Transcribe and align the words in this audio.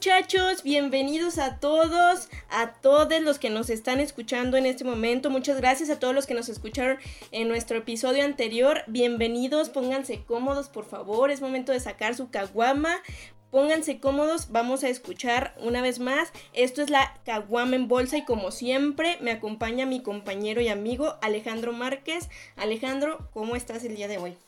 muchachos, 0.00 0.62
bienvenidos 0.62 1.36
a 1.36 1.58
todos, 1.58 2.30
a 2.48 2.72
todos 2.72 3.20
los 3.20 3.38
que 3.38 3.50
nos 3.50 3.68
están 3.68 4.00
escuchando 4.00 4.56
en 4.56 4.64
este 4.64 4.82
momento. 4.82 5.28
Muchas 5.28 5.58
gracias 5.58 5.90
a 5.90 5.98
todos 5.98 6.14
los 6.14 6.26
que 6.26 6.32
nos 6.32 6.48
escucharon 6.48 6.96
en 7.32 7.48
nuestro 7.48 7.76
episodio 7.76 8.24
anterior. 8.24 8.78
Bienvenidos, 8.86 9.68
pónganse 9.68 10.24
cómodos 10.24 10.70
por 10.70 10.86
favor, 10.86 11.30
es 11.30 11.42
momento 11.42 11.72
de 11.72 11.80
sacar 11.80 12.14
su 12.14 12.30
caguama. 12.30 12.96
Pónganse 13.50 14.00
cómodos, 14.00 14.50
vamos 14.50 14.84
a 14.84 14.88
escuchar 14.88 15.54
una 15.60 15.82
vez 15.82 15.98
más. 15.98 16.32
Esto 16.54 16.80
es 16.80 16.88
la 16.88 17.20
Caguama 17.26 17.76
en 17.76 17.86
Bolsa 17.86 18.16
y 18.16 18.24
como 18.24 18.52
siempre 18.52 19.18
me 19.20 19.32
acompaña 19.32 19.84
mi 19.84 20.02
compañero 20.02 20.62
y 20.62 20.68
amigo 20.68 21.16
Alejandro 21.20 21.74
Márquez. 21.74 22.30
Alejandro, 22.56 23.28
¿cómo 23.34 23.54
estás 23.54 23.84
el 23.84 23.96
día 23.96 24.08
de 24.08 24.16
hoy? 24.16 24.38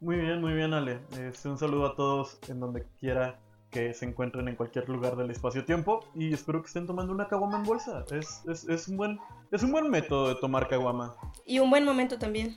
Muy 0.00 0.16
bien, 0.16 0.40
muy 0.40 0.54
bien 0.54 0.74
Ale. 0.74 0.98
Un 1.44 1.56
saludo 1.56 1.86
a 1.86 1.94
todos 1.94 2.40
en 2.48 2.58
donde 2.58 2.84
quiera 2.98 3.38
que 3.74 3.92
se 3.92 4.04
encuentren 4.06 4.46
en 4.46 4.54
cualquier 4.54 4.88
lugar 4.88 5.16
del 5.16 5.32
espacio-tiempo 5.32 5.98
y 6.14 6.32
espero 6.32 6.62
que 6.62 6.68
estén 6.68 6.86
tomando 6.86 7.12
una 7.12 7.26
caguama 7.26 7.56
en 7.56 7.64
bolsa. 7.64 8.04
Es, 8.12 8.40
es, 8.46 8.68
es, 8.68 8.86
un 8.86 8.96
buen, 8.96 9.18
es 9.50 9.64
un 9.64 9.72
buen 9.72 9.90
método 9.90 10.28
de 10.28 10.36
tomar 10.36 10.68
caguama. 10.68 11.16
Y 11.44 11.58
un 11.58 11.68
buen 11.70 11.84
momento 11.84 12.16
también. 12.16 12.56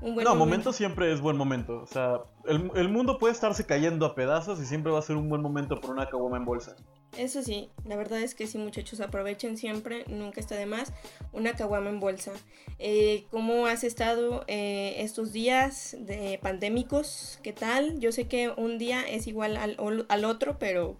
Un 0.00 0.14
buen 0.14 0.24
no, 0.24 0.34
momento. 0.34 0.72
siempre 0.72 1.12
es 1.12 1.20
buen 1.20 1.36
momento. 1.36 1.82
O 1.82 1.86
sea, 1.86 2.22
el, 2.46 2.70
el, 2.76 2.88
mundo 2.88 3.18
puede 3.18 3.34
estarse 3.34 3.66
cayendo 3.66 4.06
a 4.06 4.14
pedazos 4.14 4.58
y 4.58 4.64
siempre 4.64 4.90
va 4.90 5.00
a 5.00 5.02
ser 5.02 5.16
un 5.16 5.28
buen 5.28 5.42
momento 5.42 5.78
por 5.78 5.90
una 5.90 6.08
caguama 6.08 6.38
en 6.38 6.46
bolsa. 6.46 6.74
Eso 7.16 7.42
sí, 7.42 7.70
la 7.84 7.96
verdad 7.96 8.20
es 8.20 8.34
que 8.34 8.46
sí, 8.46 8.58
muchachos, 8.58 9.00
aprovechen 9.00 9.56
siempre, 9.56 10.04
nunca 10.08 10.40
está 10.40 10.54
de 10.54 10.66
más, 10.66 10.92
una 11.32 11.54
caguama 11.54 11.88
en 11.88 12.00
bolsa. 12.00 12.32
Eh, 12.78 13.24
¿Cómo 13.30 13.66
has 13.66 13.82
estado 13.82 14.44
eh, 14.46 14.96
estos 14.98 15.32
días 15.32 15.96
de 15.98 16.38
pandémicos? 16.42 17.40
¿Qué 17.42 17.52
tal? 17.52 17.98
Yo 17.98 18.12
sé 18.12 18.28
que 18.28 18.50
un 18.50 18.78
día 18.78 19.02
es 19.08 19.26
igual 19.26 19.56
al, 19.56 20.06
al 20.08 20.24
otro, 20.24 20.58
pero 20.58 20.96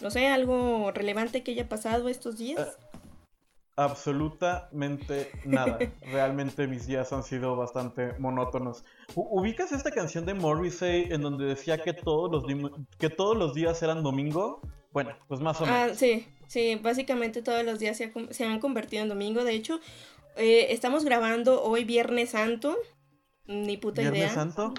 no 0.00 0.10
sé, 0.10 0.28
algo 0.28 0.92
relevante 0.92 1.42
que 1.42 1.52
haya 1.52 1.68
pasado 1.68 2.08
estos 2.08 2.38
días. 2.38 2.78
Eh, 2.92 2.98
absolutamente 3.76 5.30
nada. 5.44 5.78
Realmente 6.02 6.66
mis 6.66 6.86
días 6.86 7.12
han 7.12 7.22
sido 7.22 7.56
bastante 7.56 8.12
monótonos. 8.18 8.84
¿Ubicas 9.14 9.72
esta 9.72 9.90
canción 9.90 10.26
de 10.26 10.34
Morrissey 10.34 11.08
en 11.10 11.22
donde 11.22 11.46
decía 11.46 11.78
que 11.78 11.92
todos 11.92 12.30
los, 12.30 12.44
que 12.98 13.10
todos 13.10 13.36
los 13.36 13.54
días 13.54 13.82
eran 13.82 14.02
domingo? 14.02 14.60
Bueno, 14.96 15.14
pues 15.28 15.40
más 15.40 15.60
o 15.60 15.66
ah, 15.66 15.66
menos. 15.66 15.92
Ah, 15.92 15.94
sí, 15.94 16.26
sí, 16.46 16.80
básicamente 16.82 17.42
todos 17.42 17.62
los 17.66 17.78
días 17.78 17.98
se, 17.98 18.44
han 18.44 18.60
convertido 18.60 19.02
en 19.02 19.10
domingo. 19.10 19.44
De 19.44 19.52
hecho, 19.52 19.78
eh, 20.38 20.68
estamos 20.70 21.04
grabando 21.04 21.62
hoy 21.62 21.84
Viernes 21.84 22.30
Santo. 22.30 22.78
Ni 23.44 23.76
puta 23.76 24.00
idea. 24.00 24.10
¿Viernes 24.10 24.32
Santo? 24.32 24.72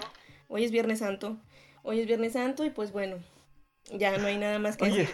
Hoy 0.48 0.64
es 0.64 0.72
Viernes 0.72 0.98
Santo. 0.98 1.38
Hoy 1.84 2.00
es 2.00 2.08
Viernes 2.08 2.32
Santo 2.32 2.64
y 2.64 2.70
pues 2.70 2.90
bueno, 2.90 3.18
ya 3.96 4.18
no 4.18 4.26
hay 4.26 4.38
nada 4.38 4.58
más 4.58 4.76
que 4.76 4.86
Oye, 4.86 5.08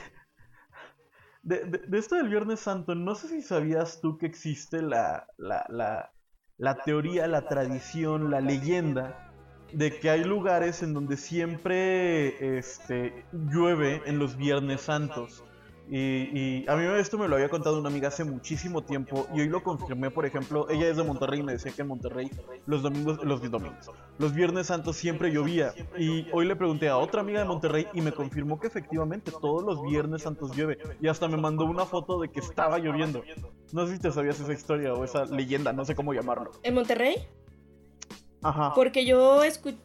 De, 1.43 1.67
de, 1.67 1.99
esto 1.99 2.15
del 2.15 2.31
Viernes 2.31 2.61
Santo, 2.61 2.95
no 2.95 3.15
sé 3.15 3.29
si 3.29 3.43
sabías 3.43 4.01
tú 4.01 4.17
que 4.17 4.25
existe 4.25 4.81
la, 4.81 5.27
la, 5.37 5.67
la, 5.69 6.15
la 6.57 6.77
teoría, 6.77 7.27
la 7.27 7.47
tradición, 7.47 8.31
la 8.31 8.41
leyenda 8.41 9.24
de 9.75 9.99
que 9.99 10.11
hay 10.11 10.25
lugares 10.25 10.83
en 10.83 10.95
donde 10.95 11.17
siempre 11.17 12.59
este, 12.59 13.25
llueve 13.33 14.03
en 14.07 14.19
los 14.19 14.37
Viernes 14.37 14.83
Santos. 14.83 15.43
Y, 15.91 16.67
a 16.67 16.77
mí 16.77 16.85
esto 16.99 17.19
me 17.19 17.29
lo 17.29 17.35
había 17.35 17.51
contado 17.51 17.79
una 17.79 17.91
amiga 17.91 18.09
hace 18.09 18.25
muchísimo 18.25 18.83
tiempo 18.83 19.27
y 19.35 19.43
hoy 19.43 19.49
lo 19.49 19.63
confirmé, 19.63 20.11
por 20.11 20.25
ejemplo, 20.25 20.67
ella 20.71 20.89
es 20.89 20.97
de 20.97 21.05
Monterrey 21.05 21.41
y 21.41 21.43
me 21.43 21.53
decía 21.53 21.73
que 21.73 21.83
en 21.83 21.89
Monterrey 21.89 22.31
los 22.65 22.83
domingos, 22.83 23.23
los 23.23 23.43
domingos, 23.51 23.91
los 24.19 24.33
viernes 24.33 24.69
santos 24.69 24.97
siempre 24.97 25.31
llovía 25.31 25.75
y 25.99 26.27
hoy 26.33 26.47
le 26.47 26.57
pregunté 26.57 26.89
a 26.89 26.97
otra 26.97 27.21
amiga 27.21 27.41
de 27.41 27.45
Monterrey 27.45 27.87
y 27.93 28.01
me 28.01 28.13
confirmó 28.13 28.59
que 28.59 28.69
efectivamente 28.69 29.31
todos 29.31 29.63
los 29.63 29.83
viernes 29.83 30.23
santos 30.23 30.57
llueve 30.57 30.79
y 31.03 31.09
hasta 31.09 31.29
me 31.29 31.37
mandó 31.37 31.67
una 31.67 31.85
foto 31.85 32.19
de 32.19 32.31
que 32.31 32.41
estaba 32.41 32.79
lloviendo. 32.79 33.23
No 33.73 33.87
sé 33.87 33.97
si 33.97 34.01
te 34.01 34.11
sabías 34.11 34.41
esa 34.41 34.55
historia 34.55 34.95
o 34.95 35.05
esa 35.05 35.27
leyenda, 35.27 35.75
no 35.75 35.85
sé 35.85 35.95
cómo 35.95 36.15
llamarlo. 36.15 36.53
¿En 36.63 36.75
Monterrey? 36.75 37.29
Porque 38.75 39.07
yo, 39.07 39.41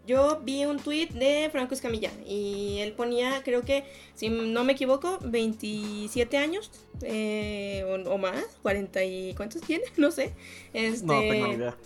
yo 0.06 0.42
vi 0.44 0.66
un 0.66 0.80
tweet 0.80 1.09
de 1.09 1.50
Franco 1.52 1.74
Escamilla 1.74 2.12
y 2.25 2.80
él 2.80 2.92
ponía, 2.94 3.42
creo 3.44 3.62
que, 3.62 3.86
si 4.16 4.30
no 4.30 4.64
me 4.64 4.74
equivoco, 4.74 5.18
27 5.22 6.38
años 6.38 6.69
eh, 7.02 7.86
o, 8.08 8.18
más, 8.18 8.44
40 8.62 9.03
y... 9.03 9.34
¿Cuántos 9.36 9.62
tiene? 9.62 9.86
No 9.98 10.12
sé. 10.12 10.34
Este, 10.74 11.06
no 11.06 11.19
tengo 11.19 11.53
idea. 11.53 11.78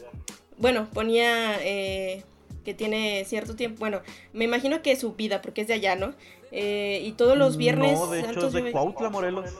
Bueno, 0.57 0.88
ponía 0.94 1.57
eh, 1.62 2.23
que 2.63 2.73
tiene 2.73 3.23
cierto 3.25 3.56
tiempo, 3.56 3.79
bueno, 3.79 4.01
me 4.33 4.45
imagino 4.45 4.81
que 4.81 4.95
su 4.95 5.13
vida, 5.13 5.41
porque 5.41 5.62
es 5.62 5.67
de 5.67 5.73
allá, 5.75 5.95
¿no? 5.95 6.13
Eh, 6.51 7.01
y 7.03 7.12
todos 7.13 7.38
los 7.38 7.57
viernes... 7.57 8.00
No, 8.00 8.07
de 8.07 8.22
hecho 8.22 8.47
es 8.47 8.53
de 8.53 8.72
Cuautla, 8.72 9.09
Morelos. 9.09 9.51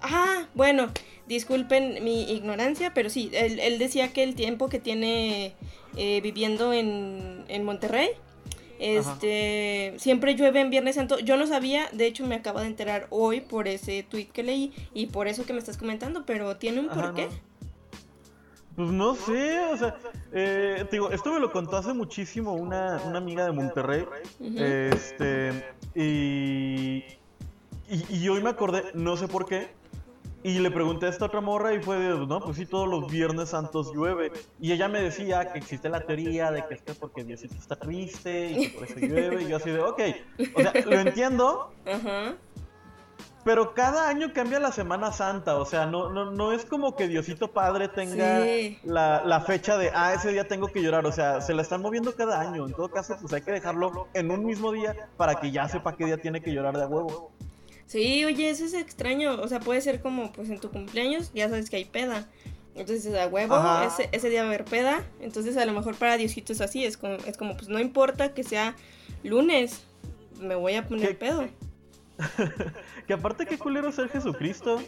Ah, 0.00 0.46
bueno, 0.54 0.88
disculpen 1.26 2.02
mi 2.04 2.30
ignorancia, 2.32 2.94
pero 2.94 3.10
sí, 3.10 3.30
él, 3.32 3.58
él 3.58 3.78
decía 3.78 4.12
que 4.12 4.22
el 4.22 4.34
tiempo 4.34 4.68
que 4.68 4.78
tiene 4.78 5.54
eh, 5.96 6.20
viviendo 6.20 6.72
en, 6.72 7.44
en, 7.48 7.64
Monterrey. 7.64 8.10
Este, 8.78 9.94
siempre 9.96 10.36
llueve 10.36 10.60
en 10.60 10.70
Viernes 10.70 10.94
Santo. 10.94 11.18
Yo 11.18 11.36
no 11.36 11.46
sabía, 11.48 11.88
de 11.92 12.06
hecho 12.06 12.24
me 12.24 12.36
acabo 12.36 12.60
de 12.60 12.66
enterar 12.66 13.08
hoy 13.10 13.40
por 13.40 13.66
ese 13.66 14.04
tweet 14.08 14.26
que 14.26 14.44
leí 14.44 14.72
y 14.94 15.06
por 15.06 15.26
eso 15.26 15.44
que 15.44 15.52
me 15.52 15.58
estás 15.58 15.76
comentando, 15.76 16.24
pero 16.24 16.56
¿tiene 16.56 16.80
un 16.80 16.88
porqué? 16.88 17.28
Pues 18.76 18.90
no 18.92 19.16
sé, 19.16 19.58
o 19.58 19.76
sea, 19.76 19.96
eh, 20.32 20.86
digo, 20.92 21.10
esto 21.10 21.32
me 21.32 21.40
lo 21.40 21.50
contó 21.50 21.78
hace 21.78 21.92
muchísimo 21.92 22.52
una, 22.52 23.02
una 23.04 23.18
amiga 23.18 23.44
de 23.44 23.50
Monterrey. 23.50 24.04
Este, 24.40 25.74
y, 25.96 27.02
y, 27.90 28.04
y, 28.08 28.28
hoy 28.28 28.40
me 28.40 28.50
acordé, 28.50 28.84
no 28.94 29.16
sé 29.16 29.26
por 29.26 29.46
qué, 29.46 29.68
y 30.48 30.58
le 30.60 30.70
pregunté 30.70 31.04
a 31.06 31.08
esta 31.10 31.26
otra 31.26 31.42
morra 31.42 31.74
y 31.74 31.82
fue 31.82 31.98
de, 31.98 32.26
no, 32.26 32.40
pues 32.40 32.56
sí, 32.56 32.64
todos 32.64 32.88
los 32.88 33.10
viernes 33.10 33.50
santos 33.50 33.92
llueve. 33.92 34.32
Y 34.58 34.72
ella 34.72 34.88
me 34.88 35.02
decía 35.02 35.52
que 35.52 35.58
existe 35.58 35.90
la 35.90 36.00
teoría 36.00 36.50
de 36.50 36.64
que 36.66 36.74
es 36.74 36.96
porque 36.98 37.22
Diosito 37.22 37.54
está 37.54 37.76
triste 37.76 38.52
y 38.52 38.68
por 38.68 38.84
eso 38.84 38.98
llueve. 38.98 39.42
Y 39.42 39.48
yo 39.48 39.58
así 39.58 39.70
de, 39.70 39.80
ok, 39.80 40.00
o 40.54 40.62
sea, 40.62 40.72
lo 40.86 41.00
entiendo. 41.00 41.70
Pero 43.44 43.74
cada 43.74 44.08
año 44.08 44.32
cambia 44.32 44.58
la 44.58 44.72
Semana 44.72 45.12
Santa, 45.12 45.56
o 45.56 45.64
sea, 45.64 45.86
no, 45.86 46.10
no, 46.10 46.30
no 46.30 46.52
es 46.52 46.64
como 46.64 46.96
que 46.96 47.08
Diosito 47.08 47.52
Padre 47.52 47.88
tenga 47.88 48.40
la, 48.84 49.22
la, 49.24 49.40
fecha 49.40 49.78
de, 49.78 49.90
ah, 49.94 50.12
ese 50.14 50.32
día 50.32 50.48
tengo 50.48 50.68
que 50.68 50.82
llorar, 50.82 51.06
o 51.06 51.12
sea, 51.12 51.40
se 51.40 51.54
la 51.54 51.62
están 51.62 51.80
moviendo 51.80 52.14
cada 52.14 52.40
año. 52.40 52.66
En 52.66 52.72
todo 52.72 52.90
caso, 52.90 53.16
pues 53.20 53.32
hay 53.32 53.42
que 53.42 53.52
dejarlo 53.52 54.08
en 54.12 54.30
un 54.30 54.44
mismo 54.44 54.72
día 54.72 55.08
para 55.16 55.36
que 55.36 55.50
ya 55.50 55.68
sepa 55.68 55.96
qué 55.96 56.04
día 56.06 56.18
tiene 56.18 56.42
que 56.42 56.52
llorar 56.52 56.76
de 56.76 56.86
huevo. 56.86 57.32
Sí, 57.88 58.24
oye, 58.26 58.50
eso 58.50 58.66
es 58.66 58.74
extraño. 58.74 59.40
O 59.40 59.48
sea, 59.48 59.60
puede 59.60 59.80
ser 59.80 60.00
como, 60.00 60.30
pues 60.32 60.50
en 60.50 60.60
tu 60.60 60.70
cumpleaños, 60.70 61.32
ya 61.34 61.48
sabes 61.48 61.70
que 61.70 61.76
hay 61.76 61.86
peda. 61.86 62.28
Entonces, 62.74 63.12
a 63.14 63.26
huevo, 63.26 63.56
ese, 63.84 64.08
ese, 64.12 64.28
día 64.30 64.42
va 64.42 64.50
a 64.50 64.52
haber 64.52 64.66
peda. 64.66 65.04
Entonces, 65.20 65.56
a 65.56 65.64
lo 65.64 65.72
mejor 65.72 65.96
para 65.96 66.16
Diosito 66.16 66.52
es 66.52 66.60
así. 66.60 66.84
Es 66.84 66.96
como, 66.96 67.14
es 67.14 67.36
como 67.36 67.56
pues 67.56 67.68
no 67.68 67.80
importa 67.80 68.34
que 68.34 68.44
sea 68.44 68.76
lunes, 69.24 69.82
me 70.38 70.54
voy 70.54 70.74
a 70.74 70.86
poner 70.86 71.18
pedo. 71.18 71.48
que 73.06 73.12
aparte, 73.14 73.46
qué 73.46 73.58
culero 73.58 73.90
ser 73.90 74.10
Jesucristo 74.10 74.80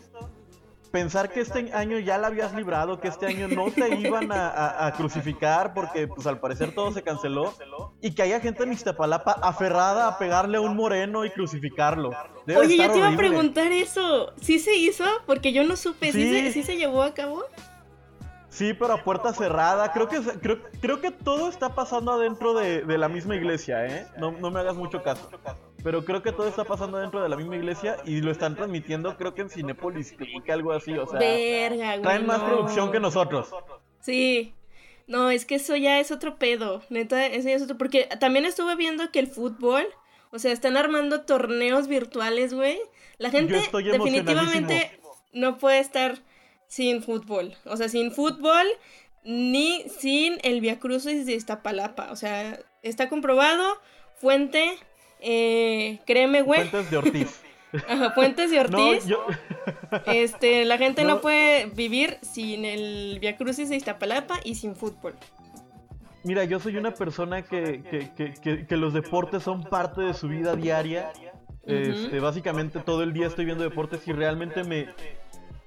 pensar 0.91 1.31
que 1.31 1.41
este 1.41 1.73
año 1.73 1.99
ya 1.99 2.19
la 2.19 2.29
habías 2.29 2.55
librado, 2.55 3.01
que 3.01 3.09
este 3.09 3.27
año 3.27 3.49
no 3.49 3.71
te 3.71 3.95
iban 3.95 4.31
a, 4.33 4.93
crucificar 4.97 5.73
porque 5.73 6.09
pues 6.09 6.27
al 6.27 6.41
parecer 6.41 6.75
todo 6.75 6.93
se 6.93 7.03
canceló 7.03 7.55
y 8.01 8.13
que 8.13 8.23
haya 8.23 8.41
gente 8.41 8.65
en 8.65 8.73
Iztapalapa 8.73 9.33
aferrada 9.33 10.09
a 10.09 10.19
pegarle 10.19 10.59
a 10.59 10.61
un 10.61 10.77
moreno 10.77 11.25
y 11.25 11.31
crucificarlo. 11.31 12.11
Oye, 12.57 12.77
yo 12.77 12.91
te 12.91 12.99
iba 12.99 13.09
a 13.09 13.17
preguntar 13.17 13.71
eso, 13.73 14.33
¿sí 14.41 14.59
se 14.59 14.75
hizo? 14.77 15.05
Porque 15.27 15.53
yo 15.53 15.65
no 15.65 15.77
supe, 15.77 16.13
¿sí, 16.13 16.63
se, 16.63 16.77
llevó 16.77 17.03
a 17.03 17.15
cabo? 17.15 17.45
Sí, 18.49 18.75
pero 18.75 18.95
a 18.95 19.05
puerta 19.05 19.33
cerrada. 19.33 19.93
Creo 19.93 20.09
que 20.09 20.21
creo, 20.21 20.59
creo 20.81 21.01
que 21.01 21.13
todo 21.13 21.49
está 21.49 21.75
pasando 21.75 22.13
adentro 22.13 22.53
de, 22.55 22.83
la 22.99 23.09
misma 23.09 23.37
iglesia, 23.37 23.87
¿eh? 23.87 24.07
No, 24.19 24.33
no 24.33 24.51
me 24.51 24.61
hagas 24.61 24.75
mucho 24.75 25.03
caso. 25.03 25.31
Pero 25.83 26.05
creo 26.05 26.23
que 26.23 26.33
todo 26.33 26.49
está 26.49 26.65
pasando 26.65 26.99
dentro 26.99 27.23
de 27.23 27.29
la 27.29 27.37
misma 27.37 27.57
iglesia 27.57 27.97
y 28.05 28.21
lo 28.21 28.31
están 28.31 28.57
transmitiendo, 28.57 29.17
creo 29.17 29.35
que 29.35 29.43
en 29.43 29.51
Cinepolis 29.51 30.13
Click, 30.13 30.49
algo 30.51 30.73
así, 30.73 30.93
o 30.93 31.07
sea. 31.07 31.19
traen 31.19 32.27
más 32.27 32.41
producción 32.43 32.93
que 32.93 33.01
nosotros. 33.01 33.51
Sí. 34.01 34.55
No, 35.07 35.31
es 35.31 35.45
que 35.45 35.57
eso 35.57 35.75
ya 35.75 35.99
es 35.99 36.13
otro 36.13 36.39
pedo. 36.39 36.83
Neta, 36.89 37.27
eso 37.27 37.49
ya 37.49 37.57
es 37.57 37.63
otro. 37.63 37.77
Porque 37.77 38.09
también 38.21 38.47
estuve 38.47 38.77
viendo 38.77 39.11
que 39.11 39.19
el 39.19 39.27
fútbol, 39.27 39.85
o 40.31 40.39
sea, 40.39 40.53
están 40.53 40.77
armando 40.77 41.23
torneos 41.23 41.89
virtuales, 41.89 42.55
güey. 42.55 42.79
La 43.19 43.31
gente 43.31 43.61
definitivamente 43.73 45.01
no 45.33 45.59
puede 45.59 45.81
estar 45.81 46.21
sin 46.69 47.03
fútbol. 47.03 47.57
O 47.65 47.77
sea, 47.77 47.89
sin 47.89 48.13
fútbol 48.13 48.67
ni 49.25 49.85
sin 49.89 50.39
el 50.43 50.61
Via 50.61 50.79
Crucis 50.79 51.27
de 51.27 51.33
Iztapalapa. 51.33 52.13
O 52.13 52.17
sea, 52.17 52.61
está 52.83 53.09
comprobado. 53.09 53.81
Fuente 54.15 54.79
eh, 55.21 56.01
créeme, 56.07 56.43
güey. 56.43 56.69
Fuentes 56.69 56.91
de 56.91 56.97
Ortiz. 56.97 57.43
Ajá, 57.89 58.11
Fuentes 58.13 58.51
de 58.51 58.61
Ortiz. 58.61 59.07
Este, 60.07 60.65
la 60.65 60.79
gente 60.79 61.05
no. 61.05 61.21
puede 61.21 61.67
vivir 61.67 62.19
sin 62.23 62.65
el 62.65 63.19
Via 63.21 63.37
Crucis 63.37 63.69
de 63.69 63.77
Iztapalapa 63.77 64.41
y 64.45 64.57
sin 64.57 64.75
fútbol. 64.75 65.15
Mira, 66.23 66.45
yo 66.45 66.61
soy 66.61 66.77
una 66.77 66.93
persona 66.93 67.43
que, 67.43 67.83
que, 67.83 68.35
que, 68.43 68.67
que, 68.67 68.77
los 68.77 68.93
deportes 68.93 69.43
son 69.43 69.63
parte 69.65 70.03
de 70.03 70.13
su 70.13 70.29
vida 70.29 70.55
diaria. 70.55 71.13
Este, 71.65 72.21
básicamente 72.21 72.81
todo 72.81 73.03
el 73.03 73.13
día 73.13 73.27
estoy 73.27 73.45
viendo 73.45 73.65
deportes 73.65 74.07
y 74.07 74.13
realmente 74.13 74.65
me, 74.65 74.89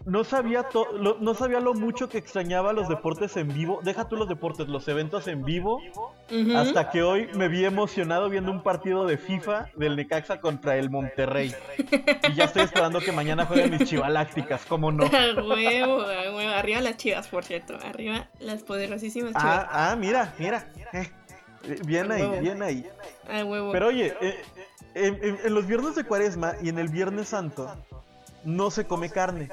no 0.05 0.23
sabía, 0.23 0.67
lo, 0.73 1.17
no 1.19 1.33
sabía 1.33 1.59
lo 1.59 1.73
mucho 1.73 2.09
que 2.09 2.17
extrañaba 2.17 2.73
los 2.73 2.89
deportes 2.89 3.37
en 3.37 3.47
vivo. 3.47 3.79
Deja 3.83 4.07
tú 4.07 4.15
los 4.15 4.27
deportes, 4.27 4.67
los 4.67 4.87
eventos 4.87 5.27
en 5.27 5.43
vivo. 5.43 5.81
Hasta 6.55 6.89
que 6.89 7.03
hoy 7.03 7.29
me 7.35 7.47
vi 7.47 7.65
emocionado 7.65 8.29
viendo 8.29 8.51
un 8.51 8.61
partido 8.61 9.05
de 9.05 9.17
FIFA 9.17 9.69
del 9.75 9.95
Necaxa 9.95 10.41
contra 10.41 10.77
el 10.77 10.89
Monterrey. 10.89 11.53
y 12.29 12.33
ya 12.33 12.45
estoy 12.45 12.63
esperando 12.63 12.99
que 12.99 13.11
mañana 13.11 13.45
jueguen 13.45 13.71
mis 13.71 13.89
chivalácticas, 13.89 14.65
¿cómo 14.65 14.91
no? 14.91 15.05
huevo, 15.47 16.01
Arriba 16.53 16.81
las 16.81 16.97
chivas, 16.97 17.27
por 17.27 17.45
cierto. 17.45 17.77
Arriba 17.83 18.27
las 18.39 18.63
poderosísimas 18.63 19.31
chivas. 19.31 19.67
Ah, 19.69 19.91
ah 19.91 19.95
mira, 19.95 20.33
mira. 20.37 20.67
Eh, 20.91 21.09
eh, 21.63 21.79
bien 21.85 22.11
ahí, 22.11 22.39
bien 22.41 22.61
ahí. 22.61 22.85
Pero 23.25 23.87
oye, 23.87 24.13
eh, 24.21 24.41
en 24.95 25.53
los 25.53 25.65
viernes 25.65 25.95
de 25.95 26.03
cuaresma 26.03 26.55
y 26.61 26.69
en 26.69 26.77
el 26.77 26.89
viernes 26.89 27.29
santo 27.29 27.73
no 28.45 28.71
se 28.71 28.85
come 28.85 29.09
carne. 29.09 29.49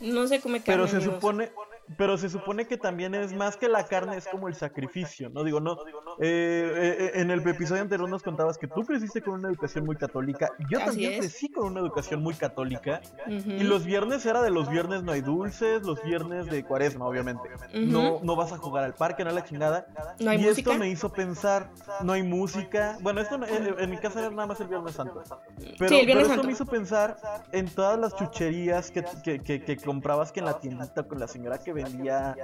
No 0.00 0.26
se 0.28 0.40
come 0.40 0.62
carne. 0.62 0.86
Pero 0.86 0.88
se 0.88 1.04
supone, 1.04 1.50
pero 1.96 2.18
se 2.18 2.28
supone 2.28 2.66
que 2.66 2.76
también 2.76 3.14
es 3.14 3.32
más 3.32 3.56
que 3.56 3.68
la 3.68 3.84
carne, 3.86 4.16
es 4.16 4.26
como 4.26 4.48
el 4.48 4.54
sacrificio, 4.54 5.30
¿no? 5.30 5.44
Digo, 5.44 5.60
no. 5.60 5.78
Eh, 6.20 6.72
eh, 6.76 7.10
en 7.14 7.30
el 7.30 7.46
episodio 7.46 7.82
anterior 7.82 8.08
nos 8.08 8.22
contabas 8.22 8.58
que 8.58 8.66
tú 8.66 8.84
creciste 8.84 9.22
con 9.22 9.34
una 9.34 9.48
educación 9.48 9.84
muy 9.84 9.96
católica. 9.96 10.50
Yo 10.70 10.78
también 10.80 11.20
crecí 11.20 11.48
con 11.50 11.66
una 11.66 11.80
educación 11.80 12.22
muy 12.22 12.34
católica. 12.34 13.00
Y 13.26 13.62
los 13.62 13.84
viernes 13.84 14.26
era 14.26 14.42
de 14.42 14.50
los 14.50 14.68
viernes 14.68 15.02
no 15.02 15.12
hay 15.12 15.20
dulces, 15.20 15.82
los 15.82 16.02
viernes 16.02 16.46
de 16.46 16.64
cuaresma, 16.64 17.06
obviamente. 17.06 17.48
no, 17.74 18.20
no 18.22 18.36
vas 18.36 18.52
a 18.52 18.58
jugar 18.58 18.84
al 18.84 18.94
parque, 18.94 19.24
no 19.24 19.30
a 19.30 19.32
la 19.32 19.44
chingada. 19.44 19.86
¿No 20.18 20.30
hay 20.30 20.38
y 20.38 20.48
esto 20.48 20.74
me 20.74 20.88
hizo 20.88 21.12
pensar, 21.12 21.70
no 22.02 22.12
hay 22.12 22.22
música. 22.22 22.98
Bueno, 23.00 23.20
esto 23.20 23.38
en, 23.44 23.90
mi 23.90 23.98
casa 23.98 24.20
era 24.20 24.30
nada 24.30 24.46
más 24.46 24.60
el 24.60 24.68
Viernes 24.68 24.94
Santo. 24.94 25.22
Pero, 25.78 25.96
esto 25.96 26.42
me 26.42 26.52
hizo 26.52 26.66
pensar 26.66 27.16
en 27.52 27.68
todas 27.68 27.98
las 27.98 28.14
chucherías 28.16 28.90
que, 28.90 29.04
que, 29.22 29.40
que, 29.40 29.62
que 29.62 29.76
comprabas 29.76 30.32
que 30.32 30.40
en 30.40 30.46
la 30.46 30.58
tiendita 30.58 31.02
con 31.04 31.18
la 31.18 31.28
señora 31.28 31.58
que 31.58 31.72
vendía, 31.82 32.36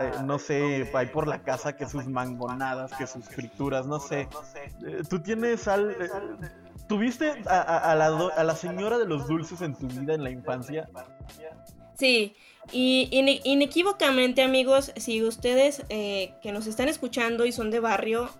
eh, 0.00 0.12
no 0.24 0.38
sé, 0.38 0.90
ahí 0.94 1.06
por 1.06 1.26
la 1.26 1.42
casa, 1.42 1.76
que 1.76 1.88
sus 1.88 2.06
mangonadas, 2.06 2.92
que 2.98 3.06
sus 3.06 3.24
frituras, 3.24 3.86
no 3.86 3.98
sé. 4.00 4.28
Eh, 4.86 5.02
Tú 5.08 5.20
tienes 5.20 5.68
al... 5.68 5.90
Eh, 5.90 6.08
¿Tuviste 6.88 7.32
a, 7.46 7.94
la, 7.96 8.06
a 8.06 8.44
la 8.44 8.54
señora 8.54 8.96
de 8.96 9.06
los 9.06 9.26
dulces 9.26 9.60
en 9.60 9.74
tu 9.74 9.88
vida 9.88 10.14
en 10.14 10.22
la 10.22 10.30
infancia? 10.30 10.88
Sí, 11.98 12.36
y 12.70 13.08
inequívocamente 13.42 14.42
amigos, 14.42 14.92
si 14.94 15.20
ustedes 15.24 15.82
que 15.88 16.52
nos 16.52 16.68
están 16.68 16.88
escuchando 16.88 17.44
y 17.44 17.50
son 17.50 17.72
de 17.72 17.80
barrio, 17.80 18.30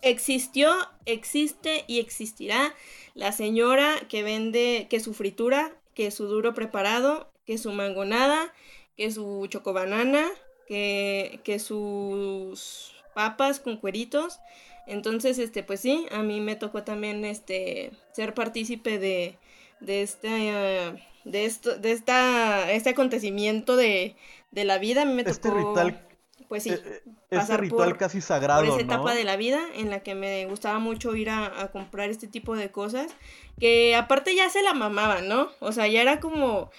existió, 0.00 0.72
existe 1.04 1.84
y 1.86 2.00
existirá 2.00 2.72
la 3.12 3.32
señora 3.32 3.96
que 4.08 4.22
vende 4.22 4.86
que 4.88 4.98
su 5.00 5.12
fritura, 5.12 5.72
que 5.94 6.10
su 6.10 6.26
duro 6.26 6.54
preparado, 6.54 7.30
que 7.44 7.58
su 7.58 7.72
mangonada, 7.72 8.52
que 8.96 9.10
su 9.10 9.46
chocobanana, 9.48 10.26
que, 10.66 11.40
que 11.44 11.58
sus 11.58 12.92
papas 13.14 13.60
con 13.60 13.76
cueritos. 13.76 14.40
Entonces, 14.86 15.38
este, 15.38 15.62
pues 15.62 15.80
sí, 15.80 16.06
a 16.10 16.22
mí 16.22 16.40
me 16.40 16.56
tocó 16.56 16.82
también 16.82 17.24
este 17.24 17.92
ser 18.12 18.34
partícipe 18.34 18.98
de, 18.98 19.38
de 19.80 20.02
este 20.02 20.98
de 21.24 21.44
esto, 21.44 21.76
de 21.78 21.92
esta, 21.92 22.70
este 22.72 22.90
acontecimiento 22.90 23.76
de, 23.76 24.16
de 24.50 24.64
la 24.64 24.78
vida. 24.78 25.02
A 25.02 25.04
mí 25.04 25.14
me 25.14 25.22
este 25.22 25.48
tocó 25.48 25.56
ritual, 25.56 26.00
pues 26.48 26.64
sí, 26.64 26.70
eh, 26.70 26.82
eh, 26.84 27.02
este 27.30 27.56
ritual 27.56 27.96
casi 27.96 28.20
sagrado. 28.20 28.64
Por 28.64 28.80
esa 28.80 28.80
etapa 28.80 29.14
de 29.14 29.24
la 29.24 29.36
vida 29.36 29.60
en 29.74 29.90
la 29.90 30.00
que 30.00 30.14
me 30.14 30.46
gustaba 30.46 30.78
mucho 30.78 31.14
ir 31.14 31.30
a, 31.30 31.62
a, 31.62 31.70
comprar 31.70 32.10
este 32.10 32.26
tipo 32.26 32.56
de 32.56 32.70
cosas. 32.70 33.12
Que 33.58 33.94
aparte 33.94 34.34
ya 34.34 34.50
se 34.50 34.62
la 34.62 34.74
mamaban, 34.74 35.28
¿no? 35.28 35.48
O 35.60 35.72
sea, 35.72 35.86
ya 35.86 36.02
era 36.02 36.20
como 36.20 36.70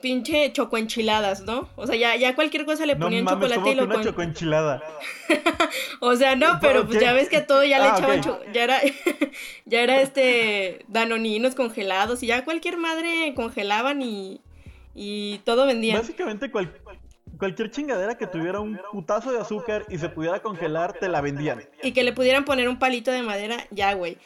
pinche 0.00 0.52
chocoenchiladas, 0.52 1.42
¿no? 1.42 1.68
O 1.76 1.86
sea, 1.86 1.96
ya, 1.96 2.16
ya 2.16 2.34
cualquier 2.34 2.64
cosa 2.64 2.86
le 2.86 2.96
ponían 2.96 3.24
no 3.24 3.32
mames, 3.32 3.48
chocolate 3.48 3.70
y 3.70 3.74
lo 3.74 3.84
una 3.84 4.02
chocoenchilada. 4.02 4.82
o 6.00 6.16
sea, 6.16 6.36
no, 6.36 6.58
pero 6.60 6.86
pues 6.86 7.00
ya 7.00 7.12
ves 7.12 7.28
que 7.28 7.38
a 7.38 7.46
todo 7.46 7.64
ya 7.64 7.78
le 7.78 7.84
ah, 7.84 7.94
echaban 7.96 8.52
ya 8.52 8.64
era 8.64 8.80
ya 9.66 9.80
era 9.80 10.00
este 10.00 10.84
danoninos 10.88 11.54
congelados 11.54 12.22
y 12.22 12.28
ya 12.28 12.44
cualquier 12.44 12.76
madre 12.76 13.34
congelaban 13.34 14.02
y 14.02 14.40
y 14.94 15.38
todo 15.44 15.66
vendían. 15.66 15.98
Básicamente 15.98 16.50
cualquier 16.50 17.70
chingadera 17.70 18.18
que 18.18 18.26
tuviera 18.26 18.60
un 18.60 18.80
putazo 18.90 19.32
de 19.32 19.40
azúcar 19.40 19.86
y 19.88 19.98
se 19.98 20.08
pudiera 20.08 20.40
congelar 20.40 20.94
te 20.94 21.08
la 21.08 21.20
vendían. 21.20 21.62
Y 21.82 21.92
que 21.92 22.02
le 22.02 22.12
pudieran 22.12 22.44
poner 22.44 22.68
un 22.68 22.78
palito 22.78 23.10
de 23.12 23.22
madera, 23.22 23.56
ya, 23.70 23.94
güey. 23.94 24.18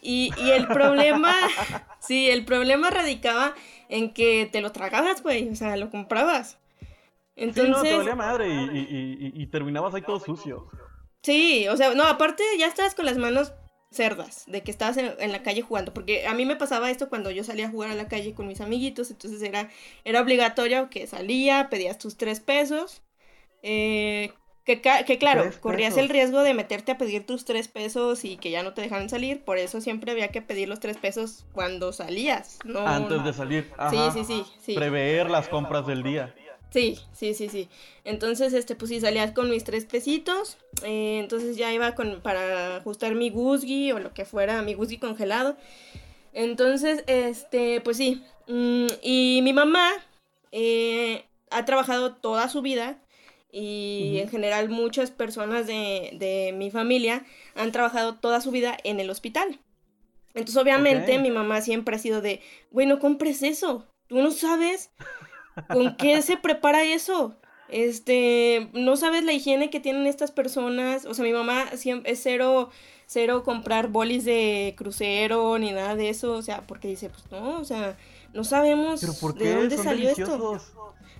Y, 0.00 0.32
y 0.38 0.50
el 0.50 0.66
problema, 0.66 1.34
sí, 2.00 2.30
el 2.30 2.44
problema 2.44 2.90
radicaba 2.90 3.54
en 3.88 4.12
que 4.12 4.48
te 4.50 4.60
lo 4.60 4.72
tragabas, 4.72 5.22
güey, 5.22 5.48
o 5.48 5.56
sea, 5.56 5.76
lo 5.76 5.90
comprabas. 5.90 6.58
Entonces... 7.36 7.64
Sí, 7.64 7.70
no, 7.70 7.82
te 7.82 7.96
valía 7.96 8.14
madre 8.14 8.48
y, 8.48 8.78
y, 8.78 9.32
y, 9.42 9.46
terminabas 9.46 9.94
ahí 9.94 10.02
todo 10.02 10.20
sucio. 10.20 10.68
Sí, 11.22 11.66
o 11.68 11.76
sea, 11.76 11.94
no, 11.94 12.04
aparte 12.04 12.42
ya 12.58 12.66
estabas 12.66 12.94
con 12.94 13.06
las 13.06 13.18
manos 13.18 13.52
cerdas, 13.90 14.44
de 14.46 14.62
que 14.62 14.70
estabas 14.70 14.96
en, 14.98 15.32
la 15.32 15.42
calle 15.42 15.62
jugando, 15.62 15.94
porque 15.94 16.26
a 16.26 16.34
mí 16.34 16.44
me 16.44 16.56
pasaba 16.56 16.90
esto 16.90 17.08
cuando 17.08 17.30
yo 17.30 17.42
salía 17.42 17.66
a 17.66 17.70
jugar 17.70 17.90
a 17.90 17.94
la 17.94 18.08
calle 18.08 18.34
con 18.34 18.46
mis 18.46 18.60
amiguitos, 18.60 19.10
entonces 19.10 19.42
era, 19.42 19.70
era 20.04 20.20
obligatorio 20.20 20.90
que 20.90 21.06
salía, 21.06 21.68
pedías 21.70 21.98
tus 21.98 22.16
tres 22.16 22.40
pesos, 22.40 23.02
eh, 23.62 24.32
que, 24.76 25.18
claro, 25.18 25.50
corrías 25.60 25.96
el 25.96 26.10
riesgo 26.10 26.42
de 26.42 26.52
meterte 26.52 26.92
a 26.92 26.98
pedir 26.98 27.24
tus 27.24 27.46
tres 27.46 27.68
pesos 27.68 28.24
y 28.24 28.36
que 28.36 28.50
ya 28.50 28.62
no 28.62 28.74
te 28.74 28.82
dejaran 28.82 29.08
salir, 29.08 29.42
por 29.42 29.56
eso 29.56 29.80
siempre 29.80 30.12
había 30.12 30.28
que 30.28 30.42
pedir 30.42 30.68
los 30.68 30.78
tres 30.78 30.98
pesos 30.98 31.46
cuando 31.52 31.92
salías, 31.92 32.58
¿no? 32.64 32.86
Antes 32.86 33.24
de 33.24 33.32
salir. 33.32 33.70
Ajá. 33.78 34.12
Sí, 34.12 34.24
sí, 34.24 34.44
sí, 34.60 34.74
Prever 34.74 35.30
las 35.30 35.48
compras 35.48 35.86
del 35.86 36.02
día. 36.02 36.34
Sí, 36.70 36.98
sí, 37.14 37.32
sí, 37.32 37.48
sí. 37.48 37.68
Entonces, 38.04 38.52
este, 38.52 38.74
pues 38.74 38.90
sí, 38.90 39.00
salías 39.00 39.32
con 39.32 39.48
mis 39.48 39.64
tres 39.64 39.86
pesitos. 39.86 40.58
Eh, 40.82 41.18
entonces 41.18 41.56
ya 41.56 41.72
iba 41.72 41.94
con, 41.94 42.20
para 42.20 42.76
ajustar 42.76 43.14
mi 43.14 43.30
guzgi 43.30 43.90
o 43.92 43.98
lo 43.98 44.12
que 44.12 44.26
fuera, 44.26 44.60
mi 44.60 44.74
guzgi 44.74 44.98
congelado. 44.98 45.56
Entonces, 46.34 47.04
este, 47.06 47.80
pues 47.80 47.96
sí. 47.96 48.22
Mm, 48.48 48.86
y 49.02 49.40
mi 49.42 49.54
mamá 49.54 49.90
eh, 50.52 51.24
ha 51.50 51.64
trabajado 51.64 52.14
toda 52.16 52.48
su 52.50 52.60
vida 52.60 52.98
y 53.50 54.18
en 54.20 54.28
general 54.28 54.68
muchas 54.68 55.10
personas 55.10 55.66
de, 55.66 56.10
de, 56.14 56.52
mi 56.54 56.70
familia 56.70 57.24
han 57.54 57.72
trabajado 57.72 58.16
toda 58.16 58.40
su 58.40 58.50
vida 58.50 58.76
en 58.84 59.00
el 59.00 59.10
hospital. 59.10 59.60
Entonces 60.34 60.62
obviamente 60.62 61.18
mi 61.18 61.30
mamá 61.30 61.60
siempre 61.62 61.96
ha 61.96 61.98
sido 61.98 62.20
de, 62.20 62.40
güey, 62.70 62.86
no 62.86 62.98
compres 62.98 63.42
eso, 63.42 63.86
tú 64.06 64.16
no 64.20 64.30
sabes 64.30 64.90
con 65.68 65.96
qué 65.96 66.22
se 66.22 66.36
prepara 66.36 66.84
eso. 66.84 67.36
Este, 67.68 68.70
no 68.72 68.96
sabes 68.96 69.24
la 69.24 69.32
higiene 69.32 69.70
que 69.70 69.80
tienen 69.80 70.06
estas 70.06 70.30
personas. 70.30 71.04
O 71.04 71.14
sea, 71.14 71.24
mi 71.24 71.32
mamá 71.32 71.76
siempre 71.76 72.12
es 72.12 72.20
cero, 72.22 72.70
cero 73.06 73.42
comprar 73.44 73.88
bolis 73.88 74.24
de 74.24 74.74
crucero 74.76 75.58
ni 75.58 75.72
nada 75.72 75.94
de 75.94 76.08
eso. 76.08 76.32
O 76.32 76.42
sea, 76.42 76.66
porque 76.66 76.88
dice, 76.88 77.10
pues 77.10 77.24
no, 77.30 77.58
o 77.58 77.64
sea, 77.64 77.96
no 78.32 78.44
sabemos 78.44 79.00
de 79.36 79.54
dónde 79.54 79.76
salió 79.76 80.10
esto. 80.10 80.60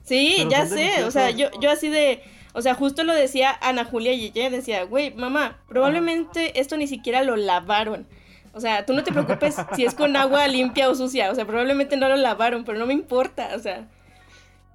Sí, 0.09 0.47
ya 0.51 0.67
sé, 0.67 1.05
o 1.05 1.11
sea, 1.11 1.31
yo, 1.31 1.49
yo 1.61 1.71
así 1.71 1.89
de, 1.89 2.23
o 2.55 2.63
sea, 2.63 2.75
justo 2.75 3.05
lo 3.05 3.13
decía 3.13 3.57
Ana 3.61 3.85
Julia 3.85 4.15
Yeye, 4.15 4.49
decía, 4.49 4.85
güey, 4.85 5.15
mamá, 5.15 5.59
probablemente 5.69 6.59
esto 6.59 6.77
ni 6.79 6.87
siquiera 6.87 7.23
lo 7.23 7.37
lavaron. 7.37 8.07
O 8.55 8.61
sea, 8.61 8.87
tú 8.87 8.95
no 8.95 9.05
te 9.05 9.13
preocupes 9.13 9.57
si 9.77 9.85
es 9.85 9.95
con 9.95 10.17
agua 10.17 10.49
limpia 10.49 10.89
o 10.89 10.95
sucia, 10.95 11.31
o 11.31 11.35
sea, 11.35 11.47
probablemente 11.47 11.97
no 11.97 12.09
lo 12.09 12.17
lavaron, 12.17 12.65
pero 12.65 12.79
no 12.79 12.87
me 12.87 12.95
importa, 12.95 13.51
o 13.55 13.59
sea. 13.59 13.87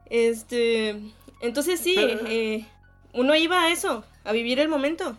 Este, 0.06 1.00
entonces 1.42 1.80
sí, 1.80 1.96
eh, 1.98 2.66
uno 3.14 3.36
iba 3.36 3.64
a 3.64 3.72
eso, 3.72 4.06
a 4.24 4.32
vivir 4.32 4.60
el 4.60 4.70
momento. 4.70 5.18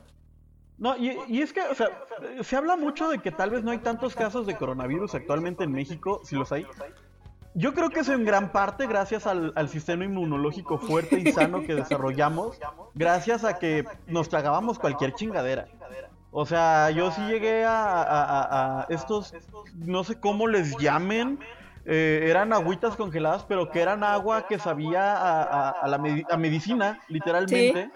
No, 0.78 0.96
y, 0.96 1.16
y, 1.28 1.42
es 1.42 1.52
que, 1.52 1.60
o 1.60 1.74
sea, 1.74 1.88
se 2.42 2.56
habla 2.56 2.76
mucho 2.76 3.08
de 3.08 3.18
que 3.18 3.30
tal 3.30 3.50
vez 3.50 3.64
no 3.64 3.72
hay 3.72 3.78
tantos 3.78 4.14
casos 4.14 4.46
de 4.46 4.56
coronavirus 4.56 5.14
actualmente 5.14 5.64
en 5.64 5.72
México, 5.72 6.20
si 6.24 6.36
los 6.36 6.50
hay, 6.52 6.66
yo 7.54 7.72
creo 7.72 7.90
que 7.90 8.00
es 8.00 8.08
en 8.08 8.24
gran 8.24 8.50
parte 8.50 8.86
gracias 8.86 9.26
al, 9.26 9.68
sistema 9.68 10.04
inmunológico 10.04 10.78
fuerte 10.78 11.20
y 11.20 11.32
sano 11.32 11.62
que 11.62 11.74
desarrollamos, 11.74 12.58
gracias 12.94 13.44
a 13.44 13.58
que 13.58 13.84
nos 14.06 14.28
tragábamos 14.28 14.78
cualquier 14.78 15.14
chingadera. 15.14 15.68
O 16.32 16.44
sea, 16.46 16.90
yo 16.90 17.12
sí 17.12 17.22
llegué 17.22 17.64
a, 17.64 18.86
estos, 18.88 19.34
no 19.74 20.02
sé 20.02 20.18
cómo 20.18 20.48
les 20.48 20.76
llamen, 20.78 21.38
eh, 21.86 22.24
eran 22.28 22.52
agüitas 22.52 22.96
congeladas, 22.96 23.44
pero 23.44 23.70
que 23.70 23.80
eran 23.80 24.02
agua 24.02 24.48
que 24.48 24.58
sabía 24.58 25.14
a, 25.70 25.86
la 25.86 26.36
medicina, 26.36 27.00
literalmente. 27.08 27.90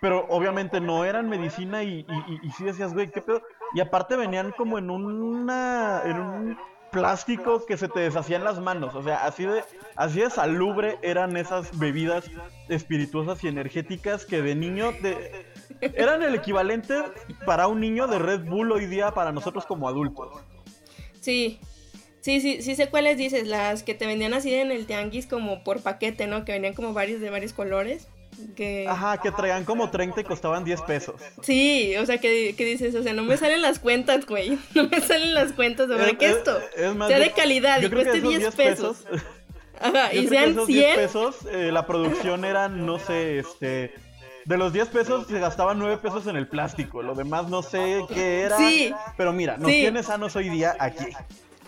Pero 0.00 0.26
obviamente 0.28 0.80
no 0.80 1.04
eran 1.04 1.28
medicina 1.28 1.84
y, 1.84 2.00
y, 2.08 2.46
y, 2.46 2.50
sí 2.50 2.64
decías, 2.64 2.92
güey, 2.92 3.08
¿qué 3.12 3.22
pedo? 3.22 3.40
Y 3.72 3.78
aparte 3.78 4.16
venían 4.16 4.50
como 4.50 4.76
en 4.78 4.90
una, 4.90 6.02
en 6.04 6.20
un 6.20 6.58
plástico 6.92 7.66
que 7.66 7.76
se 7.76 7.88
te 7.88 8.00
deshacía 8.00 8.36
en 8.36 8.44
las 8.44 8.60
manos. 8.60 8.94
O 8.94 9.02
sea, 9.02 9.24
así 9.26 9.44
de, 9.44 9.64
así 9.96 10.20
de 10.20 10.30
salubre 10.30 10.98
eran 11.02 11.36
esas 11.36 11.76
bebidas 11.78 12.30
espirituosas 12.68 13.42
y 13.42 13.48
energéticas 13.48 14.24
que 14.24 14.42
de 14.42 14.54
niño 14.54 14.92
te, 15.02 15.46
eran 15.80 16.22
el 16.22 16.34
equivalente 16.34 16.94
para 17.44 17.66
un 17.66 17.80
niño 17.80 18.06
de 18.06 18.18
Red 18.18 18.44
Bull 18.44 18.70
hoy 18.70 18.86
día 18.86 19.12
para 19.12 19.32
nosotros 19.32 19.66
como 19.66 19.88
adultos. 19.88 20.28
Sí, 21.20 21.58
Sí, 22.22 22.40
sí, 22.40 22.62
sí 22.62 22.76
sé 22.76 22.88
cuáles 22.88 23.18
dices, 23.18 23.48
las 23.48 23.82
que 23.82 23.94
te 23.94 24.06
vendían 24.06 24.32
así 24.32 24.54
en 24.54 24.70
el 24.70 24.86
tianguis 24.86 25.26
como 25.26 25.64
por 25.64 25.82
paquete, 25.82 26.28
¿no? 26.28 26.44
Que 26.44 26.52
venían 26.52 26.72
como 26.72 26.92
varios 26.92 27.20
de 27.20 27.30
varios 27.30 27.52
colores. 27.52 28.06
Que... 28.56 28.86
Ajá, 28.88 29.18
que 29.18 29.30
traían 29.30 29.64
como 29.64 29.90
30 29.90 30.20
y 30.20 30.24
costaban 30.24 30.64
10 30.64 30.82
pesos. 30.82 31.20
Sí, 31.42 31.94
o 31.96 32.06
sea, 32.06 32.18
que, 32.18 32.54
dices, 32.56 32.94
o 32.94 33.02
sea, 33.02 33.12
no 33.12 33.22
me 33.22 33.36
salen 33.36 33.62
las 33.62 33.78
cuentas, 33.78 34.26
güey. 34.26 34.58
No 34.74 34.88
me 34.88 35.00
salen 35.00 35.34
las 35.34 35.52
cuentas, 35.52 35.88
¿de 35.88 35.94
verdad 35.96 36.18
que 36.18 36.30
esto 36.30 36.58
sea 36.74 37.18
de 37.18 37.30
calidad 37.32 37.80
y 37.82 37.90
cueste 37.90 38.20
10 38.20 38.54
pesos. 38.54 39.04
Ajá, 39.80 40.14
y 40.14 40.28
sean 40.28 40.66
100 40.66 40.96
pesos, 40.96 41.36
eh, 41.50 41.70
la 41.72 41.86
producción 41.86 42.44
era, 42.44 42.68
no 42.68 42.98
sé, 42.98 43.38
este... 43.38 43.94
De 44.44 44.58
los 44.58 44.72
10 44.72 44.88
pesos 44.88 45.26
se 45.28 45.38
gastaban 45.38 45.78
9 45.78 45.98
pesos 45.98 46.26
en 46.26 46.34
el 46.34 46.48
plástico. 46.48 47.00
Lo 47.00 47.14
demás 47.14 47.48
no 47.48 47.62
sé 47.62 48.00
qué 48.12 48.40
era. 48.40 48.58
Sí. 48.58 48.92
Pero 49.16 49.32
mira, 49.32 49.56
nos 49.56 49.70
sí. 49.70 49.82
tienes 49.82 50.06
sanos 50.06 50.34
hoy 50.34 50.48
día 50.48 50.74
aquí 50.80 51.14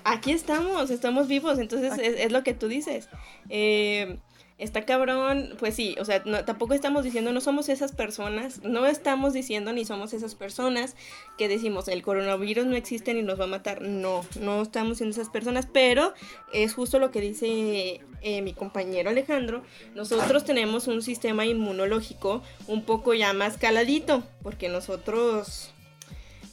aquí 0.04 0.32
estamos, 0.32 0.90
estamos 0.90 1.26
vivos, 1.26 1.58
entonces 1.58 1.98
es, 1.98 2.30
lo 2.30 2.44
que 2.44 2.54
tú 2.54 2.68
dices. 2.68 3.08
Eh, 3.48 4.18
está 4.56 4.84
cabrón, 4.84 5.54
pues 5.58 5.74
sí, 5.74 5.96
o 5.98 6.04
sea, 6.04 6.22
tampoco 6.44 6.74
estamos 6.74 7.02
diciendo, 7.02 7.32
no 7.32 7.40
somos 7.40 7.68
esas 7.68 7.92
personas, 7.92 8.62
no 8.62 8.86
estamos 8.86 9.32
diciendo 9.32 9.72
ni 9.72 9.84
somos 9.84 10.12
esas 10.12 10.36
personas 10.36 10.94
que 11.36 11.48
decimos, 11.48 11.88
el 11.88 12.02
coronavirus 12.02 12.64
no 12.66 12.76
existe 12.76 13.14
ni 13.14 13.22
nos 13.22 13.40
va 13.40 13.44
a 13.44 13.48
matar, 13.48 13.82
no, 13.82 14.24
no 14.40 14.62
estamos 14.62 14.98
siendo 14.98 15.14
esas 15.14 15.28
personas, 15.28 15.66
pero 15.72 16.14
es 16.52 16.74
justo 16.74 17.00
lo 17.00 17.10
que 17.10 17.20
dice 17.20 18.00
eh, 18.22 18.42
mi 18.42 18.52
compañero 18.52 19.10
Alejandro, 19.10 19.62
nosotros 19.94 20.44
tenemos 20.44 20.86
un 20.86 21.02
sistema 21.02 21.44
inmunológico 21.44 22.42
un 22.68 22.84
poco 22.84 23.12
ya 23.12 23.32
más 23.32 23.58
caladito, 23.58 24.22
porque 24.42 24.68
nosotros, 24.68 25.72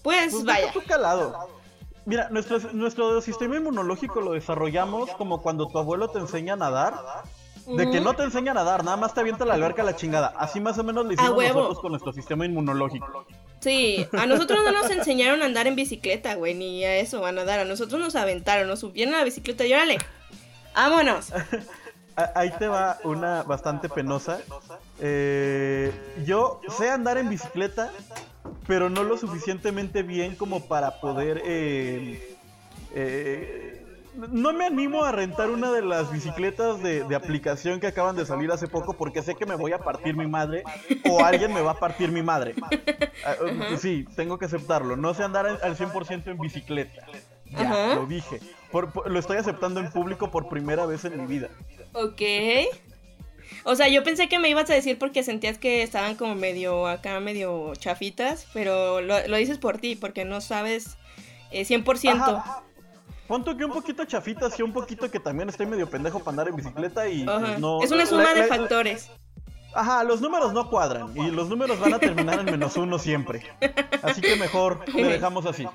pues, 0.02 0.32
pues 0.32 0.44
vaya. 0.44 0.74
calado. 0.88 1.62
Mira, 2.06 2.30
nuestro, 2.30 2.58
nuestro 2.74 3.22
sistema 3.22 3.58
inmunológico 3.58 4.22
lo 4.22 4.32
desarrollamos 4.32 5.12
como 5.12 5.44
cuando 5.44 5.68
tu 5.68 5.78
abuelo 5.78 6.10
te 6.10 6.18
enseña 6.18 6.54
a 6.54 6.58
nadar. 6.58 6.96
De 7.68 7.90
que 7.90 8.02
no 8.02 8.14
te 8.14 8.24
enseña 8.24 8.52
a 8.52 8.56
nadar, 8.56 8.84
nada 8.84 8.98
más 8.98 9.14
te 9.14 9.20
avienta 9.20 9.46
la 9.46 9.54
alberca 9.54 9.82
a 9.82 9.86
la 9.86 9.96
chingada. 9.96 10.34
Así 10.38 10.60
más 10.60 10.78
o 10.78 10.84
menos 10.84 11.06
lo 11.06 11.12
hicimos 11.14 11.44
nosotros 11.44 11.80
con 11.80 11.92
nuestro 11.92 12.14
sistema 12.14 12.46
inmunológico. 12.46 13.26
Sí, 13.60 14.08
a 14.14 14.26
nosotros 14.26 14.60
no 14.64 14.72
nos 14.72 14.90
enseñaron 14.90 15.42
a 15.44 15.46
andar 15.46 15.68
en 15.68 15.76
bicicleta, 15.76 16.34
güey, 16.36 16.56
ni 16.56 16.84
a 16.84 16.98
eso, 16.98 17.26
a 17.26 17.32
nadar. 17.32 17.60
A 17.60 17.66
nosotros 17.66 18.00
nos 18.00 18.16
aventaron, 18.16 18.68
nos 18.68 18.80
subieron 18.80 19.14
a 19.14 19.20
la 19.20 19.24
bicicleta 19.24 19.66
y 19.66 19.74
órale, 19.74 19.98
vámonos. 20.74 21.32
Ahí 22.36 22.52
te 22.60 22.68
va 22.68 22.98
una 23.04 23.44
bastante 23.44 23.88
penosa. 23.88 24.40
Eh, 25.00 25.92
yo 26.26 26.60
sé 26.78 26.90
andar 26.90 27.18
en 27.18 27.30
bicicleta, 27.30 27.92
pero 28.68 28.90
no 28.90 29.04
lo 29.04 29.18
suficientemente 29.18 30.04
bien 30.04 30.36
como 30.36 30.66
para 30.68 31.00
poder... 31.00 31.42
Eh, 31.46 32.38
eh, 32.94 33.71
no 34.16 34.54
me 34.54 34.66
animo 34.66 35.04
a 35.04 35.12
rentar 35.12 35.50
una 35.50 35.72
de 35.72 35.82
las 35.82 36.12
bicicletas 36.12 36.82
de, 36.82 37.16
aplicación 37.16 37.80
que 37.80 37.88
acaban 37.88 38.16
de 38.16 38.26
salir 38.26 38.52
hace 38.52 38.68
poco 38.68 38.94
porque 38.94 39.22
sé 39.22 39.36
que 39.36 39.46
me 39.46 39.56
voy 39.56 39.74
a 39.74 39.80
partir 39.80 40.16
mi 40.16 40.28
madre 40.28 40.64
o 41.10 41.24
alguien 41.24 41.54
me 41.54 41.62
va 41.62 41.72
a 41.72 41.80
partir 41.80 42.12
mi 42.12 42.22
madre. 42.22 42.56
Ah, 43.24 43.36
sí, 43.78 44.08
tengo 44.16 44.40
que 44.40 44.46
aceptarlo. 44.46 44.96
No 44.96 45.14
sé 45.14 45.24
andar 45.24 45.46
al 45.46 45.78
100% 45.78 46.26
en 46.26 46.40
bicicleta. 46.40 47.06
Ya, 47.46 47.94
lo 47.94 48.08
dije. 48.08 48.40
lo 49.06 49.20
estoy 49.20 49.38
aceptando 49.38 49.80
en 49.80 49.92
público 49.92 50.32
por 50.32 50.50
primera 50.50 50.88
vez 50.88 51.06
en 51.06 51.22
mi 51.22 51.28
vida. 51.28 51.50
Ok. 51.94 52.22
O 53.64 53.76
sea, 53.76 53.90
yo 53.90 54.04
pensé 54.04 54.28
que 54.28 54.40
me 54.40 54.50
ibas 54.50 54.70
a 54.72 54.74
decir 54.74 54.98
porque 54.98 55.22
sentías 55.22 55.60
que 55.60 55.84
estaban 55.84 56.16
como 56.16 56.34
medio 56.34 56.88
acá, 56.88 57.20
medio 57.20 57.74
chafitas, 57.76 58.48
pero 58.54 59.02
lo, 59.02 59.38
dices 59.38 59.60
por 59.60 59.78
ti, 59.78 59.96
porque 59.96 60.26
no 60.26 60.42
sabes 60.42 60.98
eh, 61.52 61.64
100%. 61.64 62.64
Ponto 63.32 63.56
que 63.56 63.64
un 63.64 63.72
poquito 63.72 64.04
chafitas 64.04 64.60
y 64.60 64.62
un 64.62 64.74
poquito 64.74 65.10
que 65.10 65.18
también 65.18 65.48
estoy 65.48 65.66
medio 65.66 65.90
pendejo 65.90 66.20
para 66.20 66.32
andar 66.32 66.48
en 66.50 66.56
bicicleta 66.58 67.08
y 67.08 67.24
pues, 67.24 67.60
no... 67.60 67.82
Es 67.82 67.90
una 67.90 68.06
suma 68.06 68.34
de 68.34 68.44
factores. 68.44 69.10
Ajá, 69.74 70.04
los 70.04 70.20
números 70.20 70.52
no 70.52 70.70
cuadran 70.70 71.16
y 71.16 71.32
los 71.32 71.48
números 71.48 71.80
van 71.80 71.94
a 71.94 72.00
terminar 72.00 72.42
en 72.42 72.48
menos 72.48 72.76
uno 72.76 73.00
siempre. 73.00 73.42
Así 74.02 74.20
que 74.20 74.36
mejor 74.36 74.86
le 74.94 75.06
dejamos 75.06 75.46
así. 75.46 75.66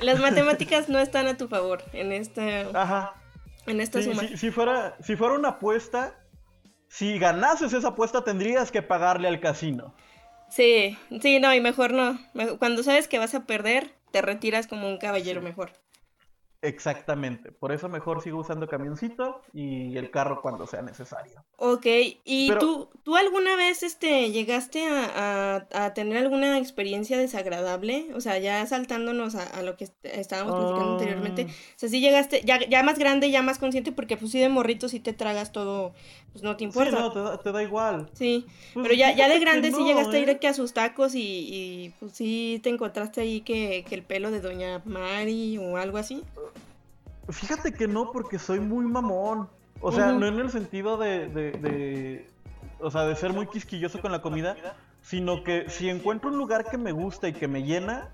Las 0.00 0.20
matemáticas 0.20 0.90
no 0.90 0.98
están 0.98 1.28
a 1.28 1.38
tu 1.38 1.48
favor 1.48 1.82
en 1.94 2.12
esta... 2.12 2.68
Ajá. 2.74 3.14
En 3.64 3.80
esta 3.80 4.02
suma. 4.02 4.24
si, 4.36 4.50
fuera, 4.50 4.94
si 5.02 5.16
fuera 5.16 5.32
una 5.32 5.48
apuesta, 5.48 6.14
si 6.88 7.18
ganases 7.18 7.72
esa 7.72 7.88
apuesta 7.88 8.22
tendrías 8.22 8.70
que 8.70 8.82
pagarle 8.82 9.28
al 9.28 9.40
casino. 9.40 9.94
Sí, 10.50 10.98
sí, 11.22 11.40
no, 11.40 11.54
y 11.54 11.62
mejor 11.62 11.94
no. 11.94 12.18
Cuando 12.58 12.82
sabes 12.82 13.08
que 13.08 13.18
vas 13.18 13.34
a 13.34 13.46
perder, 13.46 13.94
te 14.12 14.20
retiras 14.20 14.66
como 14.66 14.90
un 14.90 14.98
caballero 14.98 15.40
mejor. 15.40 15.72
Exactamente, 16.60 17.52
por 17.52 17.70
eso 17.70 17.88
mejor 17.88 18.20
sigo 18.20 18.40
usando 18.40 18.66
camioncito 18.66 19.42
y 19.52 19.96
el 19.96 20.10
carro 20.10 20.42
cuando 20.42 20.66
sea 20.66 20.82
necesario. 20.82 21.44
Ok, 21.56 21.86
¿y 22.24 22.50
tú, 22.58 22.90
tú 23.04 23.14
alguna 23.14 23.54
vez 23.54 23.84
este, 23.84 24.32
llegaste 24.32 24.84
a, 24.88 25.92
tener 25.94 26.18
alguna 26.18 26.58
experiencia 26.58 27.16
desagradable? 27.16 28.08
O 28.14 28.20
sea, 28.20 28.38
ya 28.38 28.66
saltándonos 28.66 29.36
a, 29.36 29.62
lo 29.62 29.76
que 29.76 29.88
estábamos 30.02 30.56
platicando 30.56 30.92
anteriormente. 30.94 31.46
Ah. 31.48 31.52
O 31.52 31.78
sea, 31.78 31.88
sí 31.88 32.00
llegaste, 32.00 32.42
ya, 32.44 32.58
ya 32.68 32.82
más 32.82 32.98
grande, 32.98 33.30
ya 33.30 33.42
más 33.42 33.60
consciente, 33.60 33.92
porque 33.92 34.16
pues 34.16 34.32
sí 34.32 34.40
de 34.40 34.48
morrito 34.48 34.88
si 34.88 34.98
te 34.98 35.12
tragas 35.12 35.52
todo, 35.52 35.94
pues 36.32 36.42
no 36.42 36.56
te 36.56 36.64
importa. 36.64 36.90
Sí, 36.90 36.96
no, 37.14 37.38
te 37.38 37.52
da, 37.52 37.62
igual. 37.62 38.08
Sí, 38.12 38.46
pues 38.74 38.84
pero 38.84 38.94
ya, 38.94 39.14
ya 39.14 39.28
de 39.28 39.38
grande 39.38 39.72
sí 39.72 39.82
llegaste 39.84 40.16
a 40.16 40.20
ir 40.20 40.28
¿eh? 40.28 40.32
aquí 40.32 40.46
a 40.46 40.54
sus 40.54 40.72
tacos 40.72 41.14
y, 41.14 41.20
y, 41.20 41.94
pues 41.98 42.12
sí 42.12 42.60
te 42.62 42.70
encontraste 42.70 43.20
ahí 43.20 43.40
que, 43.40 43.84
que 43.88 43.94
el 43.94 44.02
pelo 44.02 44.30
de 44.30 44.40
Doña 44.40 44.82
Mari 44.84 45.58
o 45.58 45.76
algo 45.76 45.98
así. 45.98 46.22
Fíjate 47.28 47.72
que 47.72 47.88
no, 47.88 48.12
porque 48.12 48.38
soy 48.38 48.60
muy 48.60 48.84
mamón. 48.86 49.48
O 49.80 49.92
sea, 49.92 50.12
no 50.12 50.26
en 50.26 50.38
el 50.38 50.50
sentido 50.50 50.96
de, 50.96 51.28
de, 51.28 52.26
O 52.80 52.90
sea, 52.90 53.04
de 53.04 53.14
ser 53.14 53.32
muy 53.32 53.46
quisquilloso 53.46 54.00
con 54.00 54.12
la 54.12 54.22
comida, 54.22 54.56
sino 55.02 55.44
que 55.44 55.68
si 55.68 55.88
encuentro 55.88 56.30
un 56.30 56.38
lugar 56.38 56.64
que 56.68 56.78
me 56.78 56.92
gusta 56.92 57.28
y 57.28 57.32
que 57.32 57.46
me 57.46 57.62
llena, 57.62 58.10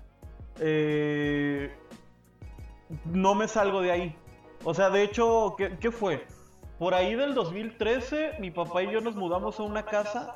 eh, 0.59 1.71
no 3.05 3.33
me 3.35 3.47
salgo 3.47 3.81
de 3.81 3.91
ahí. 3.91 4.15
O 4.63 4.73
sea, 4.73 4.89
de 4.89 5.03
hecho, 5.03 5.55
¿qué, 5.57 5.77
¿qué, 5.79 5.91
fue? 5.91 6.25
Por 6.79 6.93
ahí 6.93 7.15
del 7.15 7.33
2013, 7.33 8.37
mi 8.39 8.51
papá 8.51 8.83
y 8.83 8.91
yo 8.91 9.01
nos 9.01 9.15
mudamos 9.15 9.59
a 9.59 9.63
una 9.63 9.83
casa 9.83 10.35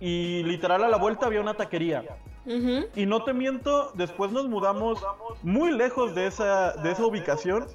y 0.00 0.42
literal 0.42 0.84
a 0.84 0.88
la 0.88 0.98
vuelta 0.98 1.26
había 1.26 1.40
una 1.40 1.54
taquería. 1.54 2.04
Y 2.46 3.06
no 3.06 3.24
te 3.24 3.32
miento, 3.32 3.90
después 3.94 4.30
nos 4.30 4.48
mudamos 4.48 5.02
muy 5.42 5.70
lejos 5.70 6.14
de 6.14 6.26
esa, 6.26 6.72
de 6.72 6.92
esa 6.92 7.06
ubicación 7.06 7.66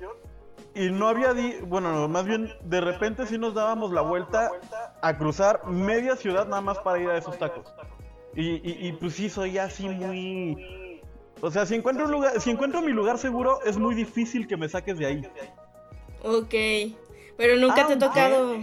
y 0.76 0.92
no 0.92 1.08
había, 1.08 1.34
bueno, 1.64 2.08
más 2.08 2.26
bien 2.26 2.54
de 2.64 2.80
repente 2.80 3.26
sí 3.26 3.40
nos 3.40 3.56
dábamos 3.56 3.92
la 3.92 4.02
vuelta 4.02 4.52
a 5.02 5.18
cruzar 5.18 5.66
media 5.66 6.16
ciudad 6.16 6.48
nada 6.48 6.62
más 6.62 6.78
para 6.80 7.00
ir 7.00 7.10
a 7.10 7.18
esos 7.18 7.38
tacos. 7.40 7.74
Y, 8.36 8.88
y, 8.88 8.92
pues 8.94 9.16
sí, 9.16 9.28
soy 9.28 9.58
así 9.58 9.90
muy... 9.90 11.02
O 11.42 11.50
sea, 11.50 11.66
si 11.66 11.74
encuentro, 11.74 12.06
un 12.06 12.12
lugar, 12.12 12.40
si 12.40 12.52
encuentro 12.52 12.82
mi 12.82 12.92
lugar 12.92 13.18
seguro, 13.18 13.60
es 13.66 13.78
muy 13.78 13.96
difícil 13.96 14.48
que 14.48 14.56
me 14.56 14.70
saques 14.70 15.00
de 15.00 15.06
ahí. 15.08 15.22
Ok, 16.24 16.54
pero 17.40 17.56
nunca 17.56 17.88
te 17.88 17.94
ha 17.94 17.98
tocado... 17.98 18.58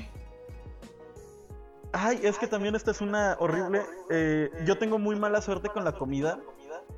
Ay, 1.92 2.20
es 2.22 2.36
que 2.36 2.46
también 2.46 2.76
esta 2.76 2.90
es 2.90 3.00
una 3.00 3.34
horrible... 3.40 3.82
Eh, 4.10 4.50
yo 4.66 4.76
tengo 4.76 4.98
muy 4.98 5.16
mala 5.16 5.40
suerte 5.40 5.70
con 5.70 5.82
la 5.82 5.92
comida. 5.92 6.38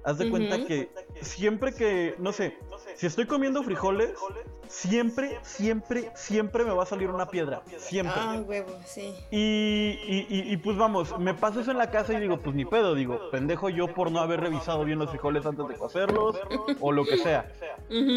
Haz 0.03 0.19
de 0.19 0.29
cuenta 0.29 0.65
que 0.67 0.91
siempre 1.21 1.73
que, 1.73 2.17
no 2.19 2.33
sé, 2.33 2.59
si 2.99 3.07
estoy 3.07 3.27
comiendo 3.27 3.63
frijoles, 3.63 4.11
siempre, 4.67 5.39
siempre, 5.43 6.11
siempre 6.17 6.65
me 6.65 6.73
va 6.73 6.83
a 6.83 6.87
salir 6.87 7.09
una 7.11 7.29
piedra. 7.29 7.63
Siempre. 7.77 8.13
Ah, 8.17 8.43
huevo, 8.45 8.77
sí. 8.85 9.15
Y, 9.31 10.01
y, 10.05 10.53
y, 10.53 10.57
pues 10.57 10.77
vamos, 10.77 11.17
me 11.17 11.33
paso 11.33 11.61
eso 11.61 11.71
en 11.71 11.79
la 11.79 11.93
casa 11.93 12.15
y 12.15 12.21
digo, 12.21 12.39
pues 12.39 12.57
ni 12.57 12.65
pedo, 12.65 12.97
digo, 12.97 13.31
pendejo 13.31 13.69
yo 13.69 13.95
por 13.95 14.11
no 14.11 14.19
haber 14.19 14.41
revisado 14.41 14.85
bien 14.85 14.99
los 14.99 15.11
frijoles 15.11 15.47
antes 15.47 15.69
de 15.69 15.77
cocerlos 15.77 16.41
o 16.81 16.91
lo 16.91 17.05
que 17.05 17.19
sea. 17.19 17.53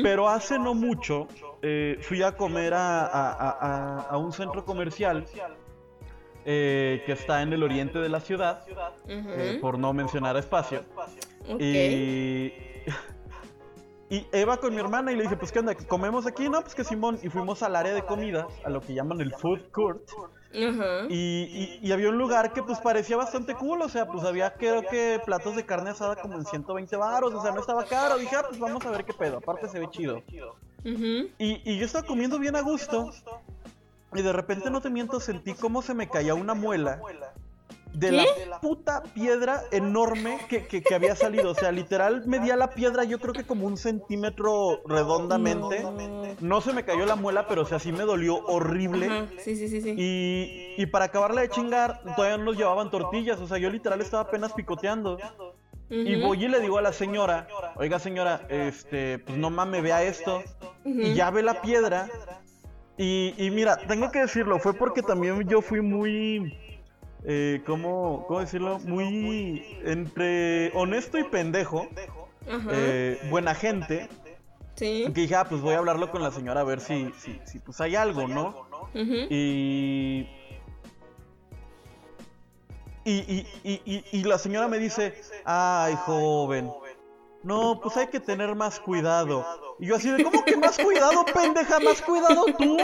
Pero 0.01 0.27
hace 0.27 0.57
no 0.57 0.73
mucho 0.73 1.27
eh, 1.61 1.99
fui 2.01 2.23
a 2.23 2.31
comer 2.31 2.73
a, 2.73 3.05
a, 3.05 3.99
a, 3.99 4.17
un 4.17 4.33
centro 4.33 4.65
comercial 4.65 5.27
eh, 6.43 7.03
que 7.05 7.11
está 7.11 7.43
en 7.43 7.53
el 7.53 7.61
oriente 7.61 7.99
de 7.99 8.09
la 8.09 8.19
ciudad, 8.19 8.63
eh, 9.07 9.59
por 9.61 9.77
no 9.77 9.93
mencionar 9.93 10.37
espacio. 10.37 10.81
Y, 11.59 12.70
y 14.11 14.27
Eva 14.33 14.57
con 14.57 14.75
mi 14.75 14.81
hermana 14.81 15.13
y 15.13 15.15
le 15.15 15.23
dije, 15.23 15.37
pues 15.37 15.53
qué 15.53 15.59
onda, 15.59 15.73
comemos 15.73 16.27
aquí, 16.27 16.49
no, 16.49 16.59
pues 16.61 16.75
que 16.75 16.83
Simón, 16.83 17.17
y 17.23 17.29
fuimos 17.29 17.63
al 17.63 17.77
área 17.77 17.93
de 17.93 18.03
comida, 18.03 18.45
a 18.65 18.69
lo 18.69 18.81
que 18.81 18.93
llaman 18.93 19.21
el 19.21 19.33
food 19.33 19.71
court. 19.71 20.01
y, 21.09 21.79
y, 21.81 21.91
había 21.93 22.09
un 22.09 22.17
lugar 22.17 22.51
que 22.51 22.61
pues 22.61 22.79
parecía 22.79 23.15
bastante 23.15 23.55
cool, 23.55 23.81
o 23.81 23.87
sea, 23.87 24.07
pues 24.07 24.25
había 24.25 24.53
creo 24.55 24.81
que 24.81 25.21
platos 25.25 25.55
de 25.55 25.65
carne 25.65 25.91
asada 25.91 26.17
como 26.17 26.37
en 26.37 26.45
120 26.45 26.93
baros, 26.97 27.33
o 27.33 27.41
sea, 27.41 27.53
no 27.53 27.61
estaba 27.61 27.85
caro. 27.85 28.17
Dije, 28.17 28.35
ah, 28.35 28.43
pues 28.45 28.59
vamos 28.59 28.85
a 28.85 28.91
ver 28.91 29.05
qué 29.05 29.13
pedo, 29.13 29.37
aparte 29.37 29.69
se 29.69 29.79
ve 29.79 29.89
chido. 29.89 30.21
y, 30.83 31.61
y 31.63 31.77
yo 31.79 31.85
estaba 31.85 32.05
comiendo 32.05 32.37
bien 32.37 32.57
a 32.57 32.61
gusto, 32.61 33.11
y 34.13 34.21
de 34.21 34.33
repente 34.33 34.69
no 34.69 34.81
te 34.81 34.89
miento, 34.89 35.21
sentí 35.21 35.53
como 35.53 35.81
se 35.81 35.93
me 35.93 36.09
caía 36.09 36.33
una 36.35 36.53
muela 36.53 36.99
de 37.93 38.11
la 38.11 38.25
puta 38.61 39.03
piedra 39.03 39.63
enorme 39.71 40.39
que, 40.47 40.65
que, 40.65 40.95
había 40.95 41.15
salido. 41.15 41.51
O 41.51 41.55
sea, 41.55 41.71
literal 41.71 42.23
medía 42.25 42.55
la 42.55 42.71
piedra 42.71 43.03
yo 43.03 43.19
creo 43.19 43.33
que 43.33 43.43
como 43.43 43.67
un 43.67 43.77
centímetro 43.77 44.81
redondamente. 44.85 45.85
No, 46.39 46.61
se 46.61 46.73
me 46.73 46.85
cayó 46.85 47.05
la 47.05 47.15
muela, 47.15 47.47
pero 47.47 47.63
o 47.63 47.65
sea, 47.65 47.79
sí 47.79 47.91
me 47.91 48.03
dolió 48.03 48.45
horrible. 48.45 49.27
Sí, 49.39 49.55
sí, 49.55 49.67
sí, 49.67 49.81
sí. 49.81 49.95
Y, 49.97 50.81
y 50.81 50.85
para 50.87 51.05
acabarla 51.05 51.41
de 51.41 51.49
chingar, 51.49 52.01
todavía 52.15 52.37
no 52.37 52.45
nos 52.45 52.57
llevaban 52.57 52.89
tortillas. 52.89 53.39
O 53.39 53.47
sea, 53.47 53.57
yo 53.57 53.69
literal 53.69 54.01
estaba 54.01 54.23
apenas 54.23 54.53
picoteando. 54.53 55.17
Y 55.89 56.21
voy 56.21 56.45
y 56.45 56.47
le 56.47 56.61
digo 56.61 56.77
a 56.77 56.81
la 56.81 56.93
señora, 56.93 57.47
oiga 57.75 57.99
señora, 57.99 58.45
este, 58.47 59.19
pues 59.19 59.37
no 59.37 59.49
mames, 59.49 59.83
vea 59.83 60.03
esto. 60.03 60.41
Y 60.85 61.13
ya 61.13 61.29
ve 61.31 61.43
la 61.43 61.61
piedra. 61.61 62.07
Y, 62.97 63.33
y 63.37 63.51
mira, 63.51 63.77
tengo 63.87 64.09
que 64.09 64.19
decirlo, 64.19 64.59
fue 64.59 64.73
porque 64.73 65.01
también 65.01 65.47
yo 65.49 65.61
fui 65.61 65.81
muy 65.81 66.70
eh, 67.25 67.61
¿cómo, 67.65 68.25
¿cómo, 68.27 68.39
decirlo? 68.39 68.79
Muy 68.79 69.79
entre 69.83 70.71
honesto 70.73 71.17
y 71.17 71.23
pendejo, 71.23 71.87
eh, 72.71 73.19
buena 73.29 73.53
gente. 73.55 74.09
Sí. 74.75 75.05
Que 75.13 75.21
dije, 75.21 75.35
ah, 75.35 75.45
pues 75.47 75.61
voy 75.61 75.75
a 75.75 75.77
hablarlo 75.77 76.09
con 76.09 76.23
la 76.23 76.31
señora 76.31 76.61
a 76.61 76.63
ver 76.63 76.79
si, 76.79 77.11
si, 77.19 77.39
si 77.45 77.59
pues 77.59 77.79
hay 77.81 77.95
algo, 77.95 78.27
¿no? 78.27 78.67
y, 78.93 80.27
y, 83.05 83.11
y, 83.13 83.45
y, 83.63 84.03
y 84.11 84.23
la 84.23 84.37
señora 84.37 84.67
me 84.67 84.79
dice, 84.79 85.13
ay, 85.45 85.95
joven, 86.05 86.71
no, 87.43 87.79
pues 87.81 87.97
hay 87.97 88.07
que 88.07 88.19
tener 88.19 88.55
más 88.55 88.79
cuidado. 88.79 89.45
Y 89.79 89.87
yo 89.87 89.95
así 89.95 90.09
de, 90.09 90.23
¿cómo 90.23 90.43
que 90.45 90.57
más 90.57 90.77
cuidado, 90.77 91.25
pendeja? 91.25 91.79
¿Más 91.79 92.01
cuidado 92.01 92.45
tú? 92.57 92.77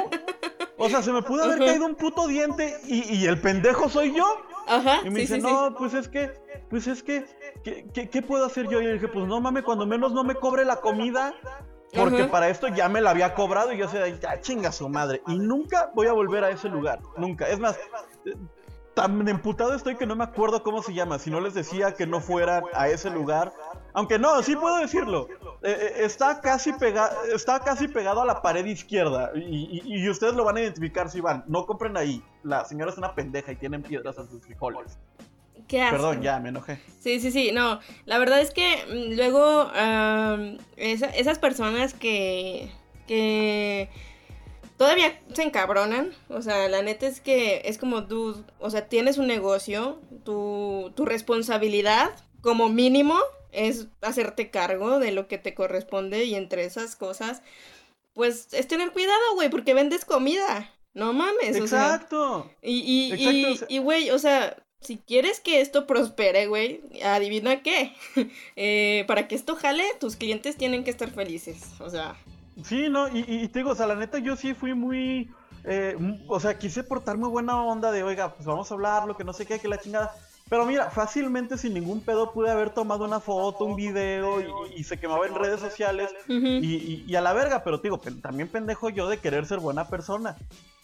O 0.77 0.89
sea, 0.89 1.01
se 1.01 1.11
me 1.11 1.21
pudo 1.21 1.43
haber 1.43 1.59
caído 1.59 1.85
un 1.85 1.95
puto 1.95 2.27
diente 2.27 2.79
y, 2.85 3.25
el 3.25 3.39
pendejo 3.41 3.89
soy 3.89 4.13
yo. 4.15 4.25
Ajá. 4.67 4.99
Y 5.03 5.09
me 5.09 5.21
dice, 5.21 5.39
no, 5.39 5.75
pues 5.77 5.93
es 5.93 6.07
que, 6.07 6.31
pues 6.69 6.87
es 6.87 7.01
que, 7.01 7.25
¿qué, 7.63 8.21
puedo 8.21 8.45
hacer 8.45 8.67
yo? 8.67 8.81
Y 8.81 8.85
yo 8.85 8.93
dije, 8.93 9.07
pues 9.07 9.25
no 9.25 9.41
mames, 9.41 9.63
cuando 9.63 9.85
menos 9.85 10.13
no 10.13 10.23
me 10.23 10.35
cobre 10.35 10.65
la 10.65 10.77
comida. 10.77 11.33
Porque 11.95 12.25
para 12.25 12.49
esto 12.49 12.67
ya 12.67 12.89
me 12.89 13.01
la 13.01 13.11
había 13.11 13.33
cobrado 13.33 13.71
y 13.73 13.77
yo 13.77 13.87
sé, 13.87 14.19
ya 14.21 14.39
chinga 14.41 14.71
su 14.71 14.87
madre. 14.89 15.21
Y 15.25 15.39
nunca 15.39 15.89
voy 15.95 16.07
a 16.07 16.13
volver 16.13 16.43
a 16.43 16.51
ese 16.51 16.69
lugar. 16.69 16.99
Nunca. 17.15 17.47
Es 17.47 17.59
más, 17.59 17.79
tan 18.93 19.27
emputado 19.27 19.73
estoy 19.73 19.95
que 19.95 20.05
no 20.05 20.15
me 20.15 20.23
acuerdo 20.23 20.63
cómo 20.63 20.83
se 20.83 20.93
llama. 20.93 21.17
Si 21.17 21.31
no 21.31 21.39
les 21.39 21.53
decía 21.53 21.93
que 21.93 22.05
no 22.05 22.19
fueran 22.19 22.63
a 22.73 22.89
ese 22.89 23.09
lugar. 23.09 23.53
Aunque 23.93 24.19
no, 24.19 24.41
sí 24.43 24.55
puedo 24.55 24.77
decirlo. 24.77 25.27
Eh, 25.63 25.71
eh, 25.71 25.93
está, 26.05 26.39
casi 26.39 26.71
pega 26.73 27.11
está 27.33 27.59
casi 27.59 27.87
pegado 27.87 28.21
a 28.21 28.25
la 28.25 28.41
pared 28.41 28.65
izquierda. 28.65 29.31
Y, 29.35 30.07
ustedes 30.09 30.35
lo 30.35 30.43
van 30.43 30.57
a 30.57 30.61
identificar 30.61 31.09
si 31.09 31.21
van. 31.21 31.43
No 31.47 31.65
compren 31.65 31.97
ahí. 31.97 32.23
La 32.43 32.65
señora 32.65 32.91
es 32.91 32.97
una 32.97 33.15
pendeja 33.15 33.51
y 33.51 33.55
tienen 33.55 33.81
piedras 33.81 34.17
en 34.17 34.29
sus 34.29 34.43
frijoles. 34.43 34.97
¿Qué 35.67 35.85
Perdón, 35.89 36.21
ya 36.21 36.39
me 36.39 36.49
enojé. 36.49 36.79
Sí, 36.99 37.19
sí, 37.19 37.31
sí. 37.31 37.51
No, 37.51 37.79
la 38.05 38.19
verdad 38.19 38.39
es 38.39 38.51
que 38.51 38.85
mm, 38.87 39.17
luego 39.17 39.71
esas 40.77 41.39
personas 41.39 41.93
que. 41.93 42.71
que 43.07 43.89
todavía 44.77 45.19
se 45.33 45.43
encabronan. 45.43 46.11
O 46.29 46.41
sea, 46.41 46.69
la 46.69 46.81
neta 46.81 47.07
es 47.07 47.19
que 47.19 47.63
es 47.65 47.77
como 47.77 48.05
tú, 48.05 48.43
o 48.59 48.69
sea, 48.69 48.87
tienes 48.87 49.17
un 49.17 49.27
negocio, 49.27 49.99
tu, 50.23 50.91
tu 50.95 51.05
responsabilidad 51.05 52.11
como 52.41 52.69
mínimo 52.69 53.19
es 53.51 53.87
hacerte 54.01 54.49
cargo 54.49 54.99
de 54.99 55.11
lo 55.11 55.27
que 55.27 55.37
te 55.37 55.53
corresponde 55.53 56.25
y 56.25 56.35
entre 56.35 56.65
esas 56.65 56.95
cosas, 56.95 57.41
pues 58.13 58.47
es 58.53 58.67
tener 58.67 58.91
cuidado, 58.91 59.35
güey, 59.35 59.49
porque 59.49 59.73
vendes 59.73 60.05
comida. 60.05 60.71
No 60.93 61.13
mames. 61.13 61.55
Exacto. 61.55 62.49
y, 62.61 63.13
y, 63.15 63.59
y, 63.67 63.77
güey, 63.77 64.09
o 64.09 64.19
sea, 64.19 64.57
si 64.81 64.97
quieres 64.97 65.39
que 65.39 65.61
esto 65.61 65.85
prospere, 65.85 66.47
güey, 66.47 66.81
adivina 67.03 67.61
qué. 67.61 67.93
eh, 68.55 69.05
para 69.07 69.27
que 69.27 69.35
esto 69.35 69.55
jale, 69.55 69.83
tus 69.99 70.15
clientes 70.15 70.57
tienen 70.57 70.83
que 70.83 70.89
estar 70.89 71.11
felices. 71.11 71.61
O 71.79 71.89
sea, 71.89 72.17
Sí, 72.63 72.89
no, 72.89 73.07
y, 73.07 73.23
y, 73.27 73.47
te 73.49 73.59
digo, 73.59 73.71
o 73.71 73.75
sea, 73.75 73.87
la 73.87 73.95
neta 73.95 74.17
yo 74.17 74.35
sí 74.35 74.53
fui 74.53 74.73
muy, 74.73 75.29
eh, 75.63 75.95
o 76.27 76.39
sea, 76.39 76.57
quise 76.57 76.83
portar 76.83 77.17
muy 77.17 77.29
buena 77.29 77.61
onda 77.61 77.91
de, 77.91 78.03
oiga, 78.03 78.33
pues 78.33 78.45
vamos 78.45 78.71
a 78.71 78.73
hablar, 78.73 79.05
lo 79.05 79.15
que 79.15 79.23
no 79.23 79.33
sé 79.33 79.45
qué, 79.45 79.59
que 79.59 79.67
la 79.67 79.77
chingada. 79.77 80.11
Pero 80.49 80.65
mira, 80.65 80.89
fácilmente 80.89 81.57
sin 81.57 81.73
ningún 81.73 82.01
pedo 82.01 82.31
pude 82.31 82.49
haber 82.49 82.69
tomado 82.69 83.03
una 83.03 83.19
foto, 83.19 83.65
un 83.65 83.75
video 83.75 84.41
y, 84.75 84.83
se 84.83 84.97
quemaba 84.97 85.27
en 85.27 85.35
redes 85.35 85.59
sociales 85.59 86.09
y, 86.27 87.03
y, 87.05 87.15
a 87.15 87.21
la 87.21 87.33
verga, 87.33 87.63
pero 87.63 87.79
te 87.79 87.89
digo, 87.89 87.99
también 88.21 88.47
pendejo 88.47 88.89
yo 88.89 89.09
de 89.09 89.17
querer 89.17 89.45
ser 89.45 89.59
buena 89.59 89.89
persona. 89.89 90.37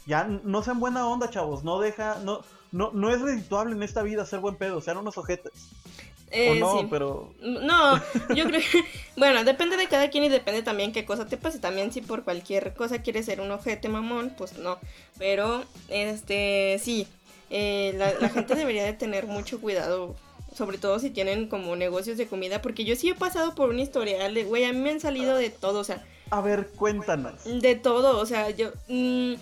Ya 0.05 0.25
no 0.25 0.63
sean 0.63 0.81
buena 0.81 1.07
onda, 1.07 1.29
chavos, 1.29 1.63
no 1.63 1.79
deja, 1.79 2.17
no, 2.25 2.41
no, 2.73 2.91
no 2.91 3.09
es 3.09 3.21
redituable 3.21 3.73
en 3.73 3.83
esta 3.83 4.03
vida 4.03 4.25
ser 4.25 4.39
buen 4.39 4.55
pedo, 4.55 4.81
sean 4.81 4.97
unos 4.97 5.17
ojetes. 5.17 5.53
Eh, 6.35 6.59
no, 6.59 6.87
pero... 6.89 7.31
No, 7.39 7.95
yo 8.35 8.45
creo 8.45 8.59
que... 8.59 8.83
Bueno, 9.15 9.43
depende 9.43 9.77
de 9.77 9.87
cada 9.87 10.09
quien 10.09 10.23
y 10.23 10.29
depende 10.29 10.63
también 10.63 10.91
qué 10.91 11.05
cosa 11.05 11.27
te 11.27 11.37
pase. 11.37 11.59
También 11.59 11.91
si 11.91 12.01
por 12.01 12.23
cualquier 12.23 12.73
cosa 12.73 13.03
quieres 13.03 13.27
ser 13.27 13.39
un 13.39 13.51
ojete 13.51 13.87
mamón, 13.87 14.33
pues 14.35 14.57
no. 14.57 14.79
Pero, 15.19 15.63
este, 15.89 16.79
sí. 16.81 17.07
Eh, 17.55 17.93
la, 17.97 18.29
gente 18.29 18.55
debería 18.55 18.83
de 18.83 18.93
tener 18.93 19.27
mucho 19.27 19.61
cuidado. 19.61 20.15
Sobre 20.55 20.77
todo 20.77 20.99
si 20.99 21.09
tienen 21.09 21.47
como 21.47 21.75
negocios 21.75 22.17
de 22.17 22.27
comida. 22.27 22.61
Porque 22.61 22.83
yo 22.83 22.95
sí 22.95 23.09
he 23.09 23.15
pasado 23.15 23.55
por 23.55 23.69
un 23.69 23.79
historial 23.79 24.33
de, 24.33 24.43
güey, 24.43 24.65
a 24.65 24.73
mí 24.73 24.79
me 24.79 24.89
han 24.89 24.99
salido 24.99 25.35
de 25.37 25.49
todo, 25.49 25.79
o 25.79 25.83
sea... 25.83 26.03
A 26.29 26.41
ver, 26.41 26.67
cuéntanos. 26.75 27.43
De 27.45 27.75
todo, 27.75 28.19
o 28.19 28.25
sea, 28.25 28.49
yo... 28.49 28.71
Mm, 28.87 29.35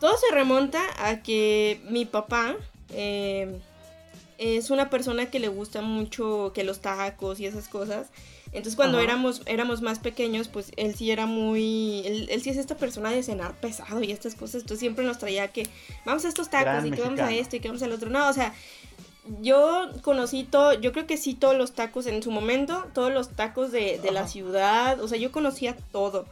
todo 0.00 0.16
se 0.16 0.34
remonta 0.34 0.82
a 0.98 1.22
que 1.22 1.80
mi 1.88 2.06
papá... 2.06 2.56
Eh, 2.90 3.60
es 4.38 4.70
una 4.70 4.90
persona 4.90 5.30
que 5.30 5.38
le 5.38 5.48
gusta 5.48 5.80
mucho 5.80 6.52
que 6.54 6.64
los 6.64 6.80
tacos 6.80 7.40
y 7.40 7.46
esas 7.46 7.68
cosas. 7.68 8.08
Entonces 8.46 8.76
cuando 8.76 9.00
éramos, 9.00 9.42
éramos 9.46 9.82
más 9.82 9.98
pequeños, 9.98 10.48
pues 10.48 10.72
él 10.76 10.94
sí 10.94 11.10
era 11.10 11.26
muy, 11.26 12.02
él, 12.06 12.40
sí 12.42 12.50
es 12.50 12.56
esta 12.56 12.76
persona 12.76 13.10
de 13.10 13.22
cenar 13.22 13.54
pesado 13.54 14.02
y 14.02 14.12
estas 14.12 14.34
cosas, 14.34 14.62
entonces 14.62 14.80
siempre 14.80 15.04
nos 15.04 15.18
traía 15.18 15.48
que 15.48 15.66
vamos 16.04 16.24
a 16.24 16.28
estos 16.28 16.48
tacos 16.48 16.84
y 16.84 16.90
que 16.90 17.02
vamos 17.02 17.20
a 17.20 17.32
esto 17.32 17.56
y 17.56 17.60
que 17.60 17.68
vamos 17.68 17.82
al 17.82 17.92
otro. 17.92 18.08
No, 18.08 18.28
o 18.28 18.32
sea, 18.32 18.54
yo 19.40 19.90
conocí 20.02 20.44
todo, 20.44 20.74
yo 20.74 20.92
creo 20.92 21.06
que 21.06 21.16
sí 21.16 21.34
todos 21.34 21.56
los 21.56 21.72
tacos 21.72 22.06
en 22.06 22.22
su 22.22 22.30
momento, 22.30 22.86
todos 22.94 23.12
los 23.12 23.30
tacos 23.30 23.72
de, 23.72 23.98
de 23.98 24.12
la 24.12 24.26
ciudad, 24.28 25.00
o 25.00 25.08
sea, 25.08 25.18
yo 25.18 25.32
conocía 25.32 25.76
todo. 25.92 26.26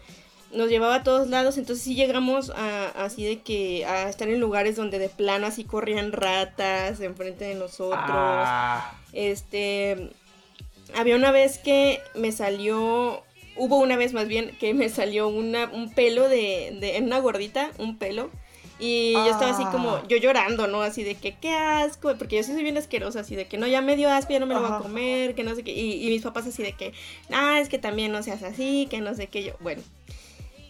Nos 0.53 0.69
llevaba 0.69 0.97
a 0.97 1.03
todos 1.03 1.29
lados, 1.29 1.59
entonces 1.59 1.85
sí 1.85 1.97
llegamos 1.97 2.51
a, 2.51 2.87
así 3.05 3.25
de 3.25 3.41
que 3.41 3.85
a 3.87 4.09
estar 4.09 4.29
en 4.29 4.39
lugares 4.39 4.77
donde 4.77 5.01
de 5.01 5.09
plano 5.09 5.49
así 5.49 5.65
corrían 5.65 6.13
ratas 6.13 7.01
enfrente 7.01 7.45
de 7.45 7.57
nosotros. 7.57 8.01
Ah. 8.09 8.95
Este, 9.13 10.11
había 10.97 11.17
una 11.17 11.33
vez 11.33 11.59
que 11.59 12.01
me 12.15 12.33
salió, 12.33 13.23
hubo 13.57 13.79
una 13.79 13.97
vez 13.97 14.13
más 14.13 14.29
bien 14.29 14.57
que 14.59 14.75
me 14.75 14.89
salió 14.89 15.29
una, 15.29 15.71
un 15.73 15.93
pelo 15.93 16.29
de, 16.29 16.77
de, 16.81 16.97
en 16.97 17.05
una 17.05 17.19
gordita, 17.19 17.71
un 17.79 17.99
pelo. 17.99 18.31
Y 18.81 19.13
yo 19.13 19.31
estaba 19.31 19.53
así 19.53 19.65
como, 19.67 19.91
ah. 19.91 20.03
yo 20.09 20.17
llorando, 20.17 20.67
¿no? 20.67 20.83
Así 20.83 21.05
de 21.05 21.15
que, 21.15 21.37
qué 21.37 21.51
asco, 21.51 22.13
porque 22.19 22.37
yo 22.37 22.43
sí 22.43 22.53
soy 22.53 22.65
bien 22.65 22.77
asquerosa, 22.77 23.21
así 23.21 23.37
de 23.37 23.47
que 23.47 23.57
no, 23.57 23.69
ya 23.69 23.81
me 23.81 23.95
dio 23.97 24.11
asco, 24.11 24.33
ya 24.33 24.41
no 24.41 24.47
me 24.47 24.55
lo 24.55 24.61
voy 24.61 24.71
a 24.73 24.79
comer, 24.79 25.35
que 25.37 25.45
no 25.45 25.55
sé 25.55 25.63
qué. 25.63 25.73
Y, 25.73 26.05
y 26.05 26.11
mis 26.11 26.23
papás 26.23 26.47
así 26.47 26.63
de 26.63 26.73
que, 26.73 26.93
ah, 27.31 27.61
es 27.61 27.69
que 27.69 27.79
también 27.79 28.11
no 28.11 28.23
seas 28.23 28.43
así, 28.43 28.89
que 28.91 29.01
no 29.01 29.15
sé 29.15 29.29
qué 29.29 29.45
yo. 29.45 29.53
Bueno, 29.61 29.81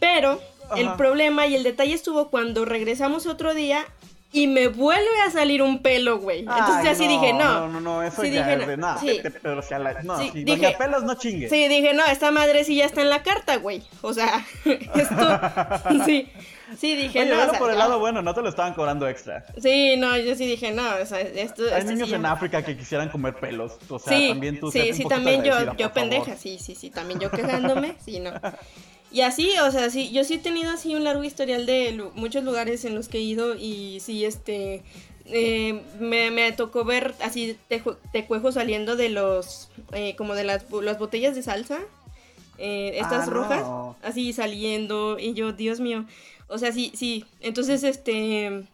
pero 0.00 0.38
el 0.76 0.92
problema 0.96 1.46
y 1.46 1.54
el 1.54 1.62
detalle 1.62 1.94
estuvo 1.94 2.28
cuando 2.28 2.66
regresamos 2.66 3.26
otro 3.26 3.54
día 3.54 3.86
y 4.34 4.48
me 4.48 4.66
vuelve 4.66 5.20
a 5.24 5.30
salir 5.30 5.62
un 5.62 5.80
pelo, 5.80 6.18
güey. 6.18 6.40
Entonces 6.40 6.88
así 6.88 7.06
dije, 7.06 7.32
no. 7.32 7.68
No, 7.68 7.68
no, 7.68 7.80
no, 7.80 8.02
eso 8.02 8.24
ya 8.24 8.52
es 8.52 8.66
de 8.66 8.76
nada. 8.76 8.98
Sí. 8.98 9.20
Pero 9.40 9.62
si 9.62 9.74
a 9.74 9.78
la, 9.78 10.02
no, 10.02 10.18
sí, 10.18 10.30
si 10.32 10.42
dije, 10.42 10.74
pelos 10.76 11.04
no 11.04 11.14
chingue. 11.14 11.48
Sí, 11.48 11.68
dije, 11.68 11.94
no, 11.94 12.04
esta 12.06 12.32
madre 12.32 12.64
sí 12.64 12.74
ya 12.74 12.86
está 12.86 13.00
en 13.00 13.10
la 13.10 13.22
carta, 13.22 13.56
güey. 13.56 13.84
O 14.02 14.12
sea, 14.12 14.44
esto, 14.64 16.04
sí. 16.04 16.28
Sí, 16.76 16.96
dije, 16.96 17.20
Oye, 17.20 17.30
no. 17.30 17.52
O 17.52 17.58
por 17.58 17.70
el 17.70 17.78
lado 17.78 18.00
bueno, 18.00 18.22
no 18.22 18.34
te 18.34 18.42
lo 18.42 18.48
estaban 18.48 18.74
cobrando 18.74 19.06
extra. 19.06 19.44
Sí, 19.56 19.96
no, 19.96 20.16
yo 20.16 20.34
sí 20.34 20.46
dije, 20.46 20.72
no, 20.72 20.82
o 21.00 21.06
sea, 21.06 21.20
esto. 21.20 21.62
Hay 21.72 21.84
niños 21.84 22.10
en 22.10 22.26
África 22.26 22.62
que 22.62 22.76
quisieran 22.76 23.10
comer 23.10 23.34
pelos. 23.34 23.78
O 23.88 24.00
sea, 24.00 24.18
sí, 24.18 24.30
también 24.30 24.58
tú. 24.58 24.72
Sí, 24.72 24.92
sí, 24.94 25.04
también 25.04 25.44
yo, 25.44 25.76
yo 25.76 25.92
pendeja, 25.92 26.34
sí, 26.36 26.58
sí, 26.58 26.74
sí, 26.74 26.90
también 26.90 27.20
yo 27.20 27.30
quejándome, 27.30 27.94
sí, 28.04 28.18
no. 28.18 28.32
Y 29.14 29.20
así, 29.20 29.48
o 29.64 29.70
sea, 29.70 29.90
sí, 29.90 30.10
yo 30.10 30.24
sí 30.24 30.34
he 30.34 30.38
tenido 30.40 30.72
así 30.72 30.96
un 30.96 31.04
largo 31.04 31.22
historial 31.22 31.66
de 31.66 32.10
muchos 32.16 32.42
lugares 32.42 32.84
en 32.84 32.96
los 32.96 33.06
que 33.06 33.18
he 33.18 33.20
ido 33.20 33.54
y 33.54 34.00
sí, 34.00 34.24
este, 34.24 34.82
eh, 35.26 35.84
me, 36.00 36.50
tocó 36.50 36.84
ver 36.84 37.14
así 37.22 37.56
tecuejos 38.12 38.54
saliendo 38.54 38.96
de 38.96 39.10
los, 39.10 39.70
eh, 39.92 40.16
como 40.16 40.34
de 40.34 40.42
las, 40.42 40.64
las, 40.68 40.98
botellas 40.98 41.36
de 41.36 41.44
salsa, 41.44 41.78
eh, 42.58 42.94
estas 42.96 43.28
ah, 43.28 43.30
rojas, 43.30 43.64
así 44.02 44.32
saliendo 44.32 45.16
y 45.20 45.32
yo, 45.32 45.52
Dios 45.52 45.78
mío, 45.78 46.06
o 46.48 46.58
sea, 46.58 46.72
sí, 46.72 46.90
sí, 46.96 47.24
entonces, 47.38 47.84
este, 47.84 48.64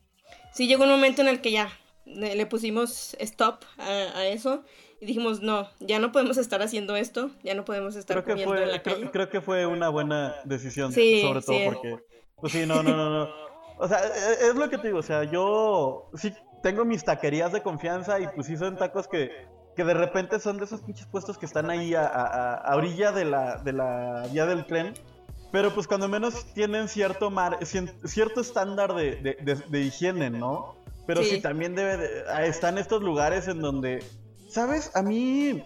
sí 0.55 0.67
llegó 0.67 0.85
un 0.85 0.91
momento 0.91 1.21
en 1.21 1.29
el 1.29 1.43
que 1.43 1.53
ya 1.53 1.71
le 2.05 2.47
pusimos 2.47 3.15
stop 3.19 3.65
a 3.79 4.27
eso 4.27 4.65
y 5.01 5.07
dijimos, 5.07 5.41
no, 5.41 5.67
ya 5.81 5.99
no 5.99 6.13
podemos 6.13 6.37
estar 6.37 6.61
haciendo 6.63 6.95
esto, 6.95 7.31
ya 7.43 7.55
no 7.55 7.65
podemos 7.65 7.97
estar 7.97 8.23
creo 8.23 8.37
comiendo 8.37 8.63
en 8.63 8.71
la 8.71 8.83
calle. 8.83 9.11
Creo, 9.11 9.31
que 9.31 9.41
fue 9.41 9.65
una 9.65 9.89
buena 9.89 10.35
decisión, 10.45 10.93
sobre 10.93 11.41
todo 11.41 11.57
porque, 11.73 11.97
pues 12.37 12.53
sí, 12.53 12.67
no, 12.67 12.83
no, 12.83 12.95
no, 12.95 13.11
no. 13.11 13.31
O 13.79 13.89
sea, 13.89 13.99
e, 13.99 14.45
e, 14.45 14.49
es 14.51 14.55
lo 14.57 14.69
que 14.69 14.77
te 14.77 14.89
digo, 14.89 14.99
o 14.99 15.03
sea, 15.03 15.25
yo, 15.25 16.11
sí, 16.15 16.35
tengo 16.63 16.85
mis 16.85 17.03
taquerías 17.03 17.51
de 17.53 17.63
confianza 17.63 18.21
y 18.21 18.29
pues 18.29 18.47
sí 18.47 18.59
son 18.59 18.77
tacos 18.77 19.09
que, 19.09 19.31
que 19.75 19.85
de 19.85 19.95
repente 19.95 20.39
son 20.39 20.59
de 20.59 20.67
esos 20.67 20.83
pinches 20.83 21.07
puestos 21.07 21.39
que 21.39 21.47
están 21.47 21.71
ahí 21.71 21.95
a, 21.95 22.05
a, 22.07 22.77
orilla 22.77 23.11
de 23.11 23.25
la, 23.25 23.57
de 23.57 23.73
la 23.73 24.29
vía 24.31 24.45
del 24.45 24.67
tren. 24.67 24.93
Pero 25.51 25.75
pues 25.75 25.89
cuando 25.89 26.09
menos 26.09 26.45
tienen 26.53 26.89
cierto 26.89 27.31
mar, 27.31 27.59
cierto 28.05 28.43
estándar 28.43 28.95
de, 28.95 29.17
de, 29.17 29.57
de, 29.67 29.81
higiene, 29.81 30.31
¿no? 30.31 30.77
Pero 31.15 31.25
sí, 31.25 31.41
también 31.41 31.75
debe 31.75 31.97
de, 31.97 32.47
están 32.47 32.79
estos 32.79 33.03
lugares 33.03 33.49
en 33.49 33.61
donde, 33.61 34.01
¿sabes? 34.49 34.93
A 34.95 35.03
mí 35.03 35.61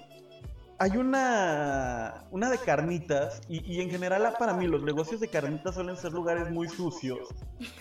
hay 0.78 0.96
una, 0.96 2.24
una 2.30 2.48
de 2.48 2.56
carnitas 2.56 3.42
y, 3.46 3.82
en 3.82 3.90
general 3.90 4.34
para 4.38 4.54
mí 4.54 4.66
los 4.66 4.82
negocios 4.82 5.20
de 5.20 5.28
carnitas 5.28 5.74
suelen 5.74 5.98
ser 5.98 6.12
lugares 6.12 6.50
muy 6.50 6.66
sucios. 6.66 7.28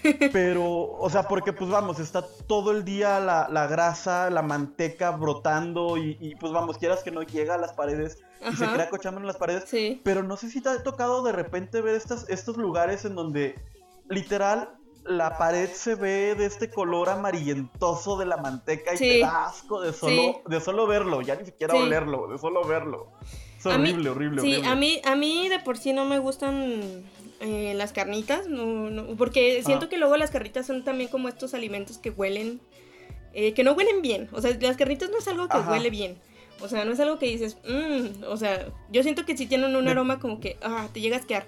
Pero, 0.33 0.91
o 0.91 1.09
sea, 1.09 1.23
porque 1.23 1.53
pues 1.53 1.69
vamos, 1.69 1.99
está 1.99 2.21
todo 2.47 2.71
el 2.71 2.83
día 2.83 3.21
la, 3.21 3.67
grasa, 3.67 4.29
la 4.29 4.41
manteca 4.41 5.11
brotando 5.11 5.95
y, 5.95 6.35
pues 6.41 6.51
vamos, 6.51 6.77
quieras 6.77 7.01
que 7.01 7.11
no 7.11 7.21
llega 7.21 7.55
a 7.55 7.57
las 7.57 7.71
paredes 7.71 8.17
y 8.51 8.57
se 8.57 8.67
crea 8.67 8.89
cochando 8.89 9.21
en 9.21 9.27
las 9.27 9.37
paredes. 9.37 9.69
Pero 10.03 10.21
no 10.21 10.35
sé 10.35 10.49
si 10.49 10.59
te 10.59 10.67
ha 10.67 10.83
tocado 10.83 11.23
de 11.23 11.31
repente 11.31 11.79
ver 11.79 11.95
estas, 11.95 12.27
estos 12.27 12.57
lugares 12.57 13.05
en 13.05 13.15
donde 13.15 13.55
literal 14.09 14.82
la 15.05 15.37
pared 15.37 15.69
se 15.69 15.95
ve 15.95 16.35
de 16.35 16.45
este 16.45 16.69
color 16.69 17.09
amarillentoso 17.09 18.17
de 18.17 18.25
la 18.25 18.37
manteca 18.37 18.95
y 18.95 18.97
te 18.97 19.19
da 19.19 19.45
asco 19.45 19.81
de 19.81 19.93
solo, 19.93 20.41
de 20.47 20.61
solo 20.61 20.87
verlo, 20.87 21.21
ya 21.21 21.35
ni 21.35 21.45
siquiera 21.45 21.75
olerlo, 21.75 22.27
de 22.27 22.37
solo 22.37 22.63
verlo. 22.65 23.11
Es 23.57 23.65
horrible, 23.65 24.09
horrible, 24.09 24.41
sí, 24.41 24.61
a 24.65 24.75
mí, 24.75 25.01
a 25.05 25.15
mí 25.15 25.47
de 25.47 25.59
por 25.59 25.77
sí 25.77 25.93
no 25.93 26.03
me 26.03 26.19
gustan 26.19 27.05
eh, 27.39 27.73
las 27.75 27.93
carnitas, 27.93 28.47
no, 28.47 29.15
porque 29.17 29.61
siento 29.63 29.89
que 29.89 29.97
luego 29.97 30.17
las 30.17 30.31
carnitas 30.31 30.67
son 30.67 30.83
también 30.83 31.09
como 31.09 31.27
estos 31.27 31.53
alimentos 31.53 31.97
que 31.97 32.09
huelen, 32.09 32.61
eh, 33.33 33.53
que 33.53 33.63
no 33.63 33.73
huelen 33.73 34.01
bien. 34.01 34.29
O 34.31 34.41
sea, 34.41 34.57
las 34.59 34.77
carnitas 34.77 35.09
no 35.09 35.17
es 35.17 35.27
algo 35.27 35.47
que 35.47 35.57
huele 35.57 35.89
bien. 35.89 36.17
O 36.61 36.69
sea, 36.69 36.85
no 36.85 36.93
es 36.93 36.99
algo 37.01 37.19
que 37.19 37.25
dices, 37.25 37.57
mmm, 37.67 38.23
o 38.27 38.37
sea, 38.37 38.67
yo 38.89 39.03
siento 39.03 39.25
que 39.25 39.35
si 39.35 39.47
tienen 39.47 39.75
un 39.75 39.87
aroma 39.87 40.19
como 40.19 40.39
que, 40.39 40.57
ah, 40.61 40.87
te 40.93 41.01
llegas 41.01 41.23
a 41.23 41.27
quedar. 41.27 41.45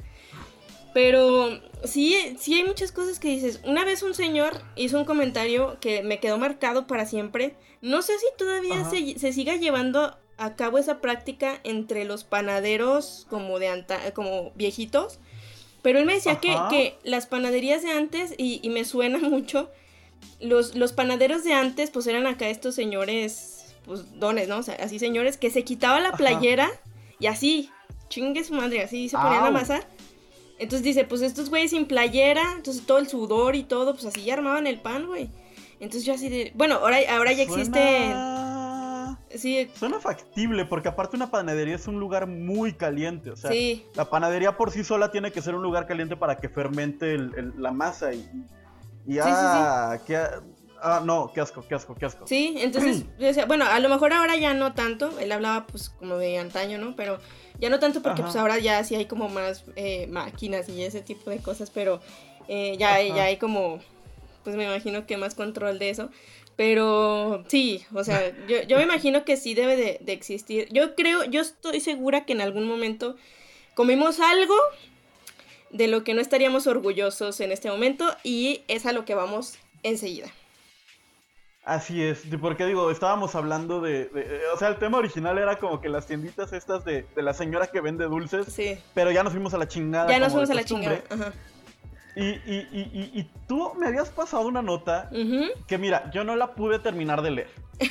Pero 0.95 1.49
sí, 1.83 2.15
sí 2.39 2.53
hay 2.53 2.63
muchas 2.63 2.93
cosas 2.93 3.19
que 3.19 3.27
dices. 3.27 3.59
Una 3.65 3.83
vez 3.83 4.01
un 4.01 4.15
señor 4.15 4.61
hizo 4.77 4.97
un 4.97 5.03
comentario 5.03 5.75
que 5.81 6.03
me 6.03 6.21
quedó 6.21 6.37
marcado 6.37 6.87
para 6.87 7.05
siempre. 7.05 7.53
No 7.81 8.01
sé 8.01 8.13
si 8.17 8.25
todavía 8.37 8.89
se, 8.89 9.33
siga 9.33 9.57
llevando 9.57 10.17
a 10.37 10.55
cabo 10.55 10.77
esa 10.77 11.01
práctica 11.01 11.59
entre 11.65 12.05
los 12.05 12.23
panaderos 12.23 13.27
como 13.29 13.59
de 13.59 13.83
como 14.13 14.51
viejitos. 14.55 15.19
Pero 15.81 15.99
él 15.99 16.05
me 16.05 16.13
decía 16.13 16.39
que, 16.39 16.97
las 17.03 17.27
panaderías 17.27 17.83
de 17.83 17.91
antes, 17.91 18.33
y, 18.37 18.61
me 18.69 18.85
suena 18.85 19.17
mucho, 19.19 19.69
los, 20.39 20.75
los, 20.75 20.93
panaderos 20.93 21.43
de 21.43 21.51
antes, 21.51 21.91
pues 21.91 22.07
eran 22.07 22.25
acá 22.25 22.47
estos 22.47 22.73
señores, 22.73 23.75
pues 23.83 24.17
dones, 24.17 24.47
¿no? 24.47 24.59
O 24.59 24.63
sea, 24.63 24.75
así 24.75 24.97
señores 24.97 25.35
que 25.35 25.49
se 25.49 25.65
quitaba 25.65 25.99
la 25.99 26.13
playera 26.13 26.71
y 27.19 27.27
así, 27.27 27.69
chingue 28.07 28.45
su 28.45 28.53
madre, 28.53 28.81
así 28.81 29.09
se 29.09 29.17
ponían 29.17 29.43
a 29.43 29.47
amasar. 29.47 29.94
Entonces 30.57 30.83
dice, 30.83 31.03
pues 31.03 31.21
estos 31.21 31.49
güeyes 31.49 31.71
sin 31.71 31.85
playera, 31.85 32.53
entonces 32.55 32.85
todo 32.85 32.97
el 32.97 33.07
sudor 33.07 33.55
y 33.55 33.63
todo, 33.63 33.93
pues 33.93 34.05
así 34.05 34.23
ya 34.23 34.35
armaban 34.35 34.67
el 34.67 34.79
pan, 34.79 35.07
güey. 35.07 35.29
Entonces 35.79 36.05
yo 36.05 36.13
así 36.13 36.29
de, 36.29 36.53
bueno, 36.55 36.75
ahora, 36.75 36.97
ahora 37.09 37.33
ya 37.33 37.43
existe... 37.43 38.13
Sí. 39.35 39.69
Suena 39.75 39.99
factible, 39.99 40.63
porque 40.65 40.87
aparte 40.87 41.17
una 41.17 41.29
panadería 41.29 41.75
es 41.75 41.87
un 41.87 41.99
lugar 41.99 42.25
muy 42.25 42.73
caliente, 42.73 43.31
o 43.31 43.35
sea, 43.35 43.51
la 43.93 44.09
panadería 44.09 44.55
por 44.55 44.71
sí 44.71 44.85
sola 44.85 45.11
tiene 45.11 45.31
que 45.31 45.41
ser 45.41 45.55
un 45.55 45.61
lugar 45.61 45.87
caliente 45.87 46.15
para 46.15 46.37
que 46.37 46.47
fermente 46.47 47.17
la 47.17 47.71
masa 47.71 48.13
y... 48.13 48.25
y 49.05 49.19
ah, 49.19 49.99
sí, 50.05 50.13
ah, 50.85 51.01
no, 51.03 51.31
qué 51.33 51.41
asco, 51.41 51.65
qué 51.67 51.75
asco, 51.75 51.95
qué 51.95 52.05
asco. 52.05 52.27
Sí, 52.27 52.55
entonces, 52.57 53.05
bueno, 53.47 53.65
a 53.65 53.79
lo 53.79 53.89
mejor 53.89 54.13
ahora 54.13 54.35
ya 54.35 54.53
no 54.53 54.73
tanto, 54.73 55.19
él 55.19 55.31
hablaba 55.31 55.65
pues 55.67 55.89
como 55.89 56.17
de 56.17 56.37
antaño, 56.37 56.77
¿no? 56.77 56.95
Pero 56.95 57.19
ya 57.59 57.69
no 57.69 57.79
tanto 57.79 58.01
porque 58.01 58.21
pues 58.21 58.35
ahora 58.35 58.59
ya 58.59 58.83
sí 58.83 58.95
hay 58.95 59.05
como 59.05 59.29
más 59.29 59.63
eh, 59.75 60.07
máquinas 60.07 60.69
y 60.69 60.83
ese 60.83 61.01
tipo 61.01 61.29
de 61.29 61.39
cosas, 61.39 61.71
pero 61.71 62.01
eh, 62.47 62.75
ya, 62.77 63.01
ya 63.01 63.23
hay 63.23 63.37
como, 63.37 63.79
pues 64.43 64.55
me 64.55 64.65
imagino 64.65 65.05
que 65.07 65.17
más 65.17 65.35
control 65.35 65.79
de 65.79 65.89
eso. 65.89 66.09
Pero 66.55 67.43
sí, 67.47 67.83
o 67.93 68.03
sea, 68.03 68.33
yo, 68.47 68.61
yo 68.63 68.77
me 68.77 68.83
imagino 68.83 69.25
que 69.25 69.37
sí 69.37 69.53
debe 69.53 69.75
de, 69.75 69.97
de, 70.01 70.13
existir. 70.13 70.67
Yo 70.71 70.95
creo, 70.95 71.23
yo 71.25 71.41
estoy 71.41 71.79
segura 71.79 72.25
que 72.25 72.33
en 72.33 72.41
algún 72.41 72.67
momento 72.67 73.15
comimos 73.73 74.19
algo 74.19 74.55
de 75.71 75.87
lo 75.87 76.03
que 76.03 76.13
no 76.13 76.21
estaríamos 76.21 76.67
orgullosos 76.67 77.39
en 77.41 77.51
este 77.51 77.69
momento 77.69 78.15
y 78.23 78.61
es 78.67 78.85
a 78.85 78.93
lo 78.93 79.03
que 79.03 79.15
vamos 79.15 79.55
enseguida. 79.83 80.31
Así 81.65 82.03
es, 82.03 82.21
porque 82.39 82.63
digo, 82.67 82.91
estábamos 82.91 83.33
hablando 83.33 83.81
de, 83.81 84.07
O 84.53 84.57
sea, 84.57 84.67
el 84.67 84.77
tema 84.77 84.99
original 84.99 85.39
era 85.39 85.57
como 85.57 85.81
que 85.81 85.89
las 85.89 86.05
tienditas 86.05 86.53
estas 86.53 86.85
de, 86.85 87.07
la 87.15 87.33
señora 87.33 87.65
que 87.65 87.81
vende 87.81 88.05
dulces. 88.05 88.45
Sí. 88.53 88.77
Pero 88.93 89.09
ya 89.09 89.23
nos 89.23 89.33
fuimos 89.33 89.55
a 89.55 89.57
la 89.57 89.67
chingada. 89.67 90.07
Ya 90.07 90.19
nos 90.19 90.31
fuimos 90.31 90.51
a 90.51 90.53
la 90.53 90.63
chingada. 90.63 91.01
Ajá. 91.09 91.33
Y, 92.15 92.23
y, 92.23 92.67
y, 92.71 93.11
y, 93.19 93.29
tú 93.45 93.73
me 93.77 93.87
habías 93.87 94.09
pasado 94.09 94.47
una 94.47 94.61
nota 94.61 95.09
que, 95.67 95.77
mira, 95.77 96.09
yo 96.11 96.23
no 96.23 96.35
la 96.35 96.53
pude 96.53 96.79
terminar 96.79 97.21
de 97.21 97.31
leer. 97.31 97.49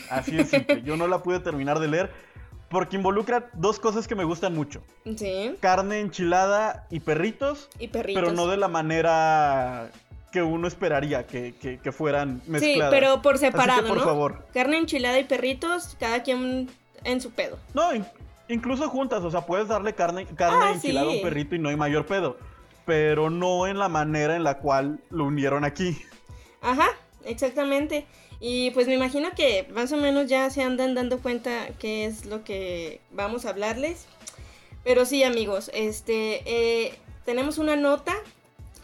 Así 0.08 0.38
es 0.38 0.48
simple, 0.48 0.82
yo 0.82 0.96
no 0.96 1.08
la 1.08 1.22
pude 1.22 1.40
terminar 1.40 1.78
de 1.78 1.88
leer 1.88 2.10
porque 2.70 2.96
involucra 2.96 3.50
dos 3.52 3.78
cosas 3.78 4.08
que 4.08 4.14
me 4.14 4.24
gustan 4.24 4.54
mucho. 4.54 4.82
Sí. 5.16 5.56
Carne 5.60 6.00
enchilada 6.00 6.87
y 6.90 7.00
perritos. 7.00 7.68
Y 7.78 7.88
perritos. 7.88 8.22
Pero 8.22 8.34
no 8.34 8.46
de 8.46 8.56
la 8.56 8.68
manera 8.68 9.90
que 10.35 10.42
uno 10.42 10.66
esperaría 10.66 11.29
que, 11.29 11.55
que, 11.55 11.92
fueran 11.92 12.42
mezcladas. 12.49 12.90
Sí, 12.92 12.99
pero 12.99 13.23
por 13.23 13.38
separado, 13.38 13.87
por 13.87 14.03
favor. 14.03 14.44
Carne 14.53 14.79
enchilada 14.79 15.16
y 15.20 15.23
perritos, 15.23 15.97
cada 16.01 16.25
quien 16.25 16.68
en 17.05 17.20
su 17.20 17.31
pedo. 17.31 17.57
No, 17.73 17.90
incluso 18.49 18.88
juntas, 18.88 19.23
o 19.23 19.31
sea, 19.31 19.42
puedes 19.42 19.68
darle 19.68 19.94
carne, 19.94 20.27
carne 20.27 20.59
ah, 20.61 20.73
enchilada 20.73 21.07
a 21.07 21.11
un 21.11 21.23
perrito 21.23 21.55
y 21.55 21.61
no 21.61 21.68
hay 21.68 21.77
mayor 21.77 22.07
pedo. 22.07 22.37
Pero 22.85 23.31
no 23.31 23.68
en 23.68 23.79
la 23.79 23.88
manera 23.88 24.35
en 24.35 24.42
la 24.42 24.59
cual 24.59 24.99
lo 25.09 25.27
unieron 25.27 25.64
aquí. 25.64 25.97
Ajá, 26.61 26.88
exactamente. 27.25 28.05
Y 28.40 28.73
pues 28.73 28.88
me 28.88 28.94
imagino 28.94 29.31
que 29.37 29.68
más 29.73 29.92
o 29.92 29.97
menos 29.97 30.27
ya 30.29 30.51
se 30.51 30.64
andan 30.64 30.97
dando 30.97 31.20
cuenta 31.20 31.68
qué 31.79 32.07
es 32.07 32.27
lo 32.27 32.42
que 32.42 33.01
vamos 33.12 33.47
a 33.47 33.51
hablarles. 33.51 34.07
Pero 34.83 35.07
sí, 35.07 35.23
amigos, 35.23 35.70
este, 35.73 36.42
eh, 36.44 36.99
tenemos 37.25 37.59
una 37.59 37.77
nota 37.77 38.16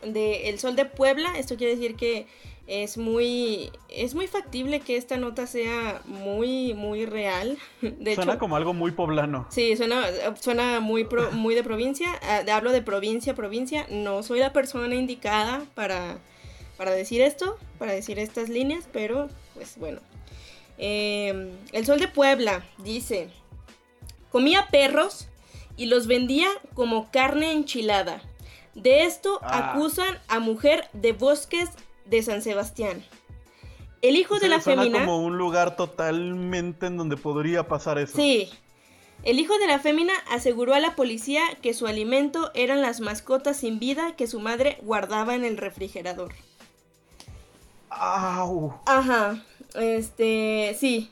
de 0.05 0.49
El 0.49 0.59
Sol 0.59 0.77
de 0.77 0.85
Puebla. 0.85 1.39
Esto 1.39 1.57
quiere 1.57 1.75
decir 1.75 1.97
que 1.97 2.27
es 2.67 2.99
muy 2.99 3.73
es 3.89 4.15
muy 4.15 4.29
factible 4.29 4.79
que 4.79 4.97
esta 4.97 5.17
nota 5.17 5.47
sea 5.47 6.03
muy 6.05 6.73
muy 6.75 7.05
real. 7.05 7.59
De 7.81 8.15
suena 8.15 8.39
como 8.39 8.57
algo 8.57 8.73
muy 8.73 8.93
poblano. 8.93 9.47
Sí, 9.51 9.77
suena 9.77 10.05
suena 10.41 10.81
muy 10.81 11.07
muy 11.33 11.55
de 11.55 11.65
provincia. 11.65 12.09
Ah, 12.23 12.43
hablo 12.53 12.73
de 12.73 12.83
provincia, 12.83 13.35
provincia. 13.35 13.87
No 13.91 14.23
soy 14.23 14.39
la 14.39 14.53
persona 14.53 14.95
indicada 14.95 15.65
para 15.75 16.19
para 16.77 16.93
decir 16.93 17.21
esto, 17.21 17.59
para 17.79 17.93
decir 17.93 18.19
estas 18.19 18.49
líneas, 18.49 18.89
pero 18.93 19.29
pues 19.55 19.77
bueno. 19.77 20.01
Em, 20.79 21.51
el 21.73 21.85
Sol 21.85 22.01
de 22.01 22.09
Puebla 22.09 22.65
dice, 22.79 23.29
comía 24.31 24.69
perros 24.71 25.29
y 25.77 25.87
los 25.87 26.07
vendía 26.07 26.49
como 26.73 27.11
carne 27.11 27.53
enchilada. 27.53 28.23
De 28.75 29.05
esto 29.05 29.41
ah. 29.43 29.73
acusan 29.73 30.19
a 30.29 30.39
mujer 30.39 30.89
de 30.93 31.13
Bosques 31.13 31.71
de 32.05 32.23
San 32.23 32.43
Sebastián. 32.43 33.05
El 34.03 34.17
hijo 34.17 34.39
de 34.39 34.49
la 34.49 34.61
suena 34.61 34.83
fémina. 34.83 35.05
como 35.05 35.19
un 35.23 35.37
lugar 35.37 35.77
totalmente 35.77 36.87
en 36.87 36.97
donde 36.97 37.17
podría 37.17 37.69
pasar 37.69 37.99
eso. 37.99 38.17
Sí. 38.17 38.51
El 39.23 39.39
hijo 39.39 39.59
de 39.59 39.67
la 39.67 39.79
fémina 39.79 40.15
aseguró 40.31 40.73
a 40.73 40.81
la 40.81 40.97
policía 40.97 41.43
que 41.61 41.75
su 41.75 41.87
alimento 41.87 42.51
eran 42.55 42.81
las 42.81 43.01
mascotas 43.01 43.59
sin 43.59 43.79
vida 43.79 44.17
que 44.17 44.27
su 44.27 44.41
madre 44.41 44.79
guardaba 44.83 45.35
en 45.35 45.45
el 45.45 45.59
refrigerador. 45.59 46.33
¡Au! 47.91 48.81
Ajá. 48.87 49.43
Este, 49.75 50.75
sí. 50.81 51.11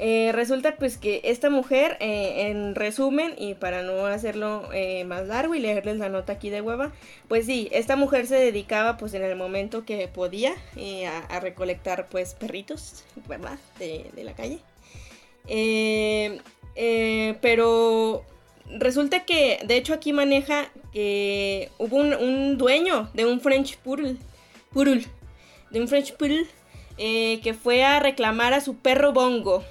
Eh, 0.00 0.30
resulta 0.32 0.76
pues 0.76 0.96
que 0.96 1.20
esta 1.24 1.50
mujer, 1.50 1.96
eh, 2.00 2.48
en 2.48 2.76
resumen, 2.76 3.34
y 3.36 3.54
para 3.54 3.82
no 3.82 4.06
hacerlo 4.06 4.68
eh, 4.72 5.04
más 5.04 5.26
largo 5.26 5.56
y 5.56 5.60
leerles 5.60 5.96
la 5.98 6.08
nota 6.08 6.34
aquí 6.34 6.50
de 6.50 6.60
hueva, 6.60 6.92
pues 7.26 7.46
sí, 7.46 7.68
esta 7.72 7.96
mujer 7.96 8.26
se 8.28 8.36
dedicaba 8.36 8.96
pues 8.96 9.14
en 9.14 9.24
el 9.24 9.34
momento 9.34 9.84
que 9.84 10.06
podía 10.06 10.54
a, 11.28 11.40
recolectar 11.40 12.06
pues 12.06 12.34
perritos, 12.34 13.04
¿verdad? 13.28 13.58
De, 13.78 14.10
la 14.22 14.34
calle. 14.34 14.60
pero 17.40 18.24
resulta 18.78 19.24
que, 19.24 19.58
de 19.64 19.76
hecho 19.76 19.94
aquí 19.94 20.12
maneja 20.12 20.70
que 20.92 21.70
hubo 21.78 21.96
un, 21.96 22.56
dueño 22.56 23.10
de 23.14 23.26
un 23.26 23.40
French 23.40 23.78
Poodle, 23.78 24.16
Poodle 24.72 25.04
de 25.70 25.80
un 25.80 25.88
French 25.88 26.14
Poodle, 26.16 26.46
que 26.96 27.56
fue 27.60 27.82
a 27.84 27.98
reclamar 27.98 28.52
a 28.54 28.60
su 28.60 28.76
perro 28.76 29.12
Bongo 29.12 29.64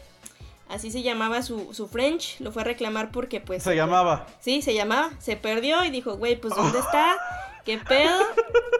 así 0.69 0.91
se 0.91 1.01
llamaba 1.01 1.41
su, 1.41 1.73
su 1.73 1.88
French, 1.88 2.39
lo 2.39 2.51
fue 2.51 2.62
a 2.62 2.65
reclamar 2.65 3.12
porque 3.12 3.39
pues... 3.39 3.63
Se, 3.63 3.75
llamaba. 3.75 4.27
Sí, 4.39 4.62
se 4.62 4.73
llamaba, 4.73 5.12
se 5.19 5.36
perdió 5.36 5.84
y 5.84 5.89
dijo, 5.89 6.17
güey, 6.17 6.39
pues 6.39 6.53
¿dónde 6.58 6.80
está? 6.80 7.17
¿Qué 7.65 7.77
pedo? 7.77 8.19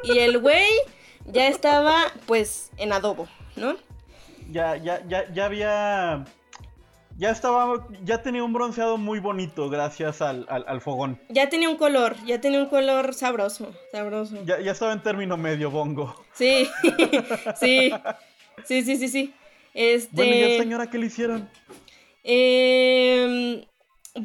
Y 0.04 0.19
el 0.19 0.39
güey 0.39 0.67
ya 1.26 1.47
estaba 1.47 2.06
pues 2.26 2.71
en 2.78 2.93
adobo, 2.93 3.28
¿no? 3.56 3.76
ya, 4.52 4.78
ya, 4.78 5.06
ya, 5.08 5.32
ya 5.34 5.45
había 5.45 6.26
ya 7.17 7.32
estaba, 7.32 7.88
ya 8.04 8.21
tenía 8.21 8.43
un 8.43 8.54
bronceado 8.54 8.97
muy 8.97 9.19
bonito 9.19 9.69
gracias 9.69 10.21
al, 10.21 10.45
al, 10.50 10.82
fogón. 10.82 11.19
Ya 11.30 11.50
tenía 11.50 11.67
un 11.67 11.78
color, 11.78 12.15
ya 12.26 12.39
tenía 12.39 12.60
un 12.60 12.67
color 12.67 13.13
sabroso, 13.15 13.73
sabroso. 13.91 14.36
Ya, 14.45 14.60
ya 14.60 14.71
estaba 14.71 14.93
en 14.93 15.02
término 15.02 15.36
medio 15.36 15.71
bongo. 15.71 16.15
Sí, 16.34 16.69
sí, 17.60 17.91
sí, 18.65 18.84
sí, 18.84 18.97
sí, 18.97 19.08
sí. 19.08 19.34
Este... 19.78 20.10
Bueno, 20.12 20.36
¿y 20.36 20.56
a 20.56 20.58
señora 20.58 20.90
qué 20.90 20.98
le 20.98 21.06
hicieron? 21.06 21.48
Eh, 22.24 23.63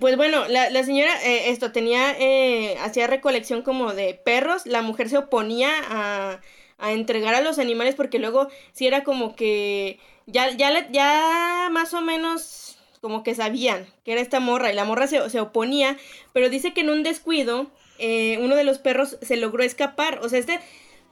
pues 0.00 0.16
bueno, 0.16 0.48
la, 0.48 0.70
la 0.70 0.82
señora, 0.82 1.12
eh, 1.24 1.50
esto, 1.50 1.72
tenía, 1.72 2.16
eh, 2.18 2.76
hacía 2.80 3.06
recolección 3.06 3.60
como 3.60 3.92
de 3.92 4.14
perros, 4.14 4.64
la 4.64 4.80
mujer 4.80 5.10
se 5.10 5.18
oponía 5.18 5.70
a, 5.90 6.40
a 6.78 6.92
entregar 6.92 7.34
a 7.34 7.42
los 7.42 7.58
animales 7.58 7.94
porque 7.94 8.18
luego 8.18 8.48
sí 8.72 8.86
era 8.86 9.04
como 9.04 9.36
que 9.36 10.00
ya, 10.26 10.50
ya, 10.52 10.90
ya 10.90 11.68
más 11.70 11.92
o 11.92 12.00
menos 12.00 12.78
como 13.02 13.22
que 13.22 13.34
sabían 13.34 13.86
que 14.04 14.12
era 14.12 14.22
esta 14.22 14.40
morra 14.40 14.72
y 14.72 14.74
la 14.74 14.86
morra 14.86 15.06
se, 15.06 15.28
se 15.28 15.40
oponía, 15.40 15.98
pero 16.32 16.48
dice 16.48 16.72
que 16.72 16.80
en 16.80 16.88
un 16.88 17.02
descuido 17.02 17.70
eh, 17.98 18.38
uno 18.40 18.56
de 18.56 18.64
los 18.64 18.78
perros 18.78 19.18
se 19.20 19.36
logró 19.36 19.62
escapar. 19.62 20.20
O 20.22 20.30
sea, 20.30 20.38
este, 20.38 20.60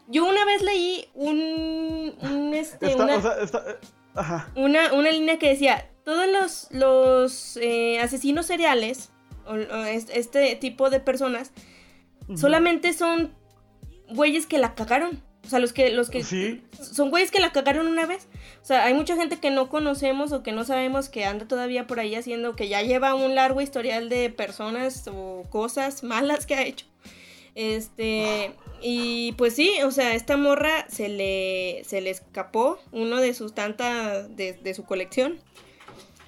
yo 0.08 0.26
una 0.26 0.46
vez 0.46 0.62
leí 0.62 1.04
un, 1.14 2.14
un 2.22 2.54
este, 2.54 2.94
una, 2.94 3.20
eh, 4.16 4.60
una, 4.60 4.92
una, 4.92 5.10
línea 5.10 5.38
que 5.38 5.48
decía, 5.48 5.90
todos 6.04 6.26
los, 6.28 6.68
los 6.70 7.56
eh, 7.58 8.00
asesinos 8.00 8.46
seriales, 8.46 9.10
o, 9.46 9.54
este 9.54 10.56
tipo 10.56 10.90
de 10.90 11.00
personas, 11.00 11.52
solamente 12.36 12.92
son 12.92 13.32
güeyes 14.08 14.46
que 14.46 14.58
la 14.58 14.74
cagaron. 14.74 15.22
O 15.44 15.48
sea, 15.48 15.58
los 15.58 15.72
que, 15.72 15.90
los 15.90 16.10
que 16.10 16.22
son 16.22 17.10
güeyes 17.10 17.30
que 17.30 17.40
la 17.40 17.50
cagaron 17.50 17.86
una 17.86 18.06
vez. 18.06 18.28
O 18.62 18.64
sea, 18.64 18.84
hay 18.84 18.94
mucha 18.94 19.16
gente 19.16 19.38
que 19.38 19.50
no 19.50 19.68
conocemos 19.68 20.32
o 20.32 20.42
que 20.42 20.52
no 20.52 20.64
sabemos 20.64 21.08
que 21.08 21.24
anda 21.24 21.48
todavía 21.48 21.86
por 21.86 21.98
ahí 21.98 22.14
haciendo, 22.14 22.54
que 22.54 22.68
ya 22.68 22.82
lleva 22.82 23.14
un 23.14 23.34
largo 23.34 23.60
historial 23.60 24.08
de 24.08 24.30
personas 24.30 25.08
o 25.08 25.44
cosas 25.50 26.04
malas 26.04 26.46
que 26.46 26.54
ha 26.54 26.62
hecho. 26.62 26.86
Este, 27.54 28.54
y 28.80 29.32
pues 29.32 29.54
sí, 29.54 29.72
o 29.84 29.90
sea, 29.90 30.14
esta 30.14 30.36
morra 30.36 30.86
se 30.88 31.08
le, 31.08 31.82
se 31.84 32.00
le 32.00 32.10
escapó 32.10 32.78
uno 32.92 33.16
de 33.16 33.34
sus 33.34 33.54
tantas, 33.54 34.34
de, 34.36 34.74
su 34.74 34.84
colección. 34.84 35.40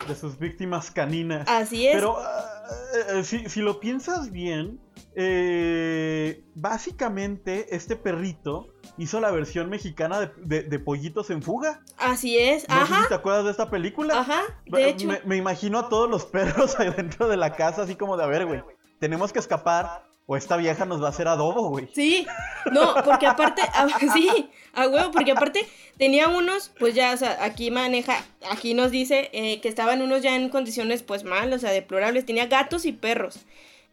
De 0.06 0.14
sus 0.14 0.38
víctimas 0.38 0.90
caninas. 0.90 1.48
Así 1.48 1.86
es. 1.86 1.94
Pero 1.94 2.16
ah, 2.18 2.66
eh, 3.14 3.24
si, 3.24 3.48
si, 3.48 3.60
lo 3.60 3.78
piensas 3.78 4.32
bien, 4.32 4.80
eh, 5.14 6.42
básicamente 6.54 7.74
este 7.74 7.96
perrito 7.96 8.68
hizo 8.96 9.20
la 9.20 9.30
versión 9.30 9.68
mexicana 9.68 10.32
de, 10.38 10.78
Pollitos 10.78 11.30
en 11.30 11.42
Fuga. 11.42 11.82
Así 11.98 12.38
es, 12.38 12.68
no 12.68 12.74
ajá. 12.74 12.96
Sé 12.96 13.02
si 13.02 13.08
¿Te 13.08 13.14
acuerdas 13.14 13.44
de 13.44 13.50
esta 13.50 13.70
película? 13.70 14.20
Ajá, 14.20 14.42
de 14.66 14.88
hecho. 14.88 15.08
Me, 15.24 15.36
imagino 15.36 15.78
a 15.78 15.88
todos 15.88 16.08
los 16.08 16.24
perros 16.26 16.78
ahí 16.78 16.90
dentro 16.90 17.28
de 17.28 17.36
la 17.36 17.54
casa, 17.54 17.82
así 17.82 17.94
como 17.94 18.16
de, 18.16 18.24
a 18.24 18.26
ver, 18.26 18.46
güey, 18.46 18.62
tenemos 18.98 19.32
que 19.32 19.38
escapar 19.38 20.04
o 20.26 20.36
esta 20.36 20.56
vieja 20.56 20.84
nos 20.84 21.02
va 21.02 21.06
a 21.06 21.10
hacer 21.10 21.28
adobo, 21.28 21.68
güey. 21.68 21.88
Sí, 21.94 22.26
no, 22.70 22.94
porque 23.04 23.26
aparte, 23.26 23.62
sí, 24.12 24.50
a 24.72 24.86
huevo, 24.86 25.10
porque 25.10 25.32
aparte 25.32 25.68
tenía 25.98 26.28
unos, 26.28 26.70
pues 26.78 26.94
ya, 26.94 27.12
o 27.12 27.16
sea, 27.16 27.38
aquí 27.44 27.70
maneja, 27.70 28.24
aquí 28.50 28.74
nos 28.74 28.90
dice 28.90 29.30
eh, 29.32 29.60
que 29.60 29.68
estaban 29.68 30.00
unos 30.02 30.22
ya 30.22 30.36
en 30.36 30.48
condiciones, 30.48 31.02
pues 31.02 31.24
mal, 31.24 31.52
o 31.52 31.58
sea, 31.58 31.70
deplorables. 31.70 32.26
Tenía 32.26 32.46
gatos 32.46 32.84
y 32.84 32.92
perros. 32.92 33.40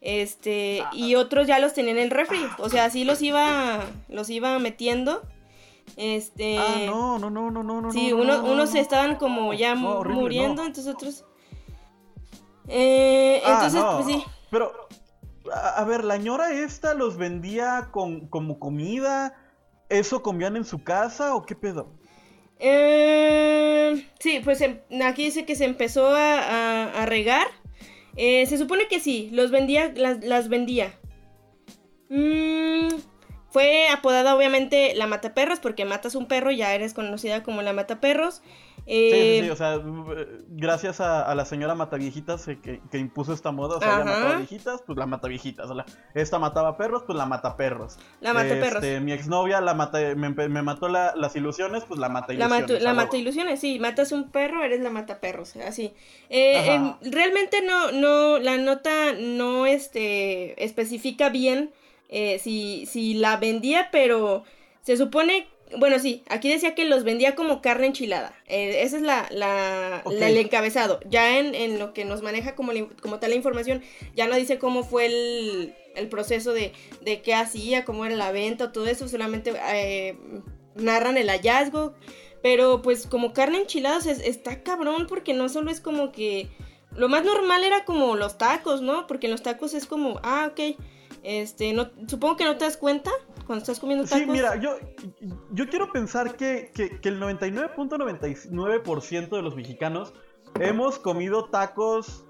Este, 0.02 0.84
y 0.94 1.16
otros 1.16 1.48
ya 1.48 1.60
los 1.60 1.74
tenían 1.74 1.98
en 1.98 2.04
el 2.04 2.12
refri. 2.12 2.40
O 2.60 2.70
sea, 2.70 2.86
así 2.86 3.04
los 3.04 3.22
iba, 3.22 3.86
los 4.08 4.30
iba 4.30 4.58
metiendo. 4.60 5.24
Este. 5.98 6.58
Ah, 6.58 6.84
no, 6.86 7.20
no, 7.20 7.30
no, 7.30 7.52
no, 7.52 7.64
no, 7.64 7.92
Sí, 7.92 8.14
unos 8.14 8.76
estaban 8.76 9.16
como 9.16 9.54
ya 9.54 9.76
muriendo, 9.76 10.64
entonces 10.64 10.94
otros. 10.94 11.26
Eh, 12.68 13.42
ah, 13.46 13.54
entonces, 13.56 13.84
pues 13.84 14.06
sí. 14.06 14.24
Pero, 14.52 14.72
a, 15.54 15.84
ver, 15.86 16.04
la 16.04 16.18
ñora 16.18 16.52
esta 16.52 16.94
los 16.94 17.18
vendía 17.18 17.90
con, 17.92 18.28
como 18.28 18.60
comida. 18.60 19.36
¿Eso 19.90 20.22
comían 20.22 20.56
en 20.56 20.66
su 20.66 20.84
casa 20.84 21.36
o 21.36 21.46
qué 21.46 21.56
pedo? 21.56 21.92
Eh, 22.60 24.06
sí, 24.20 24.42
pues 24.44 24.62
em, 24.62 24.80
aquí 25.04 25.26
dice 25.26 25.46
que 25.46 25.56
se 25.56 25.66
empezó 25.66 26.10
a 26.14 27.06
regar 27.06 27.48
eh, 28.22 28.46
se 28.48 28.58
supone 28.58 28.90
que 28.90 29.00
sí, 29.00 29.30
los 29.32 29.50
vendía, 29.50 29.94
las, 29.96 30.50
vendía. 30.50 30.94
Mm, 32.10 32.90
fue 33.50 33.88
apodada 33.88 34.36
obviamente 34.36 34.94
la 34.96 35.08
mataperros 35.08 35.62
porque 35.62 35.86
matas 35.86 36.16
un 36.16 36.28
perro, 36.28 36.52
ya 36.52 36.76
eres 36.76 36.94
conocida 36.94 37.44
como 37.44 37.62
la 37.62 37.72
mataperros. 37.72 38.42
Eh, 38.92 39.12
sí, 39.12 39.40
sí, 39.40 39.46
sí, 39.46 39.50
o 39.52 39.56
sea, 39.56 39.80
gracias 40.48 41.00
a, 41.00 41.36
la 41.36 41.46
señora 41.46 41.76
Mataviejitas 41.76 42.48
que, 42.48 42.82
que 42.90 42.98
impuso 42.98 43.34
esta 43.34 43.52
moda, 43.52 43.78
o 43.78 43.80
sea, 43.80 43.98
ella 43.98 44.06
mataba 44.06 44.38
viejitas, 44.38 44.82
pues 44.82 44.98
la 44.98 45.06
mata 45.06 45.28
viejitas. 45.28 45.70
esta 46.16 46.40
mataba 46.40 46.76
perros, 46.76 47.04
pues 47.06 47.16
la 47.16 47.28
mata 47.28 47.56
perros. 47.56 48.00
La 48.20 48.34
mata 48.34 48.50
perros. 48.50 48.84
Este, 48.84 49.00
mi 49.00 49.12
exnovia 49.12 49.62
la 49.62 49.76
mata, 49.76 50.00
me, 50.16 50.64
mató 50.64 50.90
las 50.90 51.36
ilusiones, 51.36 51.84
pues 51.86 52.00
la 52.00 52.10
mata 52.10 52.34
ilusiones. 52.34 52.82
La, 52.82 52.94
mata 52.96 53.16
ilusiones, 53.16 53.60
sí, 53.60 53.78
matas 53.78 54.12
un 54.12 54.32
perro, 54.32 54.64
eres 54.64 54.82
la 54.82 54.90
mata 54.90 55.20
perros, 55.20 55.56
así. 55.58 55.94
Eh, 56.32 56.74
em, 56.74 56.96
realmente 57.02 57.62
no, 57.62 57.92
no, 57.92 58.40
la 58.40 58.58
nota 58.58 59.14
no 59.14 59.68
este, 59.68 60.64
especifica 60.64 61.30
bien 61.30 61.70
eh, 62.10 62.40
si, 62.40 62.88
si 62.88 63.14
la 63.14 63.38
vendía, 63.38 63.90
pero 63.92 64.46
se 64.82 64.98
supone 64.98 65.48
bueno, 65.78 66.00
sí, 66.00 66.24
aquí 66.28 66.50
decía 66.50 66.74
que 66.74 66.86
los 66.86 67.04
vendía 67.04 67.36
como 67.36 67.62
carne 67.62 67.88
enchilada. 67.88 68.34
Eh, 68.48 68.82
ese 68.82 68.98
es 68.98 69.02
la, 69.04 69.28
la, 69.30 70.04
el 70.10 70.38
encabezado. 70.38 71.00
Ya 71.08 71.38
en, 71.38 71.54
en, 71.54 71.78
lo 71.78 71.94
que 71.94 72.06
nos 72.06 72.24
maneja 72.24 72.56
como, 72.56 72.72
como 73.02 73.20
tal 73.20 73.30
la 73.32 73.36
información, 73.36 73.84
ya 74.16 74.28
no 74.28 74.36
dice 74.36 74.58
cómo 74.58 74.84
fue 74.84 75.06
el, 75.06 75.76
el 75.96 76.10
proceso 76.10 76.54
de, 76.54 76.74
de, 77.02 77.22
qué 77.22 77.36
hacía, 77.36 77.86
cómo 77.86 78.06
era 78.06 78.16
la 78.16 78.32
venta, 78.32 78.72
todo 78.72 78.88
eso. 78.88 79.08
Solamente 79.08 79.54
eh, 79.74 80.18
narran 80.76 81.18
el 81.18 81.30
hallazgo. 81.30 81.94
Pero 82.42 82.82
pues 82.82 83.06
como 83.06 83.34
carne 83.34 83.60
enchilada, 83.60 84.00
está 84.10 84.64
cabrón 84.64 85.08
porque 85.08 85.34
no 85.34 85.50
solo 85.50 85.72
es 85.72 85.82
como 85.82 86.12
que... 86.12 86.48
Lo 86.96 87.08
más 87.08 87.24
normal 87.24 87.64
era 87.64 87.86
como 87.86 88.16
los 88.16 88.38
tacos, 88.40 88.82
¿no? 88.82 89.06
Porque 89.06 89.28
en 89.28 89.32
los 89.32 89.44
tacos 89.44 89.76
es 89.76 89.86
como, 89.86 90.20
ah, 90.24 90.50
ok. 90.52 90.78
Este, 91.22 91.74
no, 91.74 91.92
supongo 92.08 92.38
que 92.38 92.46
no 92.46 92.58
te 92.58 92.66
das 92.66 92.78
cuenta 92.78 93.12
cuando 93.50 93.64
estás 93.64 93.80
comiendo 93.80 94.06
tacos. 94.06 94.20
Sí, 94.20 94.26
mira, 94.28 94.58
yo, 94.58 94.78
yo 95.50 95.68
quiero 95.68 95.92
pensar 95.92 96.36
que, 96.36 96.72
que, 96.72 97.02
que 97.02 97.10
el 97.10 97.20
99.99% 97.20 99.30
de 99.30 99.42
los 99.42 99.56
mexicanos 99.56 100.14
hemos 100.60 101.00
comido 101.00 101.46
tacos 101.46 102.28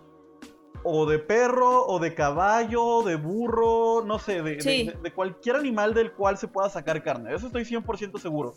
o 0.84 1.06
de 1.06 1.20
perro, 1.20 1.86
o 1.88 2.00
de 2.00 2.16
caballo, 2.16 3.04
de 3.04 3.18
burro, 3.18 4.02
no 4.06 4.18
sé, 4.18 4.42
de, 4.42 4.96
de, 5.04 5.14
cualquier 5.14 5.58
animal 5.58 5.94
del 5.94 6.14
cual 6.14 6.38
se 6.38 6.48
pueda 6.48 6.70
sacar 6.70 7.04
carne. 7.04 7.36
Eso 7.36 7.48
estoy 7.48 7.64
100% 7.64 8.18
seguro. 8.18 8.56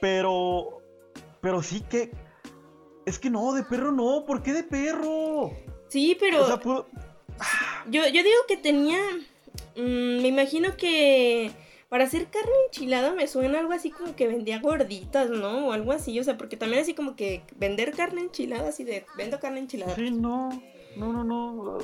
Pero, 0.00 0.80
pero 1.42 1.62
sí 1.62 1.82
que... 1.82 2.10
Es 3.04 3.18
que 3.18 3.28
no, 3.28 3.52
de 3.52 3.64
perro 3.64 3.92
no, 3.92 4.24
¿por 4.26 4.42
qué 4.42 4.54
de 4.54 4.62
perro? 4.62 5.50
Sí, 5.88 6.16
pero... 6.18 6.58
yo, 7.90 8.06
yo 8.06 8.22
digo 8.22 8.38
que 8.48 8.56
tenía 8.56 9.02
Mm, 9.76 10.22
me 10.22 10.28
imagino 10.28 10.76
que 10.76 11.50
para 11.88 12.04
hacer 12.04 12.28
carne 12.28 12.52
enchilada 12.66 13.12
me 13.14 13.26
suena 13.26 13.58
algo 13.58 13.72
así 13.72 13.90
como 13.90 14.14
que 14.14 14.28
vendía 14.28 14.60
gorditas, 14.60 15.28
¿no? 15.30 15.68
O 15.68 15.72
algo 15.72 15.92
así, 15.92 16.18
o 16.20 16.24
sea, 16.24 16.38
porque 16.38 16.56
también 16.56 16.82
así 16.82 16.94
como 16.94 17.16
que 17.16 17.42
vender 17.56 17.92
carne 17.92 18.22
enchilada, 18.22 18.68
así 18.68 18.84
de 18.84 19.04
vendo 19.16 19.40
carne 19.40 19.60
enchilada. 19.60 19.94
Sí, 19.96 20.10
no, 20.10 20.48
no, 20.96 21.12
no, 21.12 21.24
no. 21.24 21.78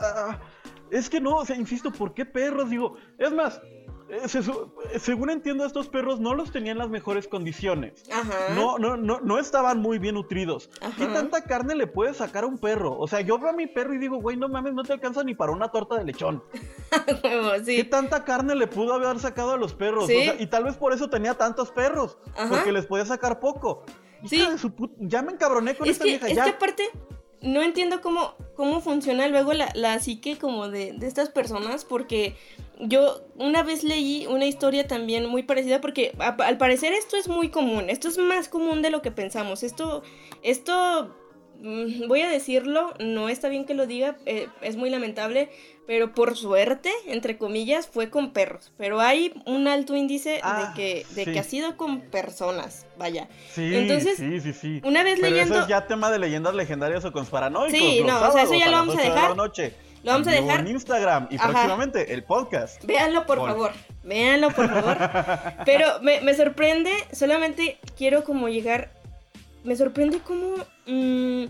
Ah, 0.00 0.40
es 0.90 1.08
que 1.08 1.20
no, 1.20 1.36
o 1.36 1.44
sea, 1.44 1.56
insisto, 1.56 1.92
¿por 1.92 2.12
qué 2.12 2.24
perros? 2.24 2.70
Digo, 2.70 2.96
es 3.18 3.32
más, 3.32 3.60
eh, 4.08 4.98
según 4.98 5.30
entiendo, 5.30 5.64
estos 5.64 5.88
perros 5.88 6.20
no 6.20 6.34
los 6.34 6.52
tenían 6.52 6.76
en 6.76 6.78
las 6.78 6.88
mejores 6.88 7.26
condiciones. 7.26 8.04
Ajá. 8.12 8.54
No, 8.54 8.78
no, 8.78 8.96
no, 8.96 9.20
no 9.20 9.38
estaban 9.38 9.80
muy 9.80 9.98
bien 9.98 10.14
nutridos. 10.14 10.70
¿Qué 10.96 11.06
tanta 11.06 11.42
carne 11.42 11.74
le 11.74 11.86
puedes 11.86 12.18
sacar 12.18 12.44
a 12.44 12.46
un 12.46 12.58
perro? 12.58 12.96
O 12.98 13.08
sea, 13.08 13.20
yo 13.20 13.38
veo 13.38 13.50
a 13.50 13.52
mi 13.52 13.66
perro 13.66 13.94
y 13.94 13.98
digo, 13.98 14.16
güey, 14.16 14.36
no 14.36 14.48
mames, 14.48 14.74
no 14.74 14.84
te 14.84 14.92
alcanza 14.92 15.24
ni 15.24 15.34
para 15.34 15.52
una 15.52 15.70
torta 15.70 15.96
de 15.96 16.04
lechón. 16.04 16.42
¿Qué 17.66 17.84
tanta 17.84 18.24
carne 18.24 18.54
le 18.54 18.66
pudo 18.66 18.94
haber 18.94 19.18
sacado 19.18 19.52
a 19.52 19.56
los 19.56 19.74
perros? 19.74 20.08
y 20.10 20.46
tal 20.46 20.64
vez 20.64 20.76
por 20.76 20.92
eso 20.92 21.10
tenía 21.10 21.34
tantos 21.34 21.70
perros. 21.70 22.18
Porque 22.48 22.72
les 22.72 22.86
podía 22.86 23.06
sacar 23.06 23.40
poco. 23.40 23.84
Sí. 24.24 24.46
Ya 24.98 25.22
me 25.22 25.32
encabroné 25.32 25.76
con 25.76 25.88
esta 25.88 26.04
vieja. 26.04 26.28
Es 26.28 26.34
que 26.34 26.50
aparte, 26.50 26.90
no 27.42 27.62
entiendo 27.62 28.00
cómo, 28.00 28.34
cómo 28.54 28.80
funciona 28.80 29.28
luego 29.28 29.52
la, 29.52 29.70
la 29.74 29.98
psique 29.98 30.38
como 30.38 30.68
de, 30.68 30.92
de 30.92 31.06
estas 31.06 31.28
personas. 31.28 31.84
Porque 31.84 32.34
yo 32.80 33.22
una 33.36 33.62
vez 33.62 33.84
leí 33.84 34.26
una 34.26 34.46
historia 34.46 34.86
también 34.86 35.26
muy 35.26 35.42
parecida 35.42 35.80
porque 35.80 36.12
al 36.18 36.58
parecer 36.58 36.92
esto 36.92 37.16
es 37.16 37.28
muy 37.28 37.48
común, 37.48 37.88
esto 37.88 38.08
es 38.08 38.18
más 38.18 38.48
común 38.48 38.82
de 38.82 38.90
lo 38.90 39.02
que 39.02 39.10
pensamos, 39.10 39.62
esto, 39.62 40.02
esto 40.42 41.14
mm, 41.60 42.06
voy 42.06 42.20
a 42.20 42.28
decirlo, 42.28 42.92
no 43.00 43.28
está 43.28 43.48
bien 43.48 43.64
que 43.64 43.74
lo 43.74 43.86
diga, 43.86 44.18
eh, 44.26 44.48
es 44.60 44.76
muy 44.76 44.90
lamentable, 44.90 45.50
pero 45.86 46.12
por 46.12 46.36
suerte, 46.36 46.90
entre 47.06 47.38
comillas, 47.38 47.86
fue 47.86 48.10
con 48.10 48.32
perros. 48.32 48.72
Pero 48.76 49.00
hay 49.00 49.32
un 49.46 49.68
alto 49.68 49.94
índice 49.96 50.30
de, 50.30 50.40
Ah, 50.42 50.72
que, 50.74 51.06
de 51.14 51.24
sí. 51.24 51.32
que 51.32 51.38
ha 51.38 51.44
sido 51.44 51.76
con 51.76 52.00
personas, 52.00 52.86
vaya. 52.98 53.28
Sí, 53.52 53.74
Entonces, 53.74 54.16
sí, 54.18 54.40
sí, 54.40 54.52
sí. 54.52 54.80
una 54.84 55.02
vez 55.02 55.18
Pero 55.20 55.30
leyendo- 55.34 55.54
eso 55.54 55.62
es 55.62 55.68
ya 55.68 55.86
tema 55.86 56.10
de 56.10 56.18
leyendas 56.18 56.54
legendarias 56.54 57.04
o 57.04 57.12
conspiranoicos. 57.12 57.72
Sí, 57.78 58.02
no, 58.04 58.20
o 58.28 58.32
sea, 58.32 58.42
eso 58.42 58.54
ya 58.54 58.66
lo 58.66 58.76
vamos 58.78 58.94
a 58.96 58.98
8 58.98 59.02
de 59.02 59.08
la 59.10 59.14
dejar. 59.20 59.36
noche. 59.36 59.74
Lo 60.02 60.12
vamos 60.12 60.28
a 60.28 60.30
En 60.30 60.36
vivo 60.36 60.46
dejar. 60.48 60.66
En 60.66 60.72
Instagram 60.72 61.28
y 61.30 61.36
Ajá. 61.36 61.48
próximamente 61.50 62.12
el 62.14 62.22
podcast. 62.22 62.84
Véanlo, 62.84 63.26
por 63.26 63.38
favor. 63.38 63.72
Véanlo, 64.04 64.50
por 64.50 64.68
favor. 64.68 64.96
Pero 65.66 66.00
me, 66.02 66.20
me 66.20 66.32
sorprende, 66.34 66.92
solamente 67.12 67.78
quiero 67.96 68.22
como 68.22 68.48
llegar. 68.48 68.90
Me 69.64 69.74
sorprende 69.74 70.20
como. 70.20 70.56
mm, 70.86 71.46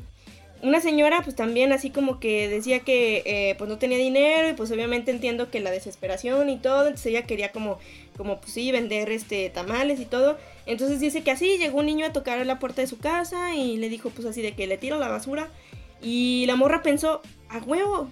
una 0.62 0.80
señora, 0.80 1.20
pues 1.22 1.36
también 1.36 1.72
así 1.72 1.90
como 1.90 2.18
que 2.18 2.48
decía 2.48 2.80
que 2.80 3.22
eh, 3.24 3.54
pues 3.58 3.68
no 3.68 3.78
tenía 3.78 3.98
dinero 3.98 4.48
y 4.48 4.54
pues 4.54 4.70
obviamente 4.70 5.10
entiendo 5.10 5.50
que 5.50 5.60
la 5.60 5.70
desesperación 5.70 6.48
y 6.48 6.58
todo, 6.58 6.82
entonces 6.86 7.06
ella 7.06 7.26
quería 7.26 7.52
como, 7.52 7.78
como 8.16 8.40
pues 8.40 8.52
sí, 8.52 8.72
vender 8.72 9.10
este 9.10 9.50
tamales 9.50 10.00
y 10.00 10.06
todo. 10.06 10.38
Entonces 10.66 11.00
dice 11.00 11.22
que 11.22 11.30
así 11.30 11.58
llegó 11.58 11.78
un 11.78 11.86
niño 11.86 12.06
a 12.06 12.12
tocar 12.12 12.38
a 12.38 12.44
la 12.44 12.58
puerta 12.58 12.80
de 12.80 12.86
su 12.86 12.98
casa 12.98 13.54
y 13.54 13.76
le 13.76 13.88
dijo 13.88 14.10
pues 14.10 14.26
así 14.26 14.42
de 14.42 14.54
que 14.54 14.66
le 14.66 14.78
tiro 14.78 14.98
la 14.98 15.08
basura. 15.08 15.48
Y 16.02 16.44
la 16.46 16.56
morra 16.56 16.82
pensó, 16.82 17.22
a 17.48 17.58
huevo, 17.58 18.08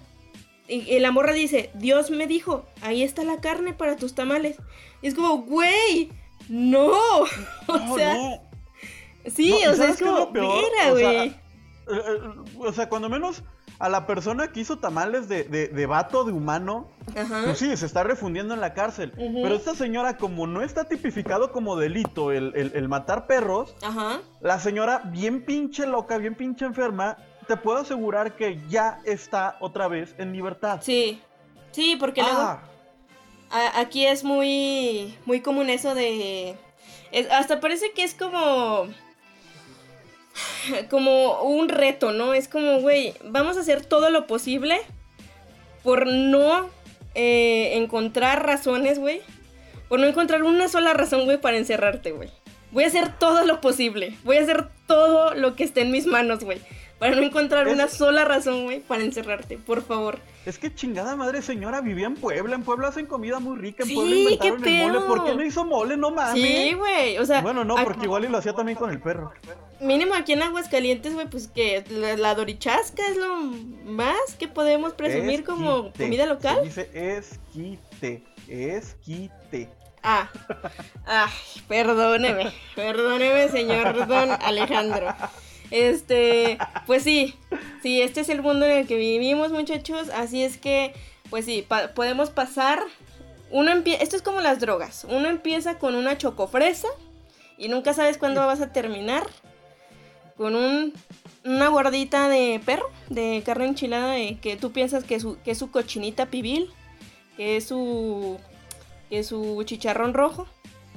y, 0.67 0.91
y 0.91 0.99
la 0.99 1.11
morra 1.11 1.33
dice, 1.33 1.69
Dios 1.75 2.09
me 2.09 2.25
dijo, 2.27 2.65
ahí 2.81 3.03
está 3.03 3.23
la 3.23 3.39
carne 3.39 3.73
para 3.73 3.95
tus 3.95 4.15
tamales. 4.15 4.57
Y 5.01 5.07
es 5.07 5.13
como, 5.13 5.43
güey, 5.43 6.09
no. 6.49 6.91
O 7.67 7.95
sea, 7.95 8.15
no. 8.15 8.41
sí, 9.31 9.51
No, 9.51 9.59
¿y 9.59 9.65
o 9.65 9.75
sea, 9.75 9.89
es 9.89 9.99
como, 9.99 10.31
mira, 10.31 10.91
güey. 10.91 11.44
Eh, 11.87 12.01
eh, 12.07 12.19
O 12.59 12.71
sea, 12.73 12.89
cuando 12.89 13.09
menos 13.09 13.43
a 13.77 13.89
la 13.89 14.07
persona 14.07 14.51
que 14.51 14.61
hizo 14.61 14.77
tamales 14.79 15.27
de, 15.27 15.43
de, 15.43 15.67
de 15.67 15.85
vato, 15.85 16.23
de 16.23 16.31
humano, 16.31 16.87
Ajá. 17.15 17.41
pues 17.45 17.57
sí, 17.59 17.75
se 17.75 17.85
está 17.85 18.03
refundiendo 18.03 18.53
en 18.53 18.61
la 18.61 18.73
cárcel. 18.73 19.11
Pero 19.17 19.53
esta 19.55 19.75
señora, 19.75 20.17
como 20.17 20.47
no 20.47 20.61
está 20.61 20.85
tipificado 20.85 21.51
como 21.51 21.75
delito 21.75 22.31
el, 22.31 22.53
el- 22.55 22.71
el 22.73 22.87
matar 22.87 23.27
perros, 23.27 23.75
Ajá. 23.83 24.21
la 24.41 24.59
señora, 24.59 25.01
bien 25.05 25.43
pinche 25.45 25.85
loca, 25.85 26.17
bien 26.17 26.35
pinche 26.35 26.63
enferma, 26.65 27.17
te 27.47 27.57
puedo 27.57 27.79
asegurar 27.79 28.35
que 28.37 28.59
ya 28.69 28.99
está 29.03 29.57
otra 29.59 29.87
vez 29.87 30.15
en 30.17 30.31
libertad. 30.31 30.79
Sí. 30.81 31.21
Sí, 31.71 31.97
porque 31.99 32.21
luego 32.21 32.37
Ah, 32.39 32.63
a- 33.51 33.79
aquí 33.81 34.05
es 34.05 34.23
muy, 34.23 35.17
muy 35.25 35.41
común 35.41 35.69
eso 35.69 35.93
de... 35.93 36.55
es- 37.11 37.29
hasta 37.29 37.59
parece 37.59 37.91
que 37.91 38.03
es 38.05 38.13
como... 38.15 38.87
Como 40.89 41.41
un 41.41 41.69
reto, 41.69 42.11
¿no? 42.11 42.33
Es 42.33 42.47
como, 42.47 42.79
güey, 42.79 43.13
vamos 43.23 43.57
a 43.57 43.61
hacer 43.61 43.85
todo 43.85 44.09
lo 44.09 44.27
posible 44.27 44.79
por 45.83 46.07
no 46.07 46.69
eh, 47.13 47.77
encontrar 47.77 48.45
razones, 48.45 48.99
güey. 48.99 49.21
Por 49.87 49.99
no 49.99 50.07
encontrar 50.07 50.43
una 50.43 50.67
sola 50.67 50.93
razón, 50.93 51.25
güey, 51.25 51.39
para 51.39 51.57
encerrarte, 51.57 52.11
güey. 52.11 52.29
Voy 52.71 52.83
a 52.83 52.87
hacer 52.87 53.17
todo 53.17 53.45
lo 53.45 53.61
posible. 53.61 54.17
Voy 54.23 54.37
a 54.37 54.41
hacer 54.41 54.67
todo 54.87 55.33
lo 55.35 55.55
que 55.55 55.63
esté 55.63 55.81
en 55.81 55.91
mis 55.91 56.07
manos, 56.07 56.43
güey. 56.43 56.59
Para 56.99 57.15
no 57.15 57.23
encontrar 57.23 57.67
Es- 57.67 57.73
una 57.73 57.87
sola 57.89 58.23
razón, 58.23 58.63
güey, 58.65 58.79
para 58.79 59.03
encerrarte, 59.03 59.57
por 59.57 59.83
favor. 59.83 60.19
es 60.45 60.57
que 60.57 60.73
chingada 60.73 61.15
madre 61.15 61.41
señora 61.41 61.81
vivía 61.81 62.05
en 62.07 62.15
Puebla. 62.15 62.55
En 62.55 62.63
Puebla 62.63 62.87
hacen 62.87 63.05
comida 63.05 63.39
muy 63.39 63.57
rica. 63.57 63.83
En 63.83 63.89
Sí, 63.89 63.95
Puebla 63.95 64.15
inventaron 64.15 64.61
qué 64.61 64.83
el 64.85 64.93
mole. 64.93 65.05
¿Por 65.05 65.25
qué 65.25 65.35
no 65.35 65.43
hizo 65.43 65.65
mole? 65.65 65.97
No 65.97 66.11
mames. 66.11 66.41
Sí, 66.41 66.73
güey. 66.73 67.17
O 67.17 67.25
sea, 67.25 67.41
Bueno, 67.41 67.65
no, 67.65 67.75
porque 67.83 68.05
igual 68.05 68.23
y 68.25 68.29
lo 68.29 68.37
hacía 68.37 68.53
también 68.53 68.77
con 68.77 68.89
el 68.91 69.01
perro. 69.01 69.33
mínimo 69.81 70.13
aquí 70.13 70.33
en 70.33 70.43
Aguascalientes, 70.43 71.13
güey, 71.13 71.27
pues 71.29 71.47
que 71.49 71.83
la, 71.89 72.15
la 72.15 72.33
dorichasca 72.35 73.03
es 73.09 73.17
lo 73.17 73.35
más 73.85 74.15
que 74.39 74.47
podemos 74.47 74.93
presumir 74.93 75.43
como 75.43 75.91
comida 75.91 76.25
local. 76.25 76.57
Se 76.71 76.85
dice 76.85 77.17
esquite. 77.17 78.23
Esquite. 78.47 79.69
Ah, 80.07 80.29
ay, 81.07 81.31
perdóneme, 81.67 82.53
perdóneme, 82.75 83.49
señor 83.49 84.05
don 84.07 84.29
Alejandro. 84.31 85.07
Este, 85.71 86.57
pues 86.85 87.03
sí, 87.03 87.35
sí, 87.81 88.01
este 88.01 88.21
es 88.21 88.29
el 88.29 88.41
mundo 88.41 88.65
en 88.65 88.71
el 88.71 88.87
que 88.87 88.97
vivimos, 88.97 89.51
muchachos. 89.51 90.09
Así 90.09 90.43
es 90.43 90.57
que, 90.57 90.93
pues 91.29 91.45
sí, 91.45 91.63
pa- 91.67 91.89
podemos 91.93 92.29
pasar. 92.29 92.79
Uno 93.51 93.71
empieza, 93.71 94.03
esto 94.03 94.15
es 94.15 94.21
como 94.21 94.41
las 94.41 94.59
drogas. 94.59 95.05
Uno 95.09 95.27
empieza 95.27 95.77
con 95.79 95.95
una 95.95 96.17
chocofresa 96.17 96.87
y 97.57 97.67
nunca 97.69 97.93
sabes 97.93 98.17
cuándo 98.17 98.45
vas 98.45 98.61
a 98.61 98.73
terminar 98.73 99.25
con 100.37 100.55
un, 100.55 100.93
una 101.45 101.69
gordita 101.69 102.27
de 102.27 102.59
perro, 102.65 102.89
de 103.09 103.41
carne 103.45 103.67
enchilada, 103.67 104.11
de 104.13 104.37
que 104.41 104.57
tú 104.57 104.71
piensas 104.71 105.03
que, 105.03 105.19
su, 105.19 105.37
que 105.43 105.51
es 105.51 105.57
su 105.57 105.71
cochinita 105.71 106.25
pibil, 106.25 106.69
que 107.37 107.57
es 107.57 107.65
su 107.67 108.37
que 109.09 109.23
su 109.23 109.61
chicharrón 109.63 110.13
rojo. 110.13 110.47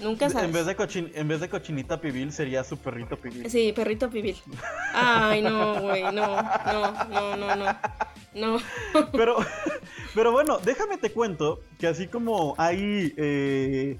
Nunca 0.01 0.31
sabes. 0.31 0.47
En 0.47 0.53
vez, 0.53 0.67
de 0.67 0.77
cochin- 0.77 1.11
en 1.15 1.29
vez 1.29 1.41
de 1.41 1.49
cochinita 1.49 2.01
pibil 2.01 2.33
sería 2.33 2.63
su 2.65 2.77
perrito 2.77 3.17
pibil. 3.17 3.49
Sí, 3.51 3.73
perrito 3.75 4.09
pibil. 4.09 4.37
Ay, 4.95 5.43
no, 5.43 5.81
güey, 5.81 6.03
no, 6.05 6.11
no, 6.13 7.05
no, 7.09 7.37
no, 7.37 7.57
no. 7.57 7.79
No. 8.35 8.59
Pero, 9.13 9.37
pero 10.15 10.33
bueno, 10.33 10.59
déjame 10.59 10.99
te 10.99 11.11
cuento 11.11 11.61
que 11.81 11.87
así 11.89 12.07
como 12.07 12.55
hay 12.59 13.13
eh, 13.17 13.99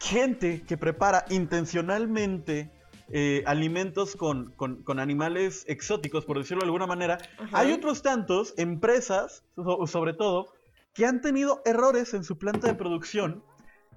gente 0.00 0.62
que 0.66 0.76
prepara 0.76 1.24
intencionalmente 1.30 2.70
eh, 3.12 3.42
alimentos 3.46 4.14
con, 4.16 4.52
con- 4.52 4.82
con 4.82 4.98
animales 5.00 5.64
exóticos, 5.68 6.24
por 6.24 6.38
decirlo 6.38 6.60
de 6.60 6.66
alguna 6.66 6.86
manera, 6.86 7.18
Ajá. 7.38 7.58
hay 7.58 7.72
otros 7.72 8.02
tantos, 8.02 8.54
empresas, 8.56 9.42
so- 9.56 9.86
sobre 9.86 10.12
todo, 10.14 10.52
que 10.94 11.06
han 11.06 11.20
tenido 11.20 11.62
errores 11.64 12.14
en 12.14 12.24
su 12.24 12.38
planta 12.38 12.66
de 12.68 12.74
producción 12.74 13.42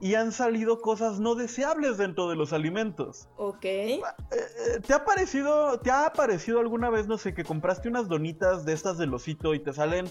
y 0.04 0.16
han 0.16 0.34
salido 0.34 0.82
cosas 0.82 1.22
no 1.22 1.34
deseables 1.34 1.98
dentro 1.98 2.28
de 2.28 2.36
los 2.36 2.52
alimentos. 2.52 3.30
Ok. 3.38 3.64
Eh, 3.64 4.02
eh, 4.32 4.80
¿Te 4.86 4.94
ha 4.94 5.06
parecido, 5.06 5.80
te 5.80 5.92
ha 5.92 6.12
parecido 6.12 6.60
alguna 6.60 6.90
vez, 6.90 7.08
no 7.08 7.18
sé, 7.18 7.34
que 7.34 7.46
compraste 7.46 7.88
unas 7.88 8.10
donitas 8.10 8.66
de 8.66 8.74
estas 8.74 8.98
del 8.98 9.14
osito 9.14 9.54
y 9.54 9.60
te 9.60 9.72
salen, 9.72 10.10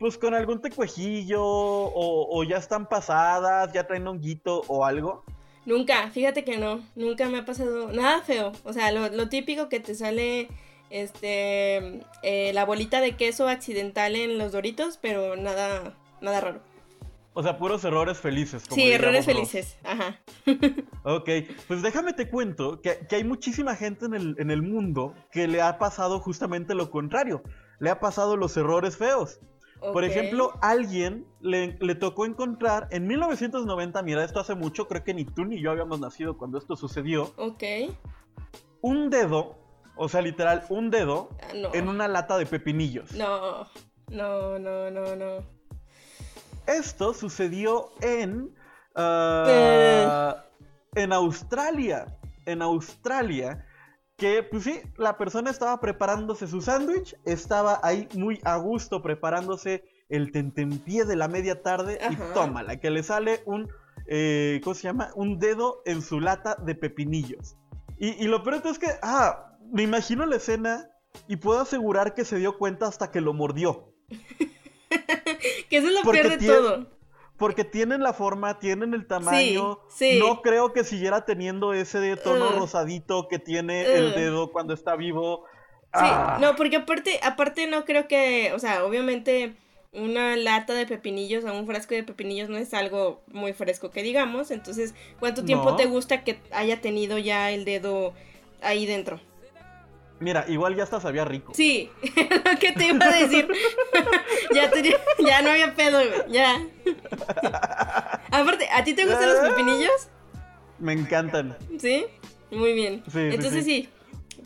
pues 0.00 0.18
con 0.18 0.34
algún 0.34 0.60
tecuejillo 0.60 1.40
o, 1.44 2.36
o 2.36 2.42
ya 2.42 2.56
están 2.56 2.88
pasadas, 2.88 3.72
ya 3.72 3.86
traen 3.86 4.08
honguito 4.08 4.64
o 4.66 4.84
algo? 4.84 5.22
Nunca, 5.66 6.10
fíjate 6.10 6.42
que 6.42 6.58
no, 6.58 6.80
nunca 6.96 7.28
me 7.28 7.38
ha 7.38 7.44
pasado 7.44 7.92
nada 7.92 8.22
feo. 8.22 8.50
O 8.64 8.72
sea, 8.72 8.90
lo, 8.90 9.08
lo 9.08 9.28
típico 9.28 9.68
que 9.68 9.78
te 9.78 9.94
sale 9.94 10.48
este 10.90 12.02
eh, 12.24 12.52
la 12.54 12.64
bolita 12.64 13.00
de 13.00 13.16
queso 13.16 13.46
accidental 13.46 14.16
en 14.16 14.36
los 14.36 14.50
doritos, 14.50 14.98
pero 15.00 15.36
nada, 15.36 15.94
nada 16.20 16.40
raro. 16.40 16.67
O 17.38 17.42
sea, 17.44 17.56
puros 17.56 17.84
errores 17.84 18.18
felices. 18.18 18.64
como 18.68 18.74
Sí, 18.74 18.90
errores 18.90 19.24
felices. 19.24 19.78
Ajá. 19.84 20.18
Ok, 21.04 21.30
pues 21.68 21.82
déjame 21.82 22.12
te 22.12 22.28
cuento 22.28 22.80
que, 22.82 23.06
que 23.08 23.14
hay 23.14 23.22
muchísima 23.22 23.76
gente 23.76 24.06
en 24.06 24.14
el, 24.14 24.34
en 24.40 24.50
el 24.50 24.60
mundo 24.62 25.14
que 25.30 25.46
le 25.46 25.62
ha 25.62 25.78
pasado 25.78 26.18
justamente 26.18 26.74
lo 26.74 26.90
contrario. 26.90 27.44
Le 27.78 27.90
ha 27.90 28.00
pasado 28.00 28.36
los 28.36 28.56
errores 28.56 28.96
feos. 28.96 29.38
Por 29.80 30.02
ejemplo, 30.02 30.54
alguien 30.62 31.26
le, 31.40 31.78
le 31.80 31.94
tocó 31.94 32.26
encontrar 32.26 32.88
en 32.90 33.06
1990, 33.06 34.02
mira, 34.02 34.24
esto 34.24 34.40
hace 34.40 34.56
mucho, 34.56 34.88
creo 34.88 35.04
que 35.04 35.14
ni 35.14 35.24
tú 35.24 35.44
ni 35.44 35.62
yo 35.62 35.70
habíamos 35.70 36.00
nacido 36.00 36.36
cuando 36.36 36.58
esto 36.58 36.74
sucedió, 36.74 37.32
Ok. 37.36 37.62
un 38.80 39.10
dedo, 39.10 39.56
o 39.96 40.08
sea, 40.08 40.22
literal, 40.22 40.64
un 40.70 40.90
dedo 40.90 41.28
Ah, 41.40 41.52
no. 41.54 41.72
en 41.72 41.88
una 41.88 42.08
lata 42.08 42.36
de 42.36 42.46
pepinillos. 42.46 43.12
No. 43.12 43.68
No, 44.10 44.58
no, 44.58 44.90
no, 44.90 45.14
no. 45.14 45.57
Esto 46.68 47.14
sucedió 47.14 47.90
en... 48.02 48.54
ah, 48.94 50.44
en 50.94 51.12
Australia. 51.12 52.06
En 52.44 52.62
Australia. 52.62 53.64
Que, 54.16 54.42
pues 54.42 54.64
sí, 54.64 54.80
la 54.96 55.16
persona 55.16 55.50
estaba 55.50 55.80
preparándose 55.80 56.46
su 56.46 56.60
sándwich, 56.60 57.16
estaba 57.24 57.80
ahí 57.84 58.08
muy 58.14 58.40
a 58.44 58.56
gusto 58.56 59.00
preparándose 59.00 59.84
el 60.08 60.32
tentempié 60.32 61.04
de 61.04 61.16
la 61.16 61.28
media 61.28 61.62
tarde 61.62 61.98
Ajá. 62.02 62.12
y 62.12 62.34
tómala, 62.34 62.80
que 62.80 62.90
le 62.90 63.04
sale 63.04 63.42
un, 63.46 63.70
eh, 64.08 64.60
¿cómo 64.64 64.74
se 64.74 64.82
llama? 64.82 65.10
Un 65.14 65.38
dedo 65.38 65.82
en 65.84 66.02
su 66.02 66.20
lata 66.20 66.56
de 66.56 66.74
pepinillos. 66.74 67.56
Y, 67.96 68.22
y 68.22 68.26
lo 68.26 68.42
peor 68.42 68.60
es 68.64 68.78
que, 68.78 68.88
ah, 69.02 69.56
me 69.72 69.84
imagino 69.84 70.26
la 70.26 70.36
escena 70.36 70.90
y 71.28 71.36
puedo 71.36 71.60
asegurar 71.60 72.14
que 72.14 72.24
se 72.24 72.38
dio 72.38 72.58
cuenta 72.58 72.86
hasta 72.86 73.10
que 73.10 73.20
lo 73.20 73.32
mordió. 73.34 73.92
Que 75.70 75.78
eso 75.78 75.88
es 75.88 75.94
lo 75.94 76.02
Porque 76.02 76.20
peor 76.20 76.30
de 76.32 76.38
tiene- 76.38 76.54
todo. 76.54 76.86
Porque 77.36 77.62
tienen 77.64 78.02
la 78.02 78.12
forma, 78.12 78.58
tienen 78.58 78.94
el 78.94 79.06
tamaño. 79.06 79.78
sí. 79.88 80.18
No 80.18 80.42
creo 80.42 80.72
que 80.72 80.82
siguiera 80.82 81.24
teniendo 81.24 81.72
ese 81.72 82.00
de 82.00 82.16
tono 82.16 82.46
Ugh. 82.48 82.56
rosadito 82.58 83.28
que 83.28 83.38
tiene 83.38 83.84
el 83.94 84.08
Ugh. 84.08 84.14
dedo 84.14 84.50
cuando 84.52 84.74
está 84.74 84.96
vivo. 84.96 85.44
Sí, 85.94 86.00
Ah. 86.02 86.38
no, 86.40 86.56
porque 86.56 86.76
aparte, 86.76 87.20
aparte 87.22 87.66
no 87.68 87.84
creo 87.84 88.08
que, 88.08 88.52
o 88.54 88.58
sea, 88.58 88.84
obviamente 88.84 89.54
una 89.92 90.36
lata 90.36 90.74
de 90.74 90.84
pepinillos 90.84 91.44
o 91.44 91.52
un 91.52 91.66
frasco 91.66 91.94
de 91.94 92.02
pepinillos 92.02 92.48
no 92.50 92.58
es 92.58 92.74
algo 92.74 93.22
muy 93.28 93.52
fresco 93.54 93.90
que 93.90 94.02
digamos, 94.02 94.50
entonces, 94.50 94.94
¿cuánto 95.18 95.44
tiempo 95.44 95.70
No. 95.70 95.76
te 95.76 95.86
gusta 95.86 96.24
que 96.24 96.40
haya 96.50 96.80
tenido 96.82 97.16
ya 97.18 97.50
el 97.52 97.64
dedo 97.64 98.12
ahí 98.60 98.84
dentro? 98.84 99.20
Mira, 100.20 100.44
igual 100.48 100.74
ya 100.74 100.82
hasta 100.82 101.00
sabía 101.00 101.24
rico. 101.24 101.52
Sí, 101.54 101.90
lo 102.02 102.58
que 102.58 102.72
te 102.72 102.86
iba 102.86 103.06
a 103.06 103.16
decir. 103.16 103.48
ya, 104.54 104.70
ya 105.18 105.42
no 105.42 105.50
había 105.50 105.74
pedo, 105.74 105.98
güey. 105.98 106.32
Ya. 106.32 106.60
Aparte, 108.30 108.68
¿a 108.72 108.82
ti 108.82 108.94
te 108.94 109.04
gustan 109.04 109.28
los 109.28 109.48
pepinillos? 109.48 110.08
Me 110.78 110.92
encantan. 110.92 111.56
¿Sí? 111.78 112.06
Muy 112.50 112.72
bien. 112.72 113.04
Sí, 113.10 113.20
Entonces 113.20 113.64
sí. 113.64 113.88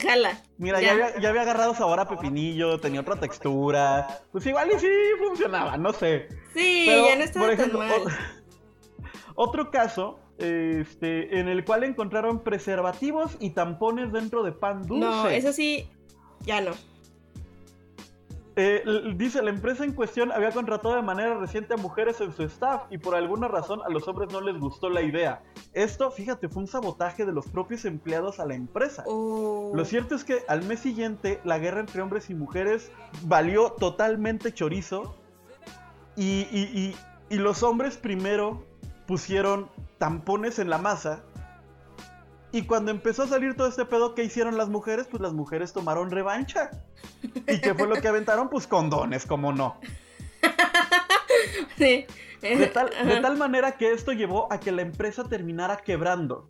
Jala. 0.01 0.43
Mira, 0.59 0.81
ya. 0.81 0.93
había, 0.93 1.43
agarrado 1.43 1.75
sabor 1.75 2.01
a 2.01 2.09
pepinillo, 2.09 2.79
tenía 2.79 3.01
otra 3.01 3.17
textura. 3.17 4.23
Pues 4.33 4.45
igual 4.47 4.71
y 4.75 4.79
sí 4.79 4.89
funcionaba, 5.19 5.77
no 5.77 5.93
sé. 5.93 6.29
Sí, 6.55 6.87
ya 6.87 7.17
no 7.17 7.25
estaba 7.25 7.57
tan 7.57 7.73
mal. 7.73 8.03
Otro 9.35 9.71
caso 9.71 10.19
este, 10.43 11.39
en 11.39 11.49
el 11.49 11.65
cual 11.65 11.85
encontraron 11.85 12.41
preservativos 12.41 13.37
y 13.39 13.51
tampones 13.51 14.13
dentro 14.13 14.43
de 14.43 14.53
pan 14.53 14.83
dulce. 14.83 15.07
No, 15.07 15.29
eso 15.29 15.53
sí, 15.53 15.89
ya 16.45 16.61
no. 16.61 16.73
Eh, 18.55 18.83
dice, 19.17 19.41
la 19.41 19.49
empresa 19.49 19.83
en 19.83 19.93
cuestión 19.93 20.31
había 20.31 20.51
contratado 20.51 20.95
de 20.95 21.03
manera 21.03 21.39
reciente 21.39 21.73
a 21.73 21.79
mujeres 21.79 22.21
en 22.21 22.33
su 22.33 22.43
staff 22.43 22.83
y 22.91 22.99
por 22.99 23.15
alguna 23.15 23.49
razón 23.49 23.81
a 23.87 23.89
los 23.89 24.07
hombres 24.09 24.31
no 24.31 24.43
les 24.43 24.59
gustó 24.59 24.91
la 24.91 25.01
idea. 25.01 25.43
Esto, 25.73 26.11
fíjate, 26.11 26.49
fue 26.51 26.63
un 26.63 26.69
sabotaje 26.69 27.25
de 27.25 27.33
los 27.33 27.47
propios 27.47 27.87
empleados 27.87 28.41
a 28.41 28.47
la 28.47 28.55
empresa. 28.55 29.05
Oh. 29.07 29.73
Lo 29.75 29.85
cierto 29.87 30.15
es 30.15 30.25
que 30.25 30.41
al 30.49 30.65
mes 30.65 30.81
siguiente 30.81 31.41
la 31.45 31.59
guerra 31.59 31.81
entre 31.81 32.03
hombres 32.03 32.29
y 32.29 32.35
mujeres 32.35 32.93
valió 33.23 33.73
totalmente 33.73 34.53
chorizo 34.53 35.15
y, 36.15 36.95
y 37.31 37.37
los 37.39 37.63
hombres 37.63 37.97
primero 37.97 38.67
pusieron 39.07 39.71
tampones 40.03 40.59
en 40.59 40.69
la 40.69 40.79
masa. 40.79 41.23
Y 42.51 42.63
cuando 42.63 42.91
empezó 42.91 43.23
a 43.23 43.29
salir 43.29 43.55
todo 43.55 43.69
este 43.69 43.85
pedo, 43.85 44.17
¿qué 44.17 44.25
hicieron 44.25 44.59
las 44.59 44.69
mujeres? 44.69 45.07
Pues 45.09 45.23
las 45.23 45.33
mujeres 45.33 45.73
tomaron 45.73 46.11
revancha. 46.11 46.73
¿Y 47.23 47.61
qué 47.61 47.73
fue 47.73 47.87
lo 47.87 47.95
que 47.95 48.09
aventaron? 48.09 48.49
Pues 48.49 48.67
condones, 48.67 49.27
como 49.27 49.53
no. 49.53 49.79
Sí. 51.79 52.05
De 52.41 52.67
tal, 52.67 52.91
de 52.91 53.21
tal 53.21 53.37
manera 53.37 53.73
que 53.73 53.93
esto 53.93 54.11
llevó 54.13 54.53
a 54.53 54.59
que 54.59 54.73
la 54.73 54.83
empresa 54.83 55.23
terminara 55.29 55.77
quebrando. 55.77 56.49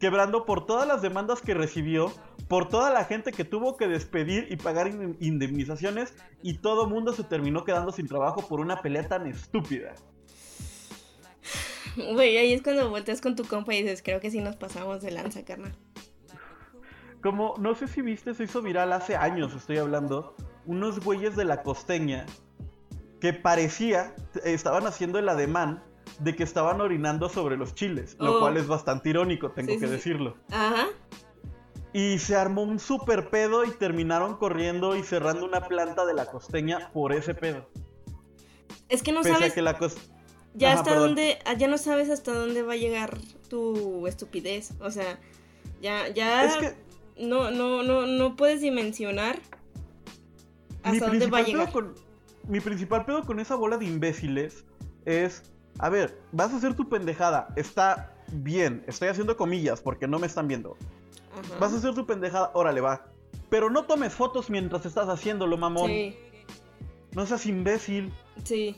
Quebrando 0.00 0.44
por 0.44 0.66
todas 0.66 0.88
las 0.88 1.00
demandas 1.00 1.42
que 1.42 1.54
recibió, 1.54 2.12
por 2.48 2.68
toda 2.68 2.90
la 2.90 3.04
gente 3.04 3.30
que 3.30 3.44
tuvo 3.44 3.76
que 3.76 3.86
despedir 3.86 4.48
y 4.50 4.56
pagar 4.56 4.88
indemnizaciones, 5.20 6.14
y 6.42 6.54
todo 6.54 6.88
mundo 6.88 7.12
se 7.12 7.22
terminó 7.22 7.64
quedando 7.64 7.92
sin 7.92 8.08
trabajo 8.08 8.48
por 8.48 8.58
una 8.58 8.82
pelea 8.82 9.06
tan 9.06 9.28
estúpida. 9.28 9.94
Güey, 11.96 12.38
ahí 12.38 12.52
es 12.52 12.62
cuando 12.62 12.88
volteas 12.88 13.20
con 13.20 13.36
tu 13.36 13.44
compa 13.44 13.74
y 13.74 13.82
dices, 13.82 14.02
creo 14.02 14.20
que 14.20 14.30
sí 14.30 14.40
nos 14.40 14.56
pasamos 14.56 15.02
de 15.02 15.10
lanza, 15.10 15.44
carnal. 15.44 15.74
Como, 17.22 17.54
no 17.58 17.74
sé 17.74 17.86
si 17.86 18.02
viste, 18.02 18.34
se 18.34 18.44
hizo 18.44 18.62
viral 18.62 18.92
hace 18.92 19.16
años, 19.16 19.54
estoy 19.54 19.78
hablando, 19.78 20.34
unos 20.66 21.00
güeyes 21.00 21.36
de 21.36 21.44
la 21.44 21.62
costeña 21.62 22.26
que 23.20 23.32
parecía, 23.32 24.14
estaban 24.44 24.86
haciendo 24.86 25.18
el 25.18 25.28
ademán 25.28 25.84
de 26.18 26.34
que 26.34 26.42
estaban 26.42 26.80
orinando 26.80 27.28
sobre 27.28 27.56
los 27.56 27.74
chiles, 27.74 28.16
lo 28.18 28.36
oh. 28.36 28.40
cual 28.40 28.56
es 28.56 28.66
bastante 28.66 29.10
irónico, 29.10 29.52
tengo 29.52 29.78
que 29.78 29.86
decirlo. 29.86 30.36
Ajá. 30.50 30.88
Y 31.92 32.18
se 32.18 32.34
armó 32.34 32.62
un 32.62 32.80
super 32.80 33.28
pedo 33.28 33.64
y 33.64 33.70
terminaron 33.70 34.36
corriendo 34.36 34.96
y 34.96 35.02
cerrando 35.02 35.44
una 35.44 35.68
planta 35.68 36.06
de 36.06 36.14
la 36.14 36.26
costeña 36.26 36.90
por 36.92 37.12
ese 37.12 37.34
pedo. 37.34 37.68
Es 38.88 39.02
que 39.02 39.12
no 39.12 39.22
Pese 39.22 39.34
sabes. 39.34 39.52
A 39.52 39.54
que 39.54 39.62
la 39.62 39.78
ya 40.54 40.72
hasta 40.72 40.94
dónde, 40.94 41.38
ah, 41.44 41.54
ya 41.54 41.68
no 41.68 41.78
sabes 41.78 42.10
hasta 42.10 42.32
dónde 42.32 42.62
va 42.62 42.74
a 42.74 42.76
llegar 42.76 43.18
tu 43.48 44.06
estupidez. 44.06 44.72
O 44.80 44.90
sea, 44.90 45.18
ya, 45.80 46.08
ya 46.08 46.44
es 46.44 46.56
que 46.56 46.74
no, 47.26 47.50
no, 47.50 47.82
no, 47.82 48.06
no 48.06 48.36
puedes 48.36 48.60
dimensionar 48.60 49.38
hasta 50.82 51.06
dónde 51.06 51.26
va 51.26 51.38
a 51.38 51.42
llegar. 51.42 51.70
mi 52.48 52.60
principal 52.60 53.04
pedo 53.04 53.24
con 53.24 53.40
esa 53.40 53.54
bola 53.54 53.78
de 53.78 53.86
imbéciles 53.86 54.64
es, 55.04 55.42
a 55.78 55.88
ver, 55.88 56.18
vas 56.32 56.52
a 56.52 56.56
hacer 56.56 56.74
tu 56.74 56.88
pendejada, 56.88 57.48
está 57.56 58.14
bien, 58.32 58.84
estoy 58.86 59.08
haciendo 59.08 59.36
comillas 59.36 59.80
porque 59.80 60.06
no 60.06 60.18
me 60.18 60.26
están 60.26 60.48
viendo. 60.48 60.76
Vas 61.58 61.72
a 61.72 61.76
hacer 61.76 61.94
tu 61.94 62.06
pendejada, 62.06 62.50
órale, 62.54 62.80
va. 62.80 63.06
Pero 63.48 63.70
no 63.70 63.84
tomes 63.84 64.12
fotos 64.12 64.50
mientras 64.50 64.84
estás 64.86 65.08
haciéndolo, 65.08 65.56
mamón. 65.56 65.88
Sí. 65.88 66.16
No 67.14 67.26
seas 67.26 67.46
imbécil. 67.46 68.12
Sí. 68.44 68.76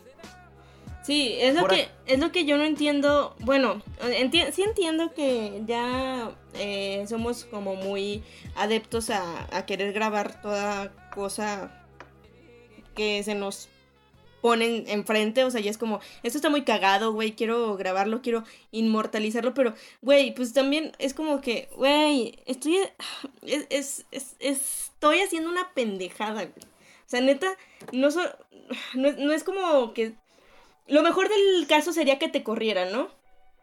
Sí, 1.04 1.36
es 1.38 1.54
lo 1.54 1.68
que 1.68 1.88
es 2.06 2.18
lo 2.18 2.32
que 2.32 2.46
yo 2.46 2.56
no 2.56 2.64
entiendo. 2.64 3.36
Bueno, 3.40 3.82
sí 4.52 4.62
entiendo 4.62 5.12
que 5.12 5.62
ya 5.66 6.30
eh, 6.54 7.04
somos 7.06 7.44
como 7.44 7.76
muy 7.76 8.22
adeptos 8.56 9.10
a, 9.10 9.66
querer 9.66 9.92
grabar 9.92 10.40
toda 10.40 10.90
cosa 11.14 11.84
que 12.94 13.22
se 13.22 13.34
nos 13.34 13.68
ponen 14.40 14.84
enfrente, 14.88 15.44
o 15.44 15.50
sea, 15.50 15.60
ya 15.60 15.70
es 15.70 15.78
como, 15.78 16.00
esto 16.22 16.38
está 16.38 16.50
muy 16.50 16.62
cagado, 16.64 17.12
güey, 17.12 17.32
quiero 17.32 17.76
grabarlo, 17.76 18.20
quiero 18.20 18.44
inmortalizarlo, 18.72 19.54
pero, 19.54 19.74
güey, 20.02 20.34
pues 20.34 20.52
también 20.52 20.92
es 20.98 21.14
como 21.14 21.40
que, 21.40 21.70
güey, 21.76 22.38
estoy, 22.44 22.76
es, 23.42 24.04
es, 24.10 24.36
estoy 24.38 25.20
haciendo 25.20 25.48
una 25.50 25.72
pendejada, 25.72 26.44
güey. 26.44 26.66
O 27.06 27.08
sea, 27.08 27.20
neta, 27.20 27.56
no, 27.92 28.08
no, 28.94 29.12
no 29.12 29.32
es 29.32 29.44
como 29.44 29.92
que 29.94 30.14
lo 30.86 31.02
mejor 31.02 31.28
del 31.28 31.66
caso 31.66 31.92
sería 31.92 32.18
que 32.18 32.28
te 32.28 32.42
corrieran, 32.42 32.92
¿no? 32.92 33.08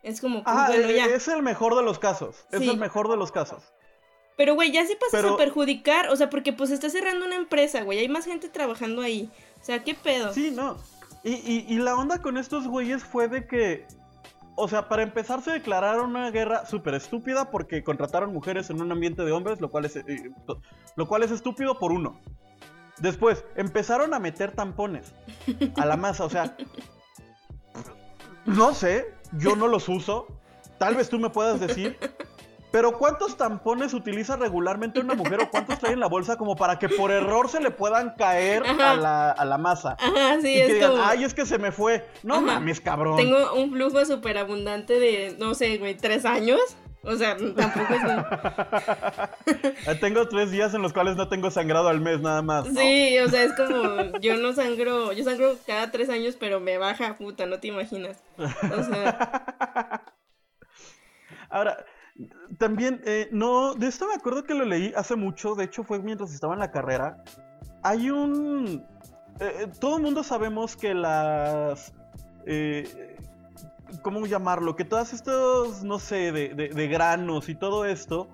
Es 0.04 0.20
como, 0.20 0.44
pues, 0.44 0.68
bueno, 0.68 0.90
ya. 0.90 1.06
Es 1.06 1.28
el 1.28 1.44
mejor 1.44 1.76
de 1.76 1.84
los 1.84 2.00
casos. 2.00 2.46
Es 2.52 2.62
el 2.62 2.78
mejor 2.78 3.10
de 3.10 3.18
los 3.18 3.32
casos. 3.32 3.64
Pero, 4.36 4.56
güey, 4.56 4.72
ya 4.72 4.86
sí 4.88 4.98
pasas 5.00 5.32
a 5.32 5.38
perjudicar. 5.38 6.10
O 6.10 6.16
sea, 6.16 6.30
porque 6.30 6.54
pues 6.54 6.72
está 6.72 6.90
cerrando 6.90 7.26
una 7.26 7.36
empresa, 7.36 7.84
güey. 7.84 8.00
Hay 8.00 8.10
más 8.10 8.26
gente 8.26 8.50
trabajando 8.50 9.02
ahí. 9.02 9.30
O 9.62 9.64
sea, 9.64 9.84
¿qué 9.84 9.94
pedo? 9.94 10.34
Sí, 10.34 10.52
no. 10.52 10.78
Y, 11.24 11.34
y, 11.34 11.66
y 11.70 11.78
la 11.78 11.96
onda 11.96 12.20
con 12.20 12.38
estos 12.38 12.68
güeyes 12.68 13.04
fue 13.04 13.28
de 13.28 13.46
que. 13.46 13.86
O 14.56 14.68
sea, 14.68 14.90
para 14.90 15.04
empezar 15.04 15.42
se 15.42 15.52
declararon 15.52 16.10
una 16.10 16.32
guerra 16.32 16.66
súper 16.66 16.96
estúpida 16.96 17.52
porque 17.52 17.84
contrataron 17.84 18.34
mujeres 18.34 18.70
en 18.70 18.82
un 18.82 18.92
ambiente 18.92 19.24
de 19.24 19.32
hombres, 19.32 19.62
lo 19.62 19.70
cual 19.70 19.86
es, 19.86 19.96
eh, 19.96 20.32
lo 20.96 21.08
cual 21.08 21.24
es 21.24 21.32
estúpido 21.32 21.78
por 21.78 21.92
uno. 21.92 22.20
Después, 22.98 23.46
empezaron 23.56 24.14
a 24.14 24.20
meter 24.20 24.52
tampones 24.52 25.14
a 25.76 25.86
la 25.86 25.98
masa. 25.98 26.26
O 26.26 26.30
sea, 26.30 26.56
no 28.46 28.74
sé, 28.74 29.14
yo 29.34 29.56
no 29.56 29.68
los 29.68 29.88
uso. 29.90 30.28
Tal 30.78 30.96
vez 30.96 31.10
tú 31.10 31.20
me 31.20 31.30
puedas 31.30 31.60
decir. 31.60 31.98
Pero 32.72 32.98
¿cuántos 32.98 33.36
tampones 33.36 33.94
utiliza 33.94 34.38
regularmente 34.38 35.00
una 35.00 35.14
mujer 35.14 35.42
o 35.42 35.50
cuántos 35.50 35.80
trae 35.80 35.94
en 35.94 36.00
la 36.00 36.08
bolsa 36.08 36.38
como 36.38 36.56
para 36.56 36.80
que 36.80 36.88
por 36.88 37.12
error 37.12 37.50
se 37.50 37.60
le 37.60 37.72
puedan 37.72 38.16
caer 38.16 38.64
a 38.64 38.96
la, 38.96 39.58
masa? 39.58 39.98
Ajá, 40.00 40.40
sí, 40.42 40.54
y 40.54 40.68
que 40.68 40.74
digan, 40.76 40.94
ay, 41.02 41.24
es 41.24 41.34
que 41.34 41.46
se 41.46 41.58
me 41.58 41.72
fue. 41.72 42.08
No 42.24 42.42
mames, 42.42 42.80
cabrón. 42.80 43.18
Tengo 43.18 43.54
un 43.54 43.72
flujo 43.72 44.06
súper 44.06 44.38
abundante 44.38 45.00
de, 45.00 45.36
no 45.38 45.54
sé, 45.54 45.78
güey, 45.78 45.98
tres 45.98 46.26
años. 46.26 46.60
O 47.04 47.16
sea, 47.16 47.36
tampoco 47.36 47.96
es. 47.96 49.98
tengo 50.00 50.28
tres 50.28 50.52
días 50.52 50.76
en 50.76 50.84
los 50.84 50.94
cuales 50.94 51.16
no 51.16 51.30
tengo 51.30 51.50
sangrado 51.50 51.88
al 51.88 52.00
mes, 52.00 52.22
nada 52.22 52.44
más. 52.44 52.68
Sí, 52.68 53.18
o 53.18 53.28
sea, 53.28 53.44
es 53.44 53.54
como. 53.54 54.20
Yo 54.20 54.38
no 54.38 54.54
sangro. 54.54 55.12
Yo 55.12 55.24
sangro 55.24 55.56
cada 55.66 55.90
tres 55.90 56.10
años, 56.10 56.38
pero 56.40 56.60
me 56.60 56.78
baja, 56.78 57.18
puta, 57.18 57.48
no 57.48 57.60
te 57.60 57.70
imaginas. 57.70 58.22
O 58.38 58.84
sea. 58.84 60.06
Ahora, 61.50 61.84
también, 62.58 63.02
eh, 63.06 63.30
no. 63.32 63.74
De 63.74 63.88
esto 63.88 64.08
me 64.08 64.14
acuerdo 64.14 64.44
que 64.44 64.54
lo 64.54 64.66
leí 64.66 64.94
hace 64.96 65.16
mucho. 65.16 65.56
De 65.56 65.66
hecho, 65.66 65.84
fue 65.84 66.00
mientras 66.00 66.34
estaba 66.34 66.54
en 66.54 66.60
la 66.60 66.72
carrera. 66.72 67.24
Hay 67.84 68.10
un. 68.10 68.86
Eh, 69.40 69.68
todo 69.80 69.98
el 69.98 70.04
mundo 70.04 70.24
sabemos 70.24 70.76
que 70.76 70.94
las. 70.94 71.94
Eh, 72.46 73.18
¿cómo 74.02 74.26
llamarlo? 74.26 74.76
Que 74.76 74.86
todas 74.86 75.14
estos, 75.14 75.84
no 75.84 76.00
sé, 76.00 76.32
de, 76.32 76.88
granos 76.88 77.50
y 77.50 77.56
todo 77.56 77.86
esto, 77.86 78.30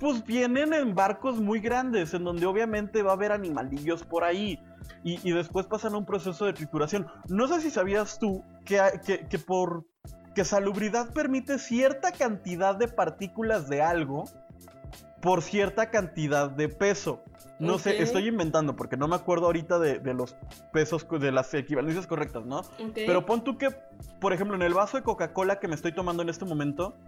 pues 0.00 0.24
vienen 0.24 0.72
en 0.72 0.94
barcos 0.94 1.40
muy 1.40 1.60
grandes, 1.60 2.12
en 2.14 2.24
donde 2.24 2.46
obviamente 2.46 3.02
va 3.02 3.12
a 3.12 3.14
haber 3.14 3.32
animalillos 3.32 4.02
por 4.02 4.24
ahí. 4.24 4.58
Y, 5.02 5.30
después 5.30 5.66
pasan 5.66 5.94
a 5.94 5.98
un 5.98 6.04
proceso 6.04 6.46
de 6.46 6.52
trituración. 6.52 7.06
No 7.28 7.46
sé 7.46 7.60
si 7.60 7.70
sabías 7.70 8.18
tú 8.18 8.42
que, 8.64 8.80
que 9.30 9.38
por 9.38 9.84
que 10.36 10.44
salubridad 10.44 11.14
permite 11.14 11.58
cierta 11.58 12.12
cantidad 12.12 12.76
de 12.76 12.88
partículas 12.88 13.70
de 13.70 13.80
algo 13.80 14.24
por 15.22 15.40
cierta 15.40 15.90
cantidad 15.90 16.50
de 16.50 16.68
peso. 16.68 17.24
No 17.58 17.78
sé, 17.78 18.02
estoy 18.02 18.28
inventando 18.28 18.76
porque 18.76 18.98
no 18.98 19.08
me 19.08 19.16
acuerdo 19.16 19.46
ahorita 19.46 19.78
de, 19.78 20.12
los 20.12 20.36
pesos, 20.74 21.06
de 21.08 21.32
las 21.32 21.54
equivalencias 21.54 22.06
correctas, 22.06 22.44
¿no? 22.44 22.60
Pero 22.94 23.24
pon 23.24 23.44
tú 23.44 23.56
que, 23.56 23.70
por 24.20 24.34
ejemplo, 24.34 24.54
en 24.54 24.60
el 24.60 24.74
vaso 24.74 24.98
de 24.98 25.02
Coca-Cola 25.02 25.58
que 25.58 25.68
me 25.68 25.74
estoy 25.74 25.92
tomando 25.92 26.22
en 26.22 26.28
este 26.28 26.44
momento, 26.44 26.98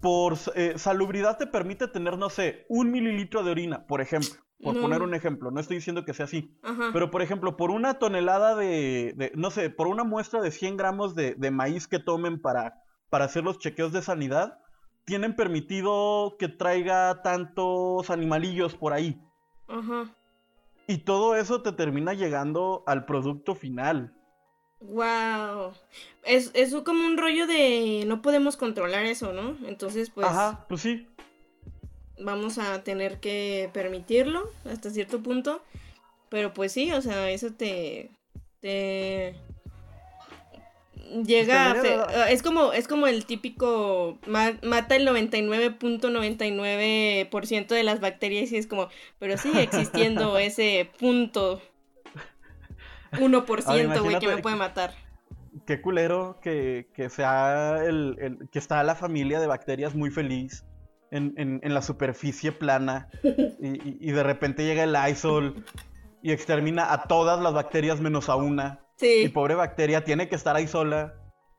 por 0.00 0.36
eh, 0.56 0.74
salubridad 0.76 1.38
te 1.38 1.46
permite 1.46 1.86
tener, 1.86 2.18
no 2.18 2.30
sé, 2.30 2.66
un 2.68 2.90
mililitro 2.90 3.44
de 3.44 3.52
orina, 3.52 3.86
por 3.86 4.00
ejemplo. 4.00 4.40
Por 4.62 4.78
poner 4.78 5.00
un 5.00 5.14
ejemplo, 5.14 5.50
no 5.50 5.58
estoy 5.58 5.76
diciendo 5.76 6.04
que 6.04 6.12
sea 6.12 6.26
así. 6.26 6.54
Pero, 6.92 7.10
por 7.10 7.22
ejemplo, 7.22 7.56
por 7.56 7.70
una 7.70 7.98
tonelada 7.98 8.54
de, 8.54 9.32
no 9.34 9.50
sé, 9.50 9.70
por 9.70 9.86
una 9.86 10.04
muestra 10.04 10.40
de 10.42 10.50
100 10.50 10.76
gramos 10.76 11.14
de, 11.14 11.50
maíz 11.50 11.88
que 11.88 11.98
tomen 11.98 12.40
para, 12.40 12.82
para 13.08 13.24
hacer 13.24 13.42
los 13.42 13.58
chequeos 13.58 13.92
de 13.92 14.02
sanidad, 14.02 14.58
tienen 15.04 15.34
permitido 15.34 16.36
que 16.38 16.48
traiga 16.48 17.22
tantos 17.22 18.10
animalillos 18.10 18.74
por 18.74 18.92
ahí. 18.92 19.20
Ajá. 19.66 20.14
Y 20.86 20.98
todo 20.98 21.36
eso 21.36 21.62
te 21.62 21.72
termina 21.72 22.14
llegando 22.14 22.82
al 22.86 23.06
producto 23.06 23.54
final. 23.54 24.12
Wow. 24.80 25.72
Es, 26.24 26.50
es 26.54 26.74
como 26.84 27.06
un 27.06 27.18
rollo 27.18 27.46
de 27.46 28.04
no 28.06 28.22
podemos 28.22 28.56
controlar 28.56 29.04
eso, 29.04 29.32
¿no? 29.32 29.56
Entonces, 29.66 30.10
pues. 30.10 30.26
Ajá, 30.26 30.64
pues 30.68 30.80
sí. 30.80 31.06
Vamos 32.20 32.58
a 32.58 32.82
tener 32.82 33.20
que 33.20 33.70
permitirlo 33.72 34.50
hasta 34.64 34.90
cierto 34.90 35.22
punto. 35.22 35.62
Pero 36.28 36.54
pues 36.54 36.72
sí, 36.72 36.92
o 36.92 37.02
sea, 37.02 37.30
eso 37.30 37.52
te. 37.52 38.10
te 38.60 39.34
llega 41.24 41.72
a 41.72 42.30
es 42.30 42.42
como 42.42 42.72
es 42.72 42.88
como 42.88 43.06
el 43.06 43.26
típico 43.26 44.18
mata 44.26 44.96
el 44.96 45.06
99.99% 45.08 47.68
de 47.68 47.82
las 47.82 48.00
bacterias 48.00 48.50
y 48.52 48.56
es 48.56 48.66
como 48.66 48.88
pero 49.18 49.36
sigue 49.36 49.62
existiendo 49.62 50.38
ese 50.38 50.88
punto 50.98 51.60
1% 53.12 54.02
güey 54.02 54.18
que 54.20 54.28
me 54.28 54.38
puede 54.38 54.56
matar 54.56 54.94
qué 55.66 55.80
culero 55.80 56.38
que, 56.40 56.86
que 56.94 57.10
sea 57.10 57.84
el, 57.84 58.48
que 58.52 58.58
está 58.58 58.82
la 58.84 58.94
familia 58.94 59.40
de 59.40 59.46
bacterias 59.46 59.94
muy 59.94 60.10
feliz 60.10 60.64
en, 61.10 61.34
en, 61.36 61.74
la 61.74 61.82
superficie 61.82 62.52
plana 62.52 63.08
y, 63.22 64.08
y 64.08 64.12
de 64.12 64.22
repente 64.22 64.64
llega 64.64 64.84
el 64.84 64.92
Lysol 64.92 65.64
y 66.22 66.32
extermina 66.32 66.92
a 66.92 67.04
todas 67.04 67.40
las 67.40 67.52
bacterias 67.52 68.00
menos 68.00 68.28
a 68.28 68.36
una 68.36 68.80
y 69.02 69.28
pobre 69.28 69.54
bacteria 69.54 70.04
tiene 70.04 70.28
que 70.28 70.34
estar 70.34 70.56
ahí 70.56 70.66
sola 70.66 71.14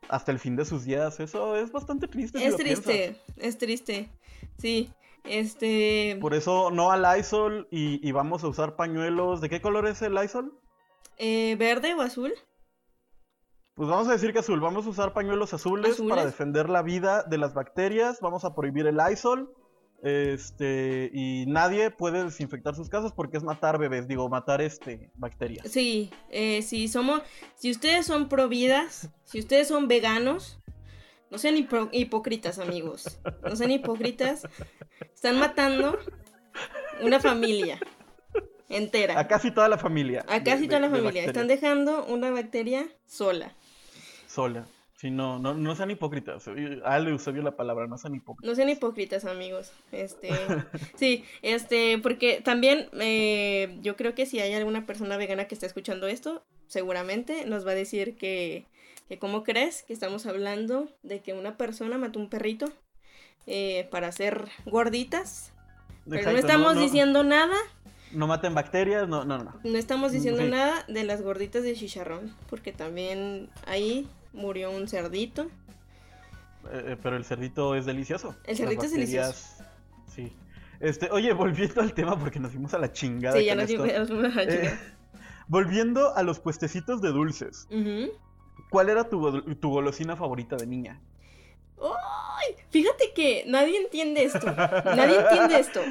hasta 0.10 0.32
el 0.32 0.40
fin 0.40 0.56
de 0.56 0.66
sus 0.66 0.86
días. 0.86 1.20
Eso 1.20 1.56
es 1.56 1.72
bastante 1.72 2.08
triste. 2.08 2.46
Es 2.46 2.56
triste, 2.58 3.16
es 3.38 3.58
triste. 3.58 4.10
Sí. 4.58 4.92
Este. 5.24 6.18
Por 6.20 6.34
eso 6.34 6.72
no 6.72 6.92
al 6.92 7.04
Lysol 7.04 7.68
y, 7.70 8.08
y, 8.08 8.12
vamos 8.12 8.44
a 8.44 8.48
usar 8.48 8.76
pañuelos. 8.76 9.40
¿De 9.40 9.50
qué 9.50 9.62
color 9.62 9.88
es 9.88 10.02
el 10.02 10.16
Lysol? 10.16 10.52
Eh, 11.18 11.56
¿Verde 11.60 11.94
o 11.94 12.02
azul? 12.02 12.34
Pues 13.82 13.90
vamos 13.90 14.08
a 14.10 14.12
decir 14.12 14.32
que 14.32 14.38
azul. 14.38 14.60
Vamos 14.60 14.86
a 14.86 14.90
usar 14.90 15.12
pañuelos 15.12 15.56
azules, 15.56 15.94
¿Azules? 15.94 16.12
para 16.12 16.24
defender 16.24 16.70
la 16.70 16.84
vida 16.84 17.24
de 17.24 17.40
las 17.40 17.56
bacterias. 17.56 18.20
Vamos 18.22 18.46
a 18.46 18.54
prohibir 18.54 18.86
el 18.86 18.96
Lysol. 18.96 19.56
Este, 20.04 21.10
y 21.12 21.48
nadie 21.48 21.90
puede 21.90 22.24
desinfectar 22.24 22.76
sus 22.76 22.90
casas 22.90 23.12
porque 23.12 23.38
es 23.38 23.44
matar 23.44 23.80
bebés, 23.80 24.08
digo, 24.08 24.30
matar 24.30 24.62
este 24.62 25.10
bacterias. 25.16 25.68
Sí, 25.68 26.12
eh, 26.30 26.62
si 26.62 26.88
somos, 26.90 27.24
si 27.56 27.72
ustedes 27.72 28.06
son 28.06 28.30
pro 28.30 28.48
vidas, 28.48 29.10
si 29.24 29.40
ustedes 29.40 29.68
son 29.68 29.88
veganos, 29.88 30.60
no 31.32 31.40
sean 31.40 31.56
hipócritas, 31.58 32.60
amigos. 32.60 33.20
No 33.42 33.56
sean 33.56 33.72
hipócritas. 33.72 34.44
Están 35.12 35.40
matando 35.40 35.98
una 37.02 37.20
familia 37.20 37.80
entera. 38.70 39.20
A 39.20 39.28
casi 39.28 39.50
toda 39.50 39.70
la 39.70 39.80
familia. 39.80 40.24
A 40.28 40.44
casi 40.44 40.68
toda 40.68 40.82
la 40.82 40.92
familia. 40.92 41.26
Están 41.26 41.48
dejando 41.48 42.06
una 42.06 42.30
bacteria 42.30 42.86
sola. 43.08 43.56
Sola. 44.32 44.66
Sí, 44.96 45.10
no, 45.10 45.40
no, 45.40 45.56
no 45.56 45.76
sean 45.76 45.90
hipócritas. 45.90 46.48
Ale 46.86 47.10
Eusebio 47.10 47.42
la 47.42 47.56
palabra, 47.56 47.88
no 47.88 47.98
sean 47.98 48.14
hipócritas. 48.14 48.48
No 48.48 48.56
sean 48.56 48.70
hipócritas, 48.70 49.26
amigos. 49.26 49.72
Este, 49.92 50.30
sí, 50.96 51.26
este, 51.42 51.98
porque 51.98 52.40
también 52.40 52.88
eh, 53.00 53.80
yo 53.82 53.96
creo 53.96 54.14
que 54.14 54.28
si 54.28 54.40
hay 54.40 54.54
alguna 54.54 54.86
persona 54.86 55.18
vegana 55.18 55.46
que 55.46 55.56
está 55.56 55.66
escuchando 55.66 56.06
esto, 56.06 56.44
seguramente 56.68 57.46
nos 57.46 57.66
va 57.66 57.72
a 57.72 57.76
decir 57.76 58.16
que, 58.16 58.68
que 59.10 59.18
¿cómo 59.18 59.44
crees 59.44 59.82
que 59.82 59.94
estamos 59.94 60.28
hablando 60.28 60.88
de 61.02 61.22
que 61.22 61.34
una 61.34 61.58
persona 61.58 61.98
mató 61.98 62.20
un 62.20 62.30
perrito 62.30 62.72
eh, 63.48 63.88
para 63.90 64.08
hacer 64.08 64.50
gorditas? 64.66 65.52
pero 66.08 66.32
no 66.32 66.38
estamos 66.38 66.78
diciendo 66.78 67.24
nada. 67.24 67.56
No 68.12 68.28
maten 68.28 68.54
bacterias, 68.54 69.08
no, 69.08 69.26
no, 69.26 69.40
no. 69.40 69.56
No 69.64 69.78
estamos 69.78 70.12
diciendo 70.12 70.44
nada 70.44 70.86
de 70.88 71.04
las 71.04 71.22
gorditas 71.22 71.64
de 71.64 71.74
chicharrón, 71.74 72.36
porque 72.50 72.72
también 72.72 73.50
ahí 73.66 74.08
murió 74.34 74.72
un 74.72 74.88
cerdito. 74.88 75.44
Eh, 76.72 76.84
eh, 76.94 76.98
pero 77.02 77.18
el 77.18 77.26
cerdito 77.26 77.76
es 77.76 77.86
delicioso. 77.86 78.36
El 78.46 78.58
cerdito 78.58 78.86
es 78.86 78.92
delicioso. 78.92 79.64
Sí. 80.08 80.32
Este, 80.80 81.10
oye, 81.12 81.32
volviendo 81.34 81.82
al 81.82 81.94
tema 81.94 82.18
porque 82.18 82.40
nos 82.40 82.52
fuimos 82.52 82.74
a 82.74 82.80
la 82.80 82.92
chingada. 82.92 83.38
Sí, 83.38 83.46
ya 83.46 83.56
nos 83.56 83.68
fuimos, 83.68 83.90
a 83.90 84.00
la 84.00 84.06
chingada. 84.06 84.54
Eh, 84.54 84.80
volviendo 85.48 86.16
a 86.16 86.24
los 86.24 86.40
puestecitos 86.40 87.02
de 87.02 87.10
dulces. 87.10 87.68
¿Cuál 88.70 88.90
era 88.90 89.10
tu, 89.10 89.42
tu, 89.56 89.70
golosina 89.70 90.16
favorita 90.16 90.56
de 90.56 90.66
niña? 90.66 91.02
¡Ay! 91.82 92.56
Fíjate 92.70 93.12
que 93.14 93.44
nadie 93.48 93.78
entiende 93.78 94.24
esto. 94.24 94.46
Nadie 94.56 95.20
entiende 95.20 95.60
esto. 95.60 95.82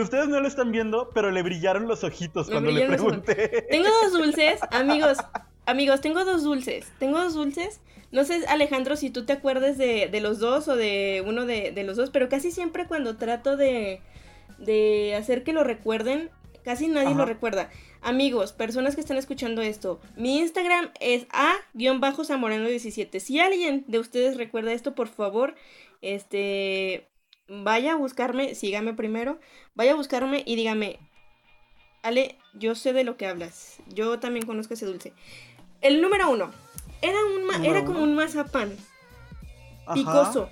ustedes 0.00 0.28
no 0.28 0.40
lo 0.40 0.46
están 0.46 0.70
viendo, 0.70 1.10
pero 1.12 1.30
le 1.30 1.42
brillaron 1.42 1.88
los 1.88 2.04
ojitos 2.04 2.48
cuando 2.48 2.70
le 2.70 2.86
pregunté. 2.86 3.66
Tengo 3.70 3.88
dos 4.02 4.12
dulces, 4.12 4.60
amigos. 4.70 5.18
Amigos, 5.66 6.00
tengo 6.00 6.24
dos 6.24 6.42
dulces. 6.42 6.92
Tengo 6.98 7.20
dos 7.20 7.34
dulces. 7.34 7.80
No 8.12 8.24
sé, 8.24 8.44
Alejandro, 8.48 8.96
si 8.96 9.10
tú 9.10 9.24
te 9.24 9.32
acuerdas 9.32 9.78
de, 9.78 10.08
de 10.08 10.20
los 10.20 10.40
dos 10.40 10.66
o 10.68 10.76
de 10.76 11.22
uno 11.26 11.46
de, 11.46 11.70
de, 11.70 11.84
los 11.84 11.96
dos, 11.96 12.10
pero 12.10 12.28
casi 12.28 12.50
siempre 12.50 12.86
cuando 12.86 13.16
trato 13.16 13.56
de, 13.56 14.00
de 14.58 15.14
hacer 15.14 15.44
que 15.44 15.52
lo 15.52 15.62
recuerden, 15.62 16.30
casi 16.64 16.88
nadie 16.88 17.14
lo 17.14 17.24
recuerda. 17.24 17.70
Amigos, 18.02 18.52
personas 18.52 18.94
que 18.94 19.00
están 19.00 19.16
escuchando 19.16 19.62
esto, 19.62 20.00
mi 20.16 20.38
Instagram 20.38 20.90
es 21.00 21.26
a-zamorano17. 21.30 23.20
Si 23.20 23.38
alguien 23.38 23.84
de 23.86 23.98
ustedes 23.98 24.36
recuerda 24.36 24.72
esto, 24.72 24.94
por 24.94 25.08
favor, 25.08 25.54
este, 26.00 27.08
vaya 27.48 27.92
a 27.92 27.96
buscarme, 27.96 28.54
sígame 28.54 28.94
primero, 28.94 29.38
vaya 29.74 29.92
a 29.92 29.96
buscarme 29.96 30.42
y 30.46 30.56
dígame, 30.56 30.98
Ale, 32.02 32.38
yo 32.54 32.74
sé 32.74 32.92
de 32.92 33.04
lo 33.04 33.16
que 33.16 33.26
hablas. 33.26 33.78
Yo 33.88 34.18
también 34.18 34.46
conozco 34.46 34.74
ese 34.74 34.86
dulce. 34.86 35.12
El 35.80 36.02
número 36.02 36.30
uno. 36.30 36.50
Era, 37.02 37.18
un 37.24 37.64
era 37.64 37.84
como 37.84 38.02
un 38.02 38.14
mazapán. 38.14 38.76
Picoso. 39.94 40.50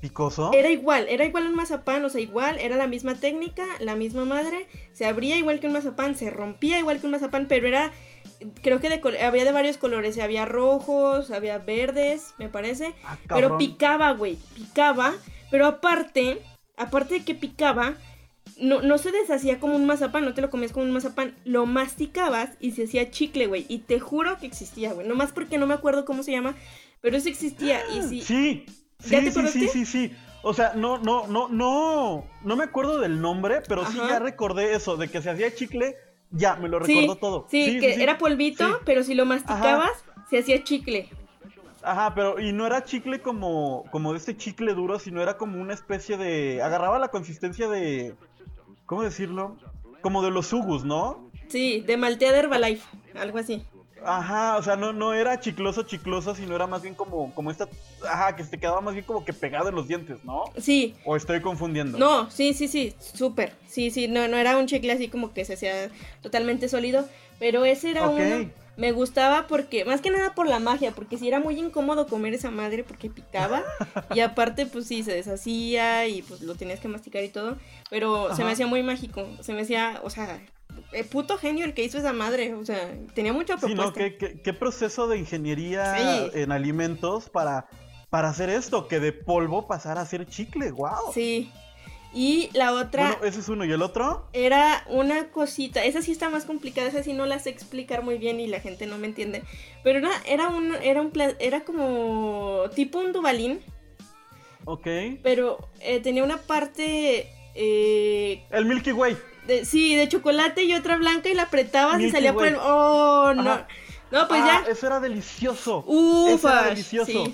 ¿Picoso? 0.00 0.52
Era 0.52 0.70
igual, 0.70 1.06
era 1.08 1.24
igual 1.24 1.46
un 1.46 1.56
mazapán, 1.56 2.04
o 2.04 2.08
sea, 2.08 2.20
igual, 2.20 2.58
era 2.58 2.76
la 2.76 2.86
misma 2.86 3.16
técnica, 3.16 3.66
la 3.80 3.96
misma 3.96 4.24
madre, 4.24 4.68
se 4.92 5.06
abría 5.06 5.36
igual 5.36 5.58
que 5.58 5.66
un 5.66 5.72
mazapán, 5.72 6.14
se 6.14 6.30
rompía 6.30 6.78
igual 6.78 7.00
que 7.00 7.06
un 7.06 7.12
mazapán, 7.12 7.46
pero 7.48 7.66
era, 7.66 7.90
creo 8.62 8.80
que 8.80 8.90
de, 8.90 9.24
había 9.24 9.44
de 9.44 9.50
varios 9.50 9.76
colores, 9.76 10.18
había 10.18 10.44
rojos, 10.44 11.32
había 11.32 11.58
verdes, 11.58 12.34
me 12.38 12.48
parece, 12.48 12.94
ah, 13.04 13.18
pero 13.28 13.58
picaba, 13.58 14.12
güey, 14.12 14.38
picaba, 14.54 15.14
pero 15.50 15.66
aparte, 15.66 16.42
aparte 16.76 17.14
de 17.14 17.24
que 17.24 17.34
picaba, 17.34 17.94
no, 18.60 18.82
no 18.82 18.98
se 18.98 19.12
deshacía 19.12 19.60
como 19.60 19.76
un 19.76 19.86
mazapán, 19.86 20.24
no 20.24 20.34
te 20.34 20.40
lo 20.40 20.50
comías 20.50 20.72
como 20.72 20.86
un 20.86 20.92
mazapán, 20.92 21.34
lo 21.44 21.66
masticabas 21.66 22.50
y 22.60 22.72
se 22.72 22.84
hacía 22.84 23.10
chicle, 23.10 23.46
güey. 23.46 23.66
Y 23.68 23.78
te 23.78 24.00
juro 24.00 24.38
que 24.38 24.46
existía, 24.46 24.92
güey. 24.92 25.06
Nomás 25.06 25.32
porque 25.32 25.58
no 25.58 25.66
me 25.66 25.74
acuerdo 25.74 26.04
cómo 26.04 26.22
se 26.22 26.32
llama, 26.32 26.54
pero 27.00 27.16
eso 27.16 27.28
existía. 27.28 27.80
Y 27.94 28.22
sí. 28.22 28.66
Sí, 29.00 29.20
sí, 29.20 29.30
sí, 29.30 29.46
sí, 29.46 29.68
sí, 29.68 29.86
sí. 29.86 30.12
O 30.42 30.52
sea, 30.52 30.72
no, 30.74 30.98
no, 30.98 31.28
no, 31.28 31.48
no, 31.48 32.24
no 32.42 32.56
me 32.56 32.64
acuerdo 32.64 32.98
del 32.98 33.20
nombre, 33.20 33.62
pero 33.68 33.86
sí 33.86 33.96
ya 33.96 34.18
recordé 34.18 34.74
eso, 34.74 34.96
de 34.96 35.06
que 35.06 35.22
se 35.22 35.30
hacía 35.30 35.54
chicle, 35.54 35.94
ya, 36.30 36.56
me 36.56 36.68
lo 36.68 36.80
recuerdo 36.80 37.16
todo. 37.16 37.46
Sí, 37.48 37.78
que 37.78 38.02
era 38.02 38.18
polvito, 38.18 38.80
pero 38.84 39.04
si 39.04 39.14
lo 39.14 39.24
masticabas, 39.24 39.92
se 40.28 40.38
hacía 40.38 40.64
chicle. 40.64 41.08
Ajá, 41.82 42.14
pero 42.14 42.40
y 42.40 42.52
no 42.52 42.66
era 42.66 42.84
chicle 42.84 43.20
como, 43.20 43.84
como 43.90 44.12
de 44.12 44.18
este 44.18 44.36
chicle 44.36 44.74
duro, 44.74 44.98
sino 44.98 45.22
era 45.22 45.36
como 45.36 45.60
una 45.60 45.74
especie 45.74 46.16
de... 46.16 46.60
Agarraba 46.60 46.98
la 46.98 47.08
consistencia 47.08 47.68
de... 47.68 48.14
¿Cómo 48.88 49.02
decirlo? 49.02 49.54
Como 50.00 50.22
de 50.22 50.30
los 50.30 50.50
Ugus, 50.50 50.82
¿no? 50.82 51.30
Sí, 51.48 51.82
de 51.82 51.98
maltea 51.98 52.32
de 52.32 52.38
Herbalife, 52.38 52.88
algo 53.14 53.36
así. 53.36 53.62
Ajá, 54.02 54.56
o 54.56 54.62
sea, 54.62 54.76
no, 54.76 54.94
no 54.94 55.12
era 55.12 55.38
chicloso, 55.40 55.82
chicloso, 55.82 56.34
sino 56.34 56.54
era 56.54 56.66
más 56.66 56.80
bien 56.80 56.94
como, 56.94 57.34
como 57.34 57.50
esta, 57.50 57.68
ajá, 58.10 58.34
que 58.34 58.44
se 58.44 58.50
te 58.50 58.58
quedaba 58.58 58.80
más 58.80 58.94
bien 58.94 59.04
como 59.04 59.26
que 59.26 59.34
pegado 59.34 59.68
en 59.68 59.74
los 59.74 59.88
dientes, 59.88 60.24
¿no? 60.24 60.44
Sí. 60.56 60.94
¿O 61.04 61.16
estoy 61.16 61.42
confundiendo? 61.42 61.98
No, 61.98 62.30
sí, 62.30 62.54
sí, 62.54 62.66
sí, 62.66 62.94
súper. 62.98 63.52
Sí, 63.66 63.90
sí, 63.90 64.08
no, 64.08 64.26
no 64.26 64.38
era 64.38 64.56
un 64.56 64.66
chicle 64.66 64.92
así 64.92 65.08
como 65.08 65.34
que 65.34 65.44
se 65.44 65.52
hacía 65.52 65.90
totalmente 66.22 66.70
sólido, 66.70 67.06
pero 67.38 67.66
ese 67.66 67.90
era 67.90 68.08
uno 68.08 68.48
me 68.78 68.92
gustaba 68.92 69.48
porque, 69.48 69.84
más 69.84 70.00
que 70.00 70.10
nada 70.10 70.34
por 70.36 70.46
la 70.46 70.60
magia, 70.60 70.92
porque 70.92 71.18
sí 71.18 71.26
era 71.26 71.40
muy 71.40 71.58
incómodo 71.58 72.06
comer 72.06 72.32
esa 72.32 72.52
madre 72.52 72.84
porque 72.84 73.10
picaba. 73.10 73.64
y 74.14 74.20
aparte, 74.20 74.66
pues 74.66 74.86
sí, 74.86 75.02
se 75.02 75.12
deshacía 75.12 76.06
y 76.06 76.22
pues 76.22 76.42
lo 76.42 76.54
tenías 76.54 76.78
que 76.78 76.86
masticar 76.86 77.24
y 77.24 77.28
todo. 77.28 77.56
Pero 77.90 78.34
se 78.36 78.44
me 78.44 78.52
hacía 78.52 78.68
muy 78.68 78.84
mágico. 78.84 79.26
Se 79.40 79.52
me 79.52 79.62
hacía, 79.62 80.00
o 80.04 80.10
sea, 80.10 80.40
el 80.92 81.04
puto 81.06 81.38
genio 81.38 81.64
el 81.64 81.74
que 81.74 81.82
hizo 81.82 81.98
esa 81.98 82.12
madre. 82.12 82.54
O 82.54 82.64
sea, 82.64 82.94
tenía 83.14 83.32
mucha 83.32 83.56
propuesta. 83.56 84.00
Sí, 84.00 84.16
¿no? 84.20 84.42
¿Qué, 84.44 84.52
proceso 84.52 85.08
de 85.08 85.18
ingeniería 85.18 86.28
en 86.32 86.52
alimentos 86.52 87.28
para, 87.30 87.66
para 88.10 88.28
hacer 88.28 88.48
esto? 88.48 88.86
Que 88.86 89.00
de 89.00 89.12
polvo 89.12 89.66
pasara 89.66 90.02
a 90.02 90.06
ser 90.06 90.24
chicle, 90.26 90.70
wow. 90.70 91.12
Sí. 91.12 91.50
Y 92.18 92.50
la 92.52 92.72
otra. 92.72 93.10
Bueno, 93.10 93.24
ese 93.26 93.38
es 93.38 93.48
uno. 93.48 93.64
¿Y 93.64 93.70
el 93.70 93.80
otro? 93.80 94.26
Era 94.32 94.84
una 94.88 95.28
cosita. 95.28 95.84
Esa 95.84 96.02
sí 96.02 96.10
está 96.10 96.28
más 96.28 96.46
complicada. 96.46 96.88
Esa 96.88 97.04
sí 97.04 97.12
no 97.12 97.26
la 97.26 97.38
sé 97.38 97.50
explicar 97.50 98.02
muy 98.02 98.18
bien 98.18 98.40
y 98.40 98.48
la 98.48 98.58
gente 98.58 98.86
no 98.86 98.98
me 98.98 99.06
entiende. 99.06 99.44
Pero 99.84 100.00
era, 100.00 100.10
era 100.26 100.48
un. 100.48 100.74
Era 100.82 101.00
un 101.00 101.12
era 101.38 101.60
como. 101.62 102.64
tipo 102.74 102.98
un 102.98 103.12
dubalín. 103.12 103.60
Ok. 104.64 104.88
Pero 105.22 105.68
eh, 105.78 106.00
tenía 106.00 106.24
una 106.24 106.38
parte... 106.38 107.32
Eh, 107.54 108.44
el 108.50 108.64
Milky 108.64 108.90
Way. 108.90 109.16
sí, 109.62 109.94
de 109.94 110.08
chocolate 110.08 110.64
y 110.64 110.74
otra 110.74 110.96
blanca 110.96 111.28
y 111.28 111.34
la 111.34 111.44
apretabas 111.44 112.00
y 112.00 112.10
salía 112.10 112.34
por 112.34 112.46
el... 112.46 112.56
Oh, 112.56 113.32
no. 113.32 113.64
No, 114.10 114.26
pues 114.26 114.42
ah, 114.42 114.64
ya. 114.66 114.70
Eso 114.72 114.88
era 114.88 114.98
delicioso. 114.98 115.84
Ufa, 115.86 116.34
eso 116.34 116.48
era 116.48 116.62
delicioso. 116.64 117.32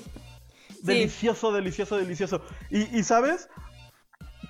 Delicioso, 0.82 1.52
delicioso, 1.52 1.96
delicioso. 1.96 2.42
Y, 2.70 2.98
y, 2.98 3.02
¿sabes? 3.02 3.48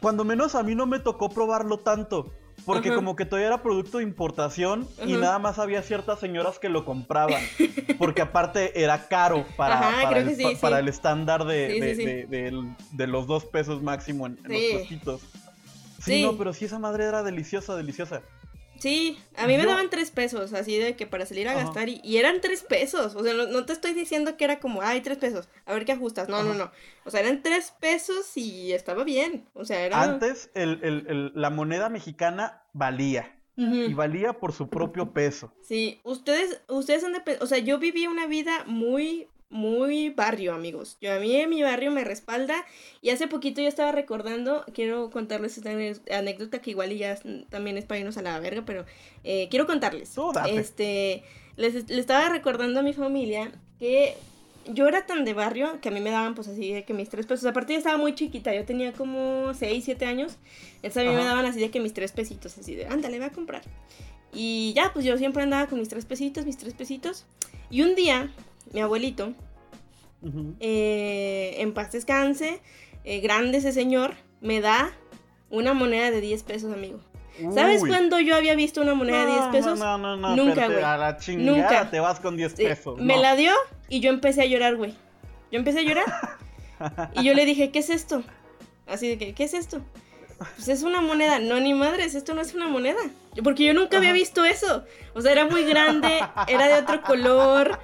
Cuando 0.04 0.22
menos 0.22 0.54
a 0.54 0.62
mí 0.62 0.74
no 0.74 0.84
me 0.84 0.98
tocó 0.98 1.30
probarlo 1.30 1.78
tanto. 1.78 2.30
Porque 2.66 2.94
como 2.94 3.16
que 3.16 3.24
todavía 3.24 3.46
era 3.48 3.62
producto 3.62 3.98
de 3.98 4.04
importación 4.04 4.86
y 5.06 5.14
nada 5.14 5.38
más 5.38 5.58
había 5.58 5.82
ciertas 5.82 6.20
señoras 6.20 6.58
que 6.58 6.68
lo 6.68 6.84
compraban. 6.84 7.42
Porque 7.96 8.20
aparte 8.20 8.82
era 8.82 9.08
caro 9.08 9.46
para, 9.56 9.80
para, 10.02 10.18
el, 10.18 10.58
para 10.60 10.78
el, 10.80 10.88
estándar 10.88 11.46
de, 11.46 12.28
de, 12.92 13.06
los 13.06 13.26
dos 13.26 13.46
pesos 13.46 13.82
máximo 13.82 14.26
en, 14.26 14.38
los 14.42 14.62
puestitos. 14.72 15.22
Sí, 16.02 16.22
no, 16.22 16.36
pero 16.36 16.52
sí 16.52 16.66
esa 16.66 16.78
madre 16.78 17.04
era 17.04 17.22
deliciosa, 17.22 17.74
deliciosa. 17.74 18.20
Sí, 18.84 19.18
a 19.38 19.46
mí 19.46 19.56
me 19.56 19.64
daban 19.64 19.88
tres 19.88 20.10
pesos, 20.10 20.52
así 20.52 20.76
de 20.76 20.94
que 20.94 21.06
para 21.06 21.24
salir 21.24 21.48
a 21.48 21.54
gastar, 21.54 21.88
y, 21.88 22.18
eran 22.18 22.42
tres 22.42 22.62
pesos. 22.62 23.14
O 23.14 23.24
sea, 23.24 23.32
no, 23.32 23.64
te 23.64 23.72
estoy 23.72 23.94
diciendo 23.94 24.36
que 24.36 24.44
era 24.44 24.60
como, 24.60 24.82
ay, 24.82 25.00
tres 25.00 25.16
pesos, 25.16 25.48
a 25.64 25.72
ver 25.72 25.86
qué 25.86 25.92
ajustas. 25.92 26.28
No, 26.28 26.42
no, 26.42 26.52
no. 26.52 26.70
O 27.06 27.10
sea, 27.10 27.20
eran 27.20 27.42
tres 27.42 27.72
pesos 27.80 28.36
y 28.36 28.72
estaba 28.72 29.02
bien. 29.02 29.48
O 29.54 29.64
sea, 29.64 29.86
era. 29.86 30.02
Antes, 30.02 30.50
el, 30.52 31.32
la 31.34 31.48
moneda 31.48 31.88
mexicana 31.88 32.62
valía. 32.74 33.34
Y 33.56 33.94
valía 33.94 34.34
por 34.34 34.52
su 34.52 34.68
propio 34.68 35.14
peso. 35.14 35.54
Sí, 35.62 36.02
ustedes, 36.04 36.60
ustedes 36.68 37.04
han 37.04 37.14
de. 37.14 37.38
O 37.40 37.46
sea, 37.46 37.56
yo 37.56 37.78
viví 37.78 38.06
una 38.06 38.26
vida 38.26 38.64
muy 38.66 39.28
muy 39.54 40.10
barrio, 40.10 40.52
amigos. 40.52 40.98
Yo 41.00 41.14
a 41.14 41.20
mí 41.20 41.46
mi 41.46 41.62
barrio 41.62 41.92
me 41.92 42.02
respalda 42.02 42.66
y 43.00 43.10
hace 43.10 43.28
poquito 43.28 43.62
yo 43.62 43.68
estaba 43.68 43.92
recordando, 43.92 44.64
quiero 44.74 45.10
contarles 45.10 45.56
esta 45.56 45.70
anécdota 46.18 46.60
que 46.60 46.70
igual 46.70 46.90
ya 46.90 47.16
también 47.50 47.78
es 47.78 47.84
para 47.84 48.00
irnos 48.00 48.16
a 48.16 48.22
la 48.22 48.40
verga, 48.40 48.64
pero 48.66 48.84
eh, 49.22 49.46
quiero 49.50 49.66
contarles. 49.66 50.12
este, 50.48 51.22
les, 51.56 51.88
estaba 51.88 52.30
recordando 52.30 52.80
a 52.80 52.82
mi 52.82 52.94
familia 52.94 53.52
que 53.78 54.16
yo 54.66 54.88
era 54.88 55.06
tan 55.06 55.24
de 55.24 55.34
barrio 55.34 55.80
que 55.80 55.90
a 55.90 55.92
mí 55.92 56.00
me 56.00 56.10
daban 56.10 56.34
pues 56.34 56.48
así 56.48 56.72
de 56.72 56.84
que 56.84 56.92
mis 56.92 57.08
tres 57.08 57.24
pesos, 57.24 57.46
aparte 57.46 57.74
yo 57.74 57.78
estaba 57.78 57.96
muy 57.96 58.16
chiquita, 58.16 58.52
yo 58.52 58.64
tenía 58.64 58.92
como 58.92 59.54
seis, 59.54 59.84
siete 59.84 60.04
años, 60.04 60.36
entonces 60.82 61.06
a 61.06 61.10
mí 61.10 61.14
me 61.14 61.24
daban 61.24 61.46
así 61.46 61.60
de 61.60 61.70
que 61.70 61.78
mis 61.78 61.94
tres 61.94 62.10
pesitos, 62.10 62.58
así 62.58 62.74
de, 62.74 62.86
ándale, 62.86 63.18
voy 63.18 63.28
a 63.28 63.30
comprar. 63.30 63.62
Y 64.32 64.72
ya, 64.74 64.92
pues 64.92 65.04
yo 65.04 65.16
siempre 65.16 65.44
andaba 65.44 65.68
con 65.68 65.78
mis 65.78 65.88
tres 65.88 66.06
pesitos, 66.06 66.44
mis 66.44 66.58
tres 66.58 66.74
pesitos. 66.74 67.24
Y 67.70 67.82
un 67.82 67.94
día 67.94 68.32
mi 68.72 68.80
abuelito, 68.80 69.32
eh, 70.60 71.56
en 71.58 71.74
paz 71.74 71.92
descanse, 71.92 72.60
eh, 73.04 73.20
grande 73.20 73.58
ese 73.58 73.72
señor, 73.72 74.14
me 74.40 74.60
da 74.60 74.92
una 75.50 75.74
moneda 75.74 76.10
de 76.10 76.20
10 76.20 76.42
pesos, 76.42 76.72
amigo. 76.72 77.00
¿Sabes 77.52 77.80
cuándo 77.80 78.20
yo 78.20 78.36
había 78.36 78.54
visto 78.54 78.80
una 78.80 78.94
moneda 78.94 79.26
de 79.26 79.32
10 79.32 79.44
pesos? 79.46 79.78
No, 79.78 79.98
no, 79.98 80.16
no, 80.16 80.36
Nunca, 80.36 80.66
güey. 80.66 80.82
A 80.82 80.96
la 80.96 81.16
chingada 81.18 81.56
Nunca. 81.56 81.90
te 81.90 81.98
vas 81.98 82.20
con 82.20 82.36
10 82.36 82.54
pesos. 82.54 82.98
Me 83.00 83.16
la 83.16 83.34
dio 83.34 83.52
y 83.88 84.00
yo 84.00 84.10
empecé 84.10 84.42
a 84.42 84.46
llorar, 84.46 84.76
güey. 84.76 84.94
Yo 85.50 85.58
empecé 85.58 85.80
a 85.80 85.82
llorar. 85.82 86.04
y 87.14 87.24
yo 87.24 87.34
le 87.34 87.44
dije, 87.44 87.70
¿qué 87.70 87.80
es 87.80 87.90
esto? 87.90 88.22
Así 88.86 89.08
de 89.08 89.18
que, 89.18 89.34
¿qué 89.34 89.44
es 89.44 89.54
esto? 89.54 89.80
Pues 90.56 90.68
es 90.68 90.82
una 90.82 91.00
moneda. 91.00 91.38
No, 91.40 91.58
ni 91.58 91.74
madres, 91.74 92.14
esto 92.14 92.34
no 92.34 92.40
es 92.40 92.54
una 92.54 92.68
moneda. 92.68 93.00
Porque 93.42 93.64
yo 93.64 93.74
nunca 93.74 93.96
había 93.96 94.12
visto 94.12 94.44
eso. 94.44 94.84
O 95.14 95.20
sea, 95.20 95.32
era 95.32 95.46
muy 95.46 95.64
grande, 95.64 96.20
era 96.46 96.68
de 96.68 96.74
otro 96.74 97.02
color. 97.02 97.78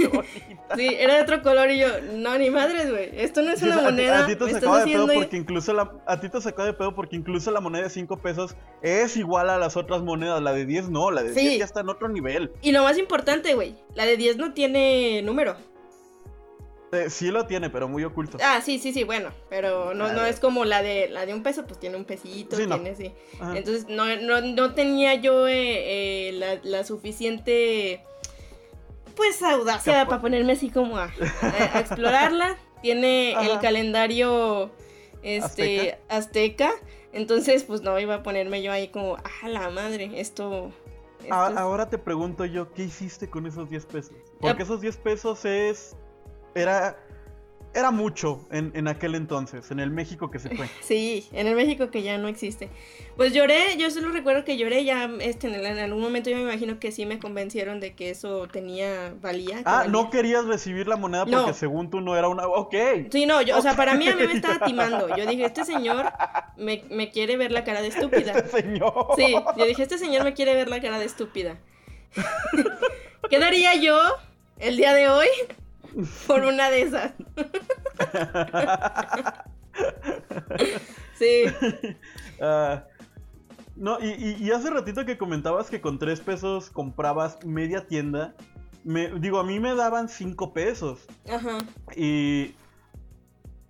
Sí, 0.76 0.86
era 0.98 1.16
de 1.16 1.22
otro 1.22 1.42
color 1.42 1.68
y 1.70 1.80
yo, 1.80 1.88
no, 2.14 2.38
ni 2.38 2.48
madres, 2.48 2.90
güey. 2.90 3.10
Esto 3.14 3.42
no 3.42 3.50
es 3.50 3.60
una 3.62 3.80
moneda. 3.80 4.24
A 4.24 4.26
ti 4.26 4.36
te 4.36 4.50
sacó 4.52 4.76
de 4.76 4.84
pedo 4.84 5.08
porque 5.12 5.36
incluso 5.36 5.72
la, 5.72 5.92
a 6.06 6.20
ti 6.20 6.28
te 6.28 6.40
sacó 6.40 6.64
de 6.64 6.72
pedo 6.72 6.94
porque 6.94 7.16
incluso 7.16 7.50
la 7.50 7.60
moneda 7.60 7.84
de 7.84 7.90
5 7.90 8.16
pesos 8.18 8.54
es 8.80 9.16
igual 9.16 9.50
a 9.50 9.58
las 9.58 9.76
otras 9.76 10.02
monedas. 10.02 10.40
La 10.40 10.52
de 10.52 10.66
10 10.66 10.90
no, 10.90 11.10
la 11.10 11.24
de 11.24 11.32
10 11.32 11.58
ya 11.58 11.64
está 11.64 11.80
en 11.80 11.88
otro 11.88 12.08
nivel. 12.08 12.52
Y 12.62 12.70
lo 12.70 12.84
más 12.84 12.98
importante, 12.98 13.54
güey, 13.54 13.76
la 13.94 14.06
de 14.06 14.16
10 14.16 14.36
no 14.36 14.52
tiene 14.52 15.22
número. 15.22 15.56
Eh, 16.92 17.08
sí 17.08 17.30
lo 17.30 17.46
tiene, 17.46 17.70
pero 17.70 17.88
muy 17.88 18.02
oculto. 18.04 18.38
Ah, 18.42 18.60
sí, 18.64 18.78
sí, 18.78 18.92
sí, 18.92 19.04
bueno, 19.04 19.30
pero 19.48 19.94
no, 19.94 20.12
no 20.12 20.24
es 20.24 20.40
como 20.40 20.64
la 20.64 20.82
de 20.82 21.08
la 21.08 21.24
de 21.24 21.34
un 21.34 21.42
peso, 21.42 21.64
pues 21.64 21.78
tiene 21.78 21.96
un 21.96 22.04
pesito, 22.04 22.56
tiene 22.56 22.96
sí. 22.96 23.12
Entonces 23.54 23.86
no, 23.88 24.04
no, 24.16 24.40
no, 24.40 24.74
tenía 24.74 25.14
yo 25.14 25.46
eh, 25.46 26.28
eh, 26.28 26.32
la, 26.32 26.58
la, 26.64 26.84
suficiente 26.84 28.04
pues 29.20 29.42
audacia 29.42 30.06
para 30.06 30.22
ponerme 30.22 30.54
así 30.54 30.70
como 30.70 30.96
a, 30.96 31.12
explorarla. 31.78 32.56
Tiene 32.80 33.32
el 33.32 33.60
calendario 33.60 34.70
este 35.22 35.98
azteca. 36.08 36.70
Entonces, 37.12 37.64
pues 37.64 37.82
no 37.82 37.98
iba 37.98 38.14
a 38.14 38.22
ponerme 38.22 38.62
yo 38.62 38.72
ahí 38.72 38.88
como, 38.88 39.16
ah, 39.16 39.48
la 39.48 39.68
madre, 39.68 40.18
esto 40.18 40.72
Ahora 41.28 41.90
te 41.90 41.98
pregunto 41.98 42.46
yo, 42.46 42.72
¿qué 42.72 42.84
hiciste 42.84 43.28
con 43.28 43.46
esos 43.46 43.68
10 43.68 43.84
pesos? 43.86 44.14
Porque 44.40 44.62
esos 44.62 44.80
10 44.80 44.96
pesos 44.96 45.44
es 45.44 45.94
era, 46.54 46.98
era 47.72 47.90
mucho 47.90 48.46
en, 48.50 48.72
en, 48.74 48.88
aquel 48.88 49.14
entonces, 49.14 49.70
en 49.70 49.78
el 49.80 49.90
México 49.90 50.30
que 50.30 50.38
se 50.38 50.48
fue. 50.50 50.68
Sí, 50.82 51.28
en 51.32 51.46
el 51.46 51.54
México 51.54 51.90
que 51.90 52.02
ya 52.02 52.18
no 52.18 52.28
existe. 52.28 52.68
Pues 53.16 53.32
lloré, 53.32 53.76
yo 53.76 53.90
solo 53.90 54.10
recuerdo 54.10 54.44
que 54.44 54.56
lloré 54.56 54.84
ya 54.84 55.10
este, 55.20 55.46
en, 55.46 55.78
algún 55.78 56.02
momento 56.02 56.30
yo 56.30 56.36
me 56.36 56.42
imagino 56.42 56.80
que 56.80 56.90
sí 56.90 57.06
me 57.06 57.18
convencieron 57.18 57.80
de 57.80 57.94
que 57.94 58.10
eso 58.10 58.48
tenía 58.48 59.14
valía. 59.20 59.62
Ah, 59.64 59.86
no 59.88 60.10
querías 60.10 60.46
recibir 60.46 60.88
la 60.88 60.96
moneda 60.96 61.26
porque 61.26 61.54
según 61.54 61.90
tú 61.90 62.00
no 62.00 62.16
era 62.16 62.28
una... 62.28 62.46
Ok. 62.46 62.74
Sí, 63.10 63.26
no, 63.26 63.40
yo, 63.42 63.56
o 63.56 63.62
sea, 63.62 63.76
para 63.76 63.94
mí 63.94 64.08
a 64.08 64.16
mí 64.16 64.26
me 64.26 64.32
estaba 64.32 64.64
timando. 64.64 65.08
Yo 65.16 65.26
dije, 65.26 65.44
este 65.44 65.64
señor 65.64 66.12
me, 66.56 66.84
me 66.90 67.10
quiere 67.10 67.36
ver 67.36 67.52
la 67.52 67.64
cara 67.64 67.82
de 67.82 67.88
estúpida. 67.88 68.32
Este 68.32 68.62
señor. 68.62 69.08
Sí, 69.16 69.34
yo 69.56 69.66
dije, 69.66 69.82
este 69.82 69.98
señor 69.98 70.24
me 70.24 70.34
quiere 70.34 70.54
ver 70.54 70.68
la 70.68 70.80
cara 70.80 70.98
de 70.98 71.04
estúpida. 71.04 71.58
¿Qué 73.30 73.38
daría 73.38 73.74
yo 73.76 73.98
el 74.58 74.76
día 74.76 74.94
de 74.94 75.08
hoy 75.08 75.26
por 76.26 76.42
una 76.42 76.70
de 76.70 76.82
esas. 76.82 77.12
sí. 81.18 81.44
Ah, 82.40 82.84
no, 83.76 83.98
y, 84.00 84.50
hace 84.50 84.70
ratito 84.70 85.06
que 85.06 85.16
comentabas 85.16 85.70
que 85.70 85.80
con 85.80 85.98
tres 85.98 86.20
pesos 86.20 86.70
comprabas 86.70 87.44
media 87.44 87.86
tienda. 87.86 88.34
Me, 88.84 89.08
digo, 89.20 89.38
a 89.38 89.44
mí 89.44 89.60
me 89.60 89.74
daban 89.74 90.08
cinco 90.08 90.52
pesos. 90.52 91.06
Ajá. 91.30 91.58
Y. 91.96 92.54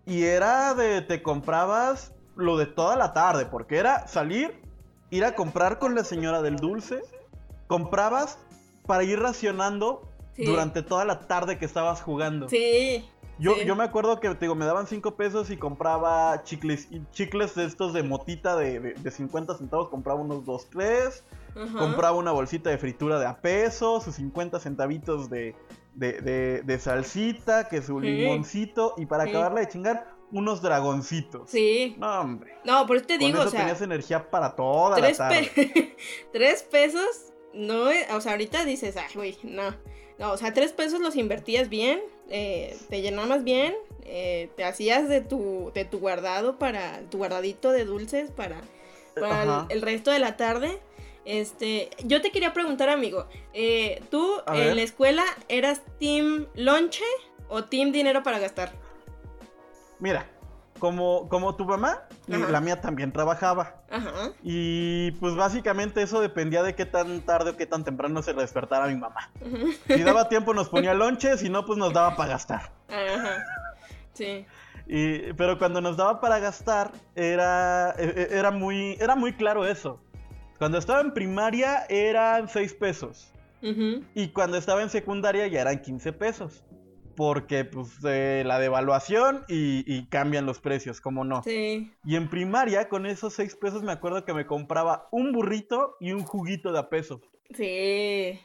Y 0.06 0.24
era 0.24 0.74
de. 0.74 1.02
Te 1.02 1.22
comprabas 1.22 2.12
lo 2.34 2.56
de 2.56 2.66
toda 2.66 2.96
la 2.96 3.12
tarde. 3.12 3.46
Porque 3.46 3.76
era 3.76 4.08
salir, 4.08 4.60
ir 5.10 5.24
a 5.24 5.34
comprar 5.34 5.78
con 5.78 5.94
la 5.94 6.02
señora 6.02 6.42
del 6.42 6.56
dulce. 6.56 7.02
Comprabas 7.68 8.38
para 8.86 9.04
ir 9.04 9.20
racionando 9.20 10.09
durante 10.36 10.82
toda 10.82 11.04
la 11.04 11.20
tarde 11.20 11.58
que 11.58 11.64
estabas 11.64 12.02
jugando. 12.02 12.48
Sí. 12.48 13.04
Yo, 13.40 13.56
yo 13.62 13.74
me 13.74 13.84
acuerdo 13.84 14.20
que 14.20 14.28
te 14.28 14.40
digo, 14.40 14.54
me 14.54 14.66
daban 14.66 14.86
5 14.86 15.16
pesos 15.16 15.50
y 15.50 15.56
compraba 15.56 16.42
chicles, 16.44 16.88
chicles 17.10 17.54
de 17.54 17.64
estos 17.64 17.94
de 17.94 18.02
motita 18.02 18.54
de, 18.54 18.80
de, 18.80 19.10
50 19.10 19.56
centavos, 19.56 19.88
compraba 19.88 20.20
unos 20.20 20.44
2, 20.44 20.68
3. 20.70 21.24
Compraba 21.78 22.16
una 22.16 22.32
bolsita 22.32 22.70
de 22.70 22.78
fritura 22.78 23.18
de 23.18 23.26
a 23.26 23.40
peso, 23.40 24.00
sus 24.00 24.14
50 24.16 24.60
centavitos 24.60 25.30
de, 25.30 25.56
de, 25.94 26.78
salsita, 26.78 27.68
que 27.68 27.82
su 27.82 27.98
limoncito, 27.98 28.94
y 28.98 29.06
para 29.06 29.24
acabarla 29.24 29.60
de 29.60 29.68
chingar, 29.68 30.06
unos 30.32 30.62
dragoncitos. 30.62 31.50
Sí. 31.50 31.96
No, 31.98 32.20
hombre. 32.20 32.58
No, 32.64 32.86
por 32.86 32.96
eso 32.96 33.06
te 33.06 33.18
digo, 33.18 33.40
o 33.40 33.48
sea. 33.48 33.60
tenías 33.60 33.80
energía 33.80 34.30
para 34.30 34.54
toda 34.54 35.00
la 35.00 35.12
tarde. 35.12 35.96
tres 36.32 36.62
pesos, 36.62 37.32
no, 37.52 37.88
o 38.14 38.20
sea, 38.20 38.32
ahorita 38.32 38.64
dices, 38.64 38.96
ay, 38.96 39.14
güey, 39.14 39.38
no. 39.42 39.74
No, 40.20 40.32
o 40.32 40.36
sea, 40.36 40.52
tres 40.52 40.72
pesos 40.72 41.00
los 41.00 41.16
invertías 41.16 41.70
bien, 41.70 41.98
eh, 42.28 42.76
te 42.90 43.00
llenabas 43.00 43.42
bien, 43.42 43.74
eh, 44.04 44.50
te 44.54 44.64
hacías 44.64 45.08
de 45.08 45.22
tu, 45.22 45.72
de 45.74 45.86
tu 45.86 45.98
guardado 45.98 46.58
para, 46.58 47.00
tu 47.08 47.16
guardadito 47.16 47.72
de 47.72 47.86
dulces 47.86 48.30
para, 48.30 48.60
el, 49.70 49.80
resto 49.80 50.10
de 50.10 50.18
la 50.18 50.36
tarde. 50.36 50.78
Este, 51.24 51.88
yo 52.04 52.20
te 52.20 52.32
quería 52.32 52.52
preguntar, 52.52 52.90
amigo, 52.90 53.28
eh, 53.54 54.02
¿tú 54.10 54.30
en 54.52 54.76
la 54.76 54.82
escuela 54.82 55.24
eras 55.48 55.80
team 55.98 56.48
lonche 56.54 57.04
o 57.48 57.64
team 57.64 57.90
dinero 57.90 58.22
para 58.22 58.38
gastar? 58.38 58.74
Mira, 60.00 60.28
como, 60.80 61.28
como 61.28 61.54
tu 61.54 61.64
mamá, 61.64 62.02
la 62.26 62.60
mía 62.60 62.80
también 62.80 63.12
trabajaba. 63.12 63.76
Ajá. 63.90 64.32
Y 64.42 65.12
pues 65.12 65.36
básicamente 65.36 66.02
eso 66.02 66.20
dependía 66.20 66.64
de 66.64 66.74
qué 66.74 66.86
tan 66.86 67.20
tarde 67.20 67.50
o 67.50 67.56
qué 67.56 67.66
tan 67.66 67.84
temprano 67.84 68.22
se 68.22 68.34
despertara 68.34 68.88
mi 68.88 68.96
mamá. 68.96 69.30
Si 69.86 70.02
daba 70.02 70.28
tiempo 70.28 70.52
nos 70.52 70.68
ponía 70.68 70.94
lonche, 70.94 71.38
si 71.38 71.48
no, 71.48 71.64
pues 71.64 71.78
nos 71.78 71.92
daba 71.92 72.16
para 72.16 72.30
gastar. 72.30 72.72
Ajá. 72.88 73.44
Sí. 74.14 74.44
Y, 74.88 75.32
pero 75.34 75.56
cuando 75.56 75.80
nos 75.80 75.96
daba 75.96 76.20
para 76.20 76.40
gastar, 76.40 76.90
era, 77.14 77.94
e, 77.96 78.04
e, 78.04 78.38
era, 78.38 78.50
muy, 78.50 78.96
era 78.98 79.14
muy 79.14 79.32
claro 79.34 79.64
eso. 79.64 80.00
Cuando 80.58 80.78
estaba 80.78 81.00
en 81.00 81.12
primaria 81.14 81.86
eran 81.88 82.48
6 82.48 82.74
pesos. 82.74 83.32
Y 83.62 84.28
cuando 84.28 84.56
estaba 84.56 84.82
en 84.82 84.88
secundaria 84.88 85.46
ya 85.46 85.60
eran 85.60 85.80
15 85.80 86.12
pesos. 86.14 86.64
Porque 87.20 87.66
pues 87.66 87.98
eh, 88.02 88.44
la 88.46 88.58
devaluación 88.58 89.44
y, 89.46 89.84
y, 89.86 90.06
cambian 90.06 90.46
los 90.46 90.58
precios, 90.58 91.02
como 91.02 91.22
no. 91.22 91.42
Sí. 91.42 91.92
Y 92.02 92.16
en 92.16 92.30
primaria, 92.30 92.88
con 92.88 93.04
esos 93.04 93.34
seis 93.34 93.54
pesos, 93.54 93.82
me 93.82 93.92
acuerdo 93.92 94.24
que 94.24 94.32
me 94.32 94.46
compraba 94.46 95.06
un 95.10 95.30
burrito 95.30 95.98
y 96.00 96.12
un 96.12 96.22
juguito 96.22 96.72
de 96.72 96.78
a 96.78 96.88
peso. 96.88 97.20
Sí. 97.54 98.40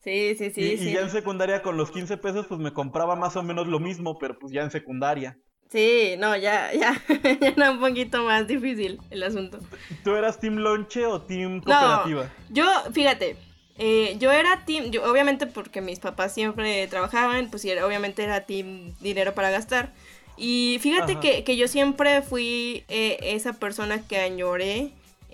Sí, 0.00 0.34
sí, 0.36 0.50
sí. 0.50 0.60
Y, 0.60 0.78
sí. 0.78 0.88
y 0.88 0.92
ya 0.94 1.02
en 1.02 1.10
secundaria, 1.10 1.62
con 1.62 1.76
los 1.76 1.92
15 1.92 2.16
pesos, 2.16 2.46
pues 2.48 2.58
me 2.58 2.72
compraba 2.72 3.14
más 3.14 3.36
o 3.36 3.44
menos 3.44 3.68
lo 3.68 3.78
mismo, 3.78 4.18
pero 4.18 4.36
pues 4.36 4.52
ya 4.52 4.64
en 4.64 4.72
secundaria. 4.72 5.38
Sí, 5.68 6.16
no, 6.18 6.36
ya, 6.36 6.72
ya, 6.72 7.00
ya 7.40 7.48
era 7.50 7.70
un 7.70 7.78
poquito 7.78 8.24
más 8.24 8.48
difícil 8.48 8.98
el 9.10 9.22
asunto. 9.22 9.60
¿Tú 10.02 10.16
eras 10.16 10.40
team 10.40 10.56
lonche 10.56 11.06
o 11.06 11.22
team 11.22 11.60
cooperativa? 11.60 12.24
No, 12.24 12.30
yo, 12.52 12.64
fíjate, 12.92 13.36
eh, 13.78 14.16
yo 14.18 14.32
era 14.32 14.64
team, 14.64 14.90
yo, 14.90 15.08
obviamente 15.08 15.46
porque 15.46 15.80
mis 15.80 16.00
papás 16.00 16.34
siempre 16.34 16.86
trabajaban, 16.88 17.48
pues 17.48 17.64
era, 17.64 17.86
obviamente 17.86 18.24
era 18.24 18.40
team 18.40 18.92
dinero 19.00 19.34
para 19.34 19.50
gastar. 19.50 19.92
Y 20.36 20.78
fíjate 20.80 21.18
que, 21.20 21.42
que, 21.44 21.56
yo 21.56 21.66
siempre 21.68 22.22
fui 22.22 22.84
eh, 22.88 23.18
esa 23.22 23.54
persona 23.54 24.02
que 24.06 24.18
añoré. 24.18 24.90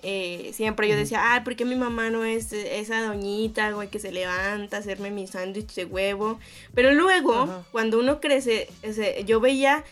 Eh, 0.07 0.51
siempre 0.53 0.87
yo 0.87 0.95
decía, 0.95 1.33
ah, 1.33 1.43
¿por 1.43 1.55
qué 1.55 1.65
mi 1.65 1.75
mamá 1.75 2.11
no 2.11 2.23
es 2.25 2.53
esa 2.53 3.01
doñita, 3.03 3.71
güey, 3.71 3.87
que 3.87 3.97
se 3.97 4.11
levanta 4.11 4.77
a 4.77 4.79
hacerme 4.79 5.09
mi 5.09 5.25
sándwich 5.25 5.73
de 5.73 5.85
huevo? 5.85 6.39
Pero 6.75 6.93
luego, 6.93 7.33
Ajá. 7.33 7.63
cuando 7.71 7.99
uno 7.99 8.19
crece, 8.19 8.67
ese, 8.83 9.23
yo 9.25 9.39
veía 9.39 9.83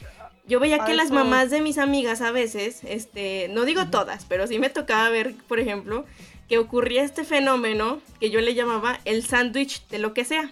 yo 0.45 0.60
veía 0.60 0.84
que 0.84 0.93
las 0.93 1.10
mamás 1.10 1.49
de 1.49 1.62
mis 1.62 1.78
amigas 1.78 2.22
a 2.22 2.32
veces, 2.32 2.82
este, 2.84 3.47
no 3.49 3.64
digo 3.64 3.88
todas, 3.88 4.26
pero 4.26 4.45
sí 4.45 4.60
me 4.60 4.70
tocaba 4.70 5.10
ver, 5.10 5.36
por 5.47 5.60
ejemplo, 5.60 6.06
que 6.47 6.57
ocurría 6.57 7.03
este 7.03 7.23
fenómeno 7.23 8.01
que 8.19 8.29
yo 8.29 8.41
le 8.41 8.53
llamaba 8.53 8.99
el 9.05 9.25
sándwich 9.25 9.87
de 9.87 9.99
lo 9.99 10.13
que 10.13 10.25
sea. 10.25 10.51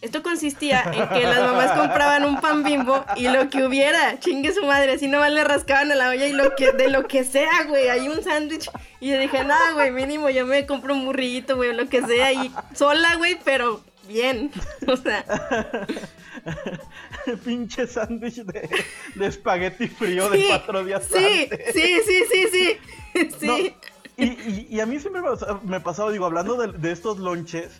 Esto 0.00 0.22
consistía 0.22 0.84
en 0.84 1.08
que 1.08 1.26
las 1.26 1.40
mamás 1.40 1.72
compraban 1.72 2.24
un 2.24 2.40
pan 2.40 2.62
bimbo 2.62 3.04
y 3.16 3.28
lo 3.28 3.50
que 3.50 3.64
hubiera, 3.64 4.20
chingue 4.20 4.52
su 4.52 4.64
madre, 4.64 4.92
así 4.92 5.08
nomás 5.08 5.32
le 5.32 5.42
rascaban 5.42 5.90
a 5.90 5.96
la 5.96 6.10
olla 6.10 6.26
y 6.26 6.32
lo 6.32 6.54
que, 6.54 6.70
de 6.70 6.88
lo 6.88 7.08
que 7.08 7.24
sea, 7.24 7.64
güey, 7.66 7.88
hay 7.88 8.08
un 8.08 8.22
sándwich. 8.22 8.70
Y 9.00 9.08
yo 9.08 9.18
dije, 9.18 9.42
nada, 9.42 9.72
güey, 9.72 9.90
mínimo 9.90 10.30
yo 10.30 10.46
me 10.46 10.66
compro 10.66 10.94
un 10.94 11.04
burrito, 11.04 11.56
güey, 11.56 11.74
lo 11.74 11.88
que 11.88 12.02
sea, 12.02 12.32
y 12.32 12.52
sola, 12.74 13.16
güey, 13.16 13.38
pero 13.44 13.82
bien. 14.06 14.52
O 14.86 14.96
sea. 14.96 15.24
Pinche 17.44 17.86
sándwich 17.86 18.36
de, 18.36 18.70
de, 19.16 19.26
espagueti 19.26 19.88
frío 19.88 20.32
sí, 20.32 20.38
de 20.38 20.48
cuatro 20.48 20.84
días 20.84 21.06
sí, 21.12 21.42
antes. 21.42 21.74
Sí, 21.74 22.00
sí, 22.06 22.24
sí, 22.30 22.46
sí, 22.52 22.78
sí. 23.38 23.46
No, 23.46 23.56
y, 24.18 24.24
y, 24.24 24.66
y, 24.70 24.80
a 24.80 24.86
mí 24.86 24.98
siempre 24.98 25.22
me 25.64 25.80
pasaba, 25.80 26.10
digo, 26.10 26.26
hablando 26.26 26.56
de, 26.56 26.72
de 26.76 26.92
estos 26.92 27.18
lonches, 27.18 27.70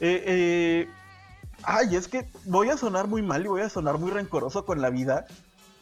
eh, 0.00 0.22
eh, 0.26 0.88
ay, 1.64 1.96
es 1.96 2.08
que 2.08 2.26
voy 2.44 2.70
a 2.70 2.76
sonar 2.76 3.08
muy 3.08 3.20
mal 3.22 3.44
y 3.44 3.48
voy 3.48 3.62
a 3.62 3.68
sonar 3.68 3.98
muy 3.98 4.10
rencoroso 4.10 4.64
con 4.64 4.80
la 4.80 4.90
vida. 4.90 5.26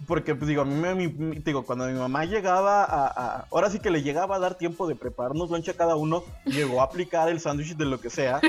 Porque, 0.06 0.34
pues 0.34 0.46
digo, 0.46 0.60
a 0.60 0.64
mí 0.66 0.74
me, 0.74 0.94
mi, 0.94 1.06
digo, 1.38 1.64
cuando 1.64 1.86
mi 1.86 1.94
mamá 1.94 2.26
llegaba 2.26 2.84
a, 2.84 3.06
a, 3.06 3.46
Ahora 3.50 3.70
sí 3.70 3.78
que 3.78 3.88
le 3.90 4.02
llegaba 4.02 4.36
a 4.36 4.38
dar 4.38 4.56
tiempo 4.56 4.86
de 4.86 4.94
prepararnos 4.94 5.48
lonche 5.48 5.70
a 5.70 5.74
cada 5.74 5.96
uno, 5.96 6.22
llegó 6.44 6.82
a 6.82 6.84
aplicar 6.84 7.30
el 7.30 7.40
sándwich 7.40 7.76
de 7.78 7.86
lo 7.86 7.98
que 7.98 8.10
sea. 8.10 8.42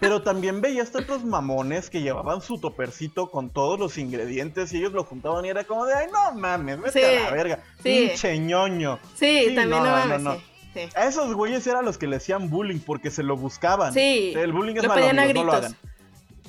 Pero 0.00 0.22
también 0.22 0.62
veía 0.62 0.82
estos 0.82 1.02
otros 1.02 1.22
mamones 1.22 1.90
que 1.90 2.00
llevaban 2.00 2.40
su 2.40 2.58
topercito 2.58 3.30
con 3.30 3.50
todos 3.50 3.78
los 3.78 3.98
ingredientes 3.98 4.72
y 4.72 4.78
ellos 4.78 4.92
lo 4.94 5.04
juntaban 5.04 5.44
y 5.44 5.50
era 5.50 5.64
como 5.64 5.84
de, 5.84 5.92
ay, 5.92 6.06
no 6.10 6.32
mames, 6.38 6.80
vete 6.80 6.98
Sí, 6.98 7.04
a 7.04 7.24
la 7.24 7.30
verga. 7.30 7.62
sí. 7.82 8.06
Pinche 8.08 8.38
ñoño. 8.38 8.98
Sí, 9.16 9.52
también 9.54 9.82
no, 9.82 9.90
mames, 9.90 10.22
sí, 10.22 10.44
sí. 10.76 10.88
A 10.94 11.06
esos 11.06 11.34
güeyes 11.34 11.66
eran 11.66 11.84
los 11.84 11.98
que 11.98 12.06
le 12.06 12.16
hacían 12.16 12.50
bullying 12.50 12.78
porque 12.78 13.10
se 13.10 13.22
lo 13.22 13.36
buscaban. 13.36 13.92
Sí, 13.92 14.32
El 14.36 14.52
bullying 14.52 14.76
es 14.76 14.82
lo 14.82 14.88
malo, 14.90 15.00
pedían 15.00 15.18
a 15.18 15.22
amigos, 15.22 15.44
no 15.44 15.50
lo 15.50 15.56
hagan. 15.58 15.76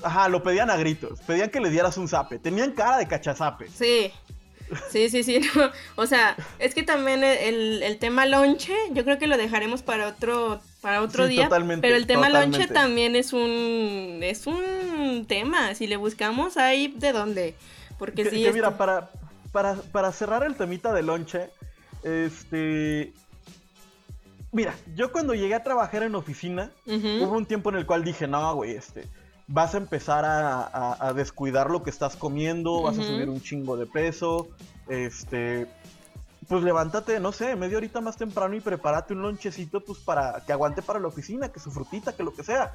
Ajá, 0.04 0.30
lo 0.30 0.44
pedían 0.44 0.70
a 0.70 0.76
gritos. 0.78 1.20
Pedían 1.22 1.50
que 1.50 1.60
le 1.60 1.70
dieras 1.70 1.98
un 1.98 2.08
zape. 2.08 2.38
Tenían 2.40 2.72
cara 2.72 2.98
de 2.98 3.08
cachazape. 3.08 3.68
Sí. 3.70 4.12
Sí, 4.92 5.10
sí, 5.10 5.24
sí. 5.24 5.40
no. 5.56 5.72
O 5.96 6.06
sea, 6.06 6.36
es 6.60 6.76
que 6.76 6.84
también 6.84 7.24
el, 7.24 7.82
el 7.82 7.98
tema 7.98 8.26
lonche, 8.26 8.74
yo 8.92 9.04
creo 9.06 9.18
que 9.18 9.26
lo 9.28 9.38
dejaremos 9.38 9.82
para 9.82 10.08
otro, 10.08 10.60
para 10.82 11.02
otro 11.02 11.26
Sí, 11.26 11.32
día. 11.32 11.46
totalmente, 11.46 11.82
pero 11.88 11.96
el 11.96 12.06
tema 12.06 12.30
lonche 12.30 12.68
también 12.68 13.16
es 13.16 13.32
un, 13.34 14.20
es 14.22 14.46
un 14.46 15.26
tema. 15.28 15.74
Si 15.74 15.88
le 15.88 15.96
buscamos 15.96 16.58
ahí 16.58 16.94
de 16.98 17.12
dónde. 17.14 17.56
Porque 17.98 18.24
Que, 18.26 18.30
sí. 18.30 18.44
que 18.44 18.54
mira, 18.54 18.78
para, 18.78 19.10
para, 19.52 19.76
para 19.76 20.12
cerrar 20.12 20.44
el 20.44 20.56
temita 20.56 20.94
de 20.94 21.02
lonche, 21.02 21.50
este... 22.04 23.14
Mira, 24.52 24.74
yo 24.96 25.12
cuando 25.12 25.34
llegué 25.34 25.56
a 25.56 25.64
trabajar 25.64 26.04
en 26.04 26.16
oficina, 26.16 26.72
hubo 27.24 27.38
un 27.38 27.46
tiempo 27.46 27.70
en 27.70 27.76
el 27.76 27.86
cual 27.86 28.04
dije, 28.04 28.28
no, 28.28 28.56
güey, 28.56 28.72
este, 28.76 29.08
vas 29.48 29.74
a 29.76 29.78
empezar 29.78 30.24
a, 30.26 30.62
a- 30.64 31.08
a 31.10 31.14
descuidar 31.14 31.70
lo 31.70 31.84
que 31.84 31.90
estás 31.90 32.16
comiendo, 32.16 32.82
vas 32.84 32.98
a 32.98 33.04
subir 33.04 33.30
un 33.30 33.42
chingo 33.42 33.76
de 33.78 33.86
peso, 33.86 34.48
este, 34.88 35.68
pues 36.48 36.64
levántate, 36.64 37.20
no 37.20 37.34
sé, 37.34 37.56
media 37.58 37.78
horita 37.78 38.00
más 38.00 38.16
temprano 38.16 38.56
y 38.56 38.62
prepárate 38.62 39.14
un 39.14 39.22
lonchecito, 39.22 39.82
pues 39.82 40.00
para 40.00 40.42
que 40.46 40.54
aguante 40.54 40.82
para 40.82 41.00
la 41.00 41.08
oficina, 41.10 41.50
que 41.50 41.60
su 41.60 41.70
frutita, 41.72 42.14
que 42.16 42.24
lo 42.24 42.34
que 42.34 42.44
sea. 42.44 42.74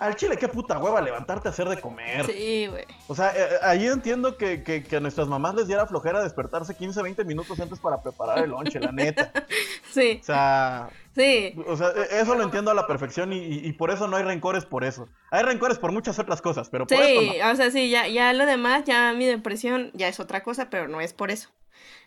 Al 0.00 0.16
chile, 0.16 0.36
qué 0.38 0.48
puta 0.48 0.78
hueva 0.78 1.00
levantarte 1.00 1.46
a 1.48 1.50
hacer 1.50 1.68
de 1.68 1.78
comer. 1.80 2.24
Sí, 2.26 2.66
güey. 2.68 2.84
O 3.06 3.14
sea, 3.14 3.32
eh, 3.36 3.58
ahí 3.62 3.86
entiendo 3.86 4.36
que, 4.38 4.62
que- 4.64 4.82
que 4.82 4.96
a 4.96 5.00
nuestras 5.00 5.28
mamás 5.28 5.54
les 5.54 5.66
diera 5.68 5.86
flojera 5.86 6.22
despertarse 6.22 6.74
15, 6.74 7.02
20 7.02 7.22
minutos 7.24 7.60
antes 7.60 7.78
para 7.78 8.02
preparar 8.02 8.38
el 8.42 8.50
lonche, 8.50 8.80
la 8.80 8.92
neta. 8.92 9.30
Sí, 9.92 10.18
O 10.20 10.24
sea, 10.24 10.88
sí. 11.16 11.54
o 11.66 11.76
sea, 11.76 11.88
e- 11.88 12.20
eso 12.20 12.34
lo 12.36 12.44
entiendo 12.44 12.70
a 12.70 12.74
la 12.74 12.86
perfección 12.86 13.32
y, 13.32 13.38
y- 13.38 13.66
y 13.66 13.72
por 13.72 13.90
eso 13.90 14.06
no 14.08 14.16
hay 14.16 14.22
rencores 14.22 14.64
por 14.64 14.84
eso. 14.84 15.08
Hay 15.32 15.42
rencores 15.42 15.78
por 15.78 15.90
muchas 15.92 16.18
otras 16.18 16.40
cosas, 16.40 16.68
pero 16.70 16.86
por 16.86 16.96
Sí, 16.96 17.32
no. 17.40 17.50
o 17.50 17.56
sea, 17.56 17.70
sí, 17.70 17.90
ya, 17.90 18.06
ya 18.08 18.32
lo 18.32 18.46
demás, 18.46 18.84
ya 18.84 19.12
mi 19.12 19.26
depresión 19.26 19.90
ya 19.94 20.06
es 20.08 20.18
otra 20.20 20.42
cosa, 20.44 20.70
pero 20.70 20.86
no 20.88 21.00
es 21.00 21.12
por 21.12 21.30
eso. 21.30 21.50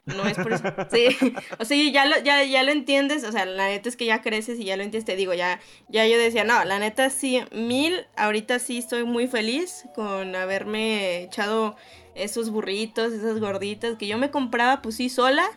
No 0.06 0.26
es 0.26 0.36
por 0.36 0.54
eso. 0.54 0.64
Sí, 0.92 1.34
o 1.60 1.66
sea, 1.66 1.92
ya 1.92 2.06
lo, 2.06 2.20
ya, 2.24 2.44
ya 2.44 2.64
lo 2.64 2.72
entiendes, 2.72 3.24
o 3.24 3.32
sea, 3.32 3.46
la 3.46 3.68
neta 3.68 3.90
es 3.90 3.96
que 3.96 4.06
ya 4.06 4.22
creces 4.22 4.60
y 4.60 4.66
ya 4.66 4.78
lo 4.78 4.84
entiendes, 4.84 5.06
te 5.06 5.16
digo, 5.16 5.34
ya, 5.34 5.60
ya 5.88 6.06
yo 6.08 6.18
decía, 6.18 6.44
no, 6.44 6.64
la 6.66 6.80
neta 6.80 7.10
sí, 7.10 7.42
mil, 7.52 8.06
ahorita 8.16 8.60
sí 8.60 8.78
estoy 8.78 9.04
muy 9.04 9.28
feliz 9.28 9.86
con 9.96 10.36
haberme 10.36 11.24
echado 11.24 11.76
esos 12.16 12.50
burritos, 12.50 13.14
esas 13.14 13.40
gorditas 13.40 13.98
que 13.98 14.08
yo 14.08 14.18
me 14.18 14.30
compraba, 14.30 14.82
pues 14.82 14.96
sí, 14.96 15.10
sola, 15.10 15.50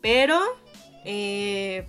pero 0.00 0.40
eh, 1.04 1.86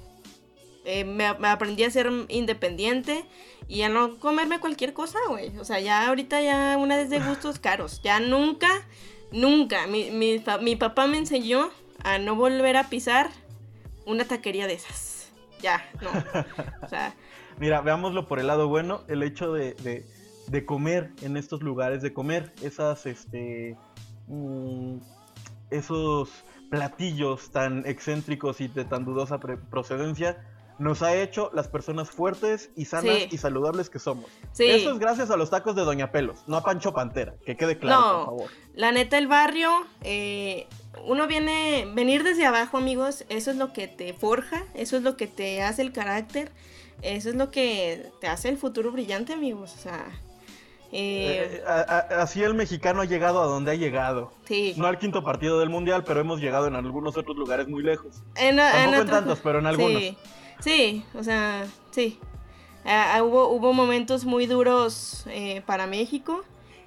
eh, 0.86 1.03
me, 1.05 1.34
me 1.36 1.47
aprendí 1.47 1.84
a 1.84 1.91
ser 1.91 2.12
independiente 2.30 3.26
y 3.68 3.84
a 3.84 3.89
no 3.89 4.18
comerme 4.18 4.60
cualquier 4.60 4.93
cosa, 4.93 5.20
güey. 5.28 5.55
O 5.60 5.64
sea, 5.64 5.80
ya 5.80 6.07
ahorita 6.07 6.41
ya 6.41 6.76
una 6.78 6.97
vez 6.97 7.10
de 7.12 7.20
gustos 7.20 7.60
caros. 7.60 8.01
Ya 8.03 8.20
nunca, 8.20 8.68
nunca. 9.32 9.86
Mi, 9.86 10.10
mi, 10.10 10.43
mi 10.62 10.76
papá 10.76 11.05
me 11.05 11.18
enseñó 11.18 11.70
a 12.04 12.18
no 12.18 12.36
volver 12.36 12.78
a 12.78 12.89
pisar 12.89 13.30
una 14.06 14.26
taquería 14.26 14.68
de 14.68 14.74
esas. 14.74 15.32
Ya, 15.62 15.84
no. 16.02 16.10
O 16.86 16.89
sea, 16.89 17.14
Mira, 17.60 17.82
veámoslo 17.82 18.28
por 18.28 18.39
el 18.39 18.47
lado 18.47 18.68
bueno, 18.70 19.02
el 19.08 19.22
hecho 19.24 19.52
de, 19.52 19.74
de- 19.76 20.06
de 20.47 20.66
comer 20.66 21.12
en 21.22 21.36
estos 21.38 21.62
lugares, 21.62 22.02
de 22.02 22.12
comer 22.14 22.54
esas, 22.64 23.06
este, 23.06 23.78
mm, 24.28 24.97
esos 25.70 26.30
platillos 26.72 27.52
tan 27.52 27.86
excéntricos 27.86 28.62
y 28.62 28.68
de 28.68 28.86
tan 28.86 29.06
dudosa 29.06 29.39
procedencia, 29.39 30.43
nos 30.80 31.02
ha 31.04 31.14
hecho 31.16 31.52
las 31.54 31.68
personas 31.68 32.10
fuertes 32.10 32.70
y 32.76 32.86
sanas 32.86 33.16
Sí. 33.18 33.28
y 33.32 33.38
saludables 33.38 33.89
que 33.89 34.00
somos. 34.00 34.26
sí. 34.54 34.66
Eso 34.66 34.91
es 34.93 35.00
gracias 35.00 35.30
a 35.30 35.36
los 35.36 35.50
tacos 35.50 35.76
de 35.76 35.84
Doña 35.84 36.12
Pelos, 36.12 36.43
no 36.47 36.56
a 36.58 36.64
Pancho 36.64 36.93
Pantera, 36.93 37.36
que 37.45 37.58
quede 37.58 37.78
claro, 37.78 38.00
No. 38.02 38.16
por 38.18 38.26
favor. 38.26 38.52
La 38.74 38.91
neta, 38.93 39.18
el 39.18 39.28
barrio, 39.28 39.72
eh, 40.04 40.68
uno 41.06 41.28
viene, 41.28 41.88
venir 41.94 42.24
desde 42.24 42.46
abajo, 42.46 42.78
amigos, 42.78 43.26
eso 43.30 43.52
es 43.52 43.58
lo 43.58 43.74
que 43.74 43.88
te 43.88 44.14
forja, 44.14 44.64
eso 44.74 44.98
es 44.98 45.04
lo 45.04 45.18
que 45.18 45.28
te 45.28 45.62
hace 45.62 45.82
el 45.82 45.92
carácter, 45.92 46.52
eso 47.02 47.30
es 47.30 47.36
lo 47.36 47.52
que 47.52 48.08
te 48.20 48.28
hace 48.28 48.50
el 48.50 48.58
futuro 48.58 48.92
brillante, 48.92 49.34
amigos. 49.34 49.74
O 49.78 49.82
sea, 49.82 50.06
eh, 50.92 51.60
Eh, 51.60 51.64
a- 51.68 51.82
a- 52.18 52.22
así 52.24 52.42
el 52.42 52.56
mexicano 52.56 53.02
ha 53.02 53.06
llegado 53.06 53.42
a 53.42 53.46
donde 53.46 53.72
ha 53.72 53.76
llegado. 53.76 54.34
sí. 54.46 54.74
No 54.78 54.88
al 54.88 54.98
quinto 54.98 55.24
partido 55.24 55.60
del 55.60 55.70
mundial, 55.70 56.04
pero 56.04 56.20
hemos 56.20 56.42
llegado 56.42 56.68
en 56.68 56.76
algunos 56.76 57.16
otros 57.18 57.38
lugares 57.38 57.68
muy 57.68 57.84
lejos. 57.84 58.24
En, 58.36 58.58
Tampoco 58.58 58.84
en 58.84 58.90
otros- 58.96 59.10
tantos, 59.12 59.40
pero 59.44 59.60
en 59.60 59.68
algunos. 59.68 60.02
Sí, 60.02 60.18
sí, 60.60 61.06
o 61.14 61.24
sea, 61.24 61.66
sí. 61.92 62.20
Ah, 62.86 63.14
ah, 63.16 63.24
hubo, 63.24 63.50
hubo 63.50 63.74
momentos 63.74 64.26
muy 64.26 64.48
duros 64.48 65.26
eh, 65.28 65.62
para 65.66 65.86
México 65.86 66.44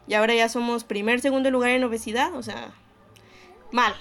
y 0.08 0.14
ahora 0.14 0.34
ya 0.34 0.48
somos 0.48 0.82
primer, 0.84 1.20
segundo 1.20 1.50
lugar 1.50 1.70
en 1.70 1.84
obesidad, 1.84 2.34
o 2.34 2.42
sea, 2.42 2.72
mal. 3.72 3.94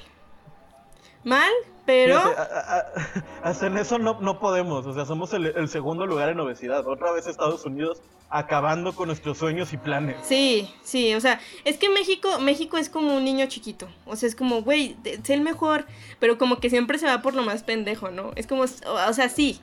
Mal, 1.24 1.52
pero... 1.86 2.20
Fíjate, 2.20 2.42
a- 2.42 2.44
a- 2.44 2.78
a- 2.80 3.24
hasta 3.50 3.68
en 3.68 3.78
eso 3.78 3.98
no, 4.00 4.20
no 4.22 4.40
podemos. 4.40 4.86
O 4.86 4.94
sea, 4.94 5.06
somos 5.06 5.34
el, 5.34 5.48
el 5.48 5.68
segundo 5.70 6.06
lugar 6.06 6.30
en 6.30 6.40
obesidad. 6.40 6.86
Otra 6.88 7.12
vez 7.12 7.28
Estados 7.28 7.66
Unidos 7.66 8.02
acabando 8.34 8.94
con 8.96 9.08
nuestros 9.08 9.38
sueños 9.38 9.74
y 9.74 9.78
planes. 9.78 10.16
Sí, 10.24 10.74
sí, 10.84 11.14
o 11.16 11.20
sea, 11.20 11.42
es 11.66 11.78
que 11.78 11.90
México, 11.90 12.40
México 12.40 12.78
es 12.78 12.90
como 12.90 13.18
un 13.18 13.26
niño 13.26 13.46
chiquito, 13.48 13.90
o 14.06 14.16
sea, 14.16 14.30
es 14.30 14.36
como, 14.38 14.62
güey, 14.62 14.96
sé 15.24 15.34
el 15.34 15.42
mejor, 15.42 15.86
pero 16.18 16.38
como 16.38 16.62
que 16.62 16.70
siempre 16.70 16.98
se 16.98 17.08
va 17.08 17.22
por 17.22 17.34
lo 17.36 17.44
más 17.44 17.64
pendejo, 17.64 18.10
¿no? 18.10 18.32
Es 18.38 18.48
como, 18.48 18.62
o 18.64 19.14
sea, 19.14 19.28
sí, 19.28 19.60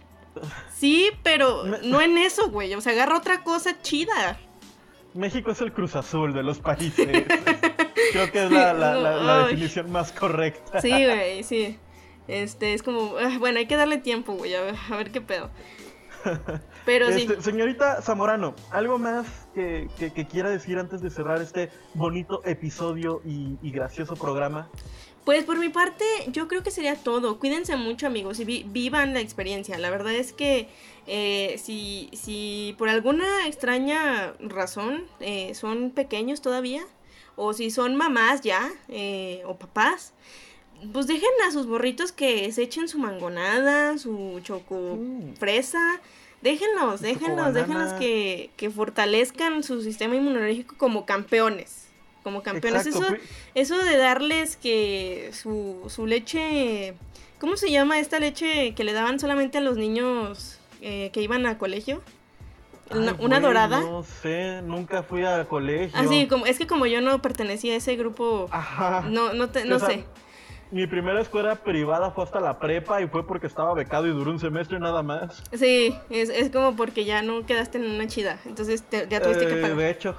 sí, 0.77 1.09
pero 1.23 1.65
no 1.65 2.03
en 2.03 2.19
eso, 2.19 2.51
güey, 2.51 2.75
o 2.75 2.83
sea, 2.83 2.93
agarra 2.93 3.17
otra 3.17 3.43
cosa 3.43 3.81
chida. 3.81 4.39
México 5.15 5.51
es 5.51 5.63
el 5.63 5.73
Cruz 5.73 5.97
Azul 5.97 6.35
de 6.35 6.43
los 6.43 6.59
países. 6.59 7.09
Creo 8.13 8.31
que 8.31 8.45
es 8.45 8.51
la, 8.51 8.73
la, 8.73 8.95
la, 8.95 9.47
definición 9.47 9.91
más 9.91 10.13
correcta. 10.13 10.81
Sí, 10.81 10.91
güey, 10.91 11.43
sí. 11.43 11.79
Este, 12.29 12.75
es 12.75 12.83
como, 12.83 13.17
ah, 13.19 13.37
bueno, 13.39 13.59
hay 13.59 13.67
que 13.67 13.77
darle 13.77 13.99
tiempo, 13.99 14.35
güey, 14.35 14.55
a 14.55 14.63
ver, 14.91 15.11
qué 15.11 15.23
pedo. 15.23 15.51
Pero 16.85 17.11
sí. 17.13 17.23
Este, 17.23 17.41
señorita 17.43 18.03
Zamorano, 18.03 18.55
¿algo 18.71 18.99
más 18.99 19.27
que, 19.55 19.89
quiera 20.31 20.51
decir 20.51 20.79
antes 20.79 21.01
de 21.01 21.11
cerrar 21.11 21.41
este 21.41 21.71
bonito 21.95 22.43
episodio 22.45 23.23
y, 23.25 23.71
gracioso 23.71 24.15
programa? 24.15 24.69
Pues 25.25 25.45
por 25.45 25.59
mi 25.59 25.69
parte, 25.69 26.05
yo 26.29 26.49
creo 26.49 26.63
que 26.63 26.71
sería 26.71 26.97
todo. 26.97 27.39
Cuídense 27.39 27.77
mucho, 27.77 28.07
amigos, 28.07 28.41
y 28.41 28.45
vivan 28.45 29.15
la 29.15 29.21
experiencia. 29.21 29.79
La 29.79 29.91
verdad 29.91 30.15
es 30.15 30.33
que 30.33 30.69
eh, 31.07 31.57
si, 31.63 32.11
si 32.13 32.75
por 32.79 32.89
alguna 32.89 33.47
extraña 33.47 34.35
razón 34.41 35.05
eh, 35.21 35.55
son 35.55 35.91
pequeños 35.91 36.41
todavía, 36.41 36.87
o 37.39 37.53
si 37.53 37.71
son 37.71 37.95
mamás 37.95 38.41
ya, 38.41 38.69
eh, 38.89 39.43
o 39.47 39.57
papás, 39.57 40.13
pues 40.93 41.07
dejen 41.07 41.31
a 41.47 41.53
sus 41.53 41.67
borritos 41.67 42.11
que 42.11 42.51
se 42.51 42.63
echen 42.63 42.89
su 42.89 42.99
mangonada, 42.99 43.97
su 43.97 44.41
choco 44.43 44.97
mm. 44.99 45.35
fresa. 45.37 46.01
Déjenlos, 46.43 47.01
déjenlos, 47.01 47.55
déjenlos 47.55 47.93
que, 47.95 48.51
que, 48.57 48.71
fortalezcan 48.71 49.63
su 49.63 49.83
sistema 49.83 50.17
inmunológico 50.17 50.77
como 50.77 51.07
campeones. 51.07 51.87
Como 52.25 52.43
campeones. 52.43 52.87
Eso, 52.87 53.05
eso 53.55 53.79
de 53.79 53.97
darles 53.97 54.57
que 54.57 55.31
su, 55.33 55.83
su 55.89 56.07
leche. 56.07 56.95
¿Cómo 57.41 57.57
se 57.57 57.71
llama 57.71 58.01
esta 58.01 58.19
leche 58.19 58.75
que 58.75 58.85
le 58.85 58.93
daban 58.93 59.21
solamente 59.21 59.59
a 59.59 59.61
los 59.61 59.77
niños 59.77 60.59
eh, 60.81 61.11
que 61.13 61.23
iban 61.23 61.47
a 61.47 61.57
colegio? 61.59 62.03
Una, 63.19 63.41
dorada. 63.41 63.81
No 63.81 64.03
sé, 64.03 64.63
nunca 64.63 65.03
fui 65.03 65.25
a 65.25 65.45
colegio. 65.45 65.99
Ah, 65.99 66.07
sí, 66.09 66.27
como, 66.27 66.47
es 66.47 66.59
que 66.59 66.67
como 66.67 66.87
yo 66.87 67.01
no 67.01 67.21
pertenecía 67.21 67.75
a 67.75 67.77
ese 67.77 67.97
grupo, 67.97 68.49
no, 69.11 69.33
no, 69.33 69.49
te, 69.51 69.65
no 69.65 69.79
sé 69.79 70.05
mi 70.71 70.87
primera 70.87 71.21
escuela 71.21 71.57
privada 71.57 72.11
fue 72.11 72.25
hasta 72.25 72.41
la 72.41 72.59
prepa 72.59 73.01
y 73.01 73.09
fue 73.09 73.27
porque 73.27 73.47
estaba 73.47 73.73
becado 73.75 74.07
y 74.07 74.11
duró 74.11 74.31
un 74.31 74.39
semestre 74.39 74.79
nada 74.79 75.03
más. 75.03 75.43
Sí, 75.53 75.97
es, 76.11 76.29
es 76.29 76.51
como 76.51 76.77
porque 76.77 77.05
ya 77.05 77.23
no 77.23 77.47
quedaste 77.47 77.79
en 77.79 77.91
una 77.91 78.07
chida, 78.07 78.39
entonces 78.45 78.85
ya 78.91 79.21
tuviste 79.21 79.47
que 79.47 79.59
eh, 79.59 79.63
pagar. 79.63 79.77
De 79.77 79.91
hecho. 79.91 80.15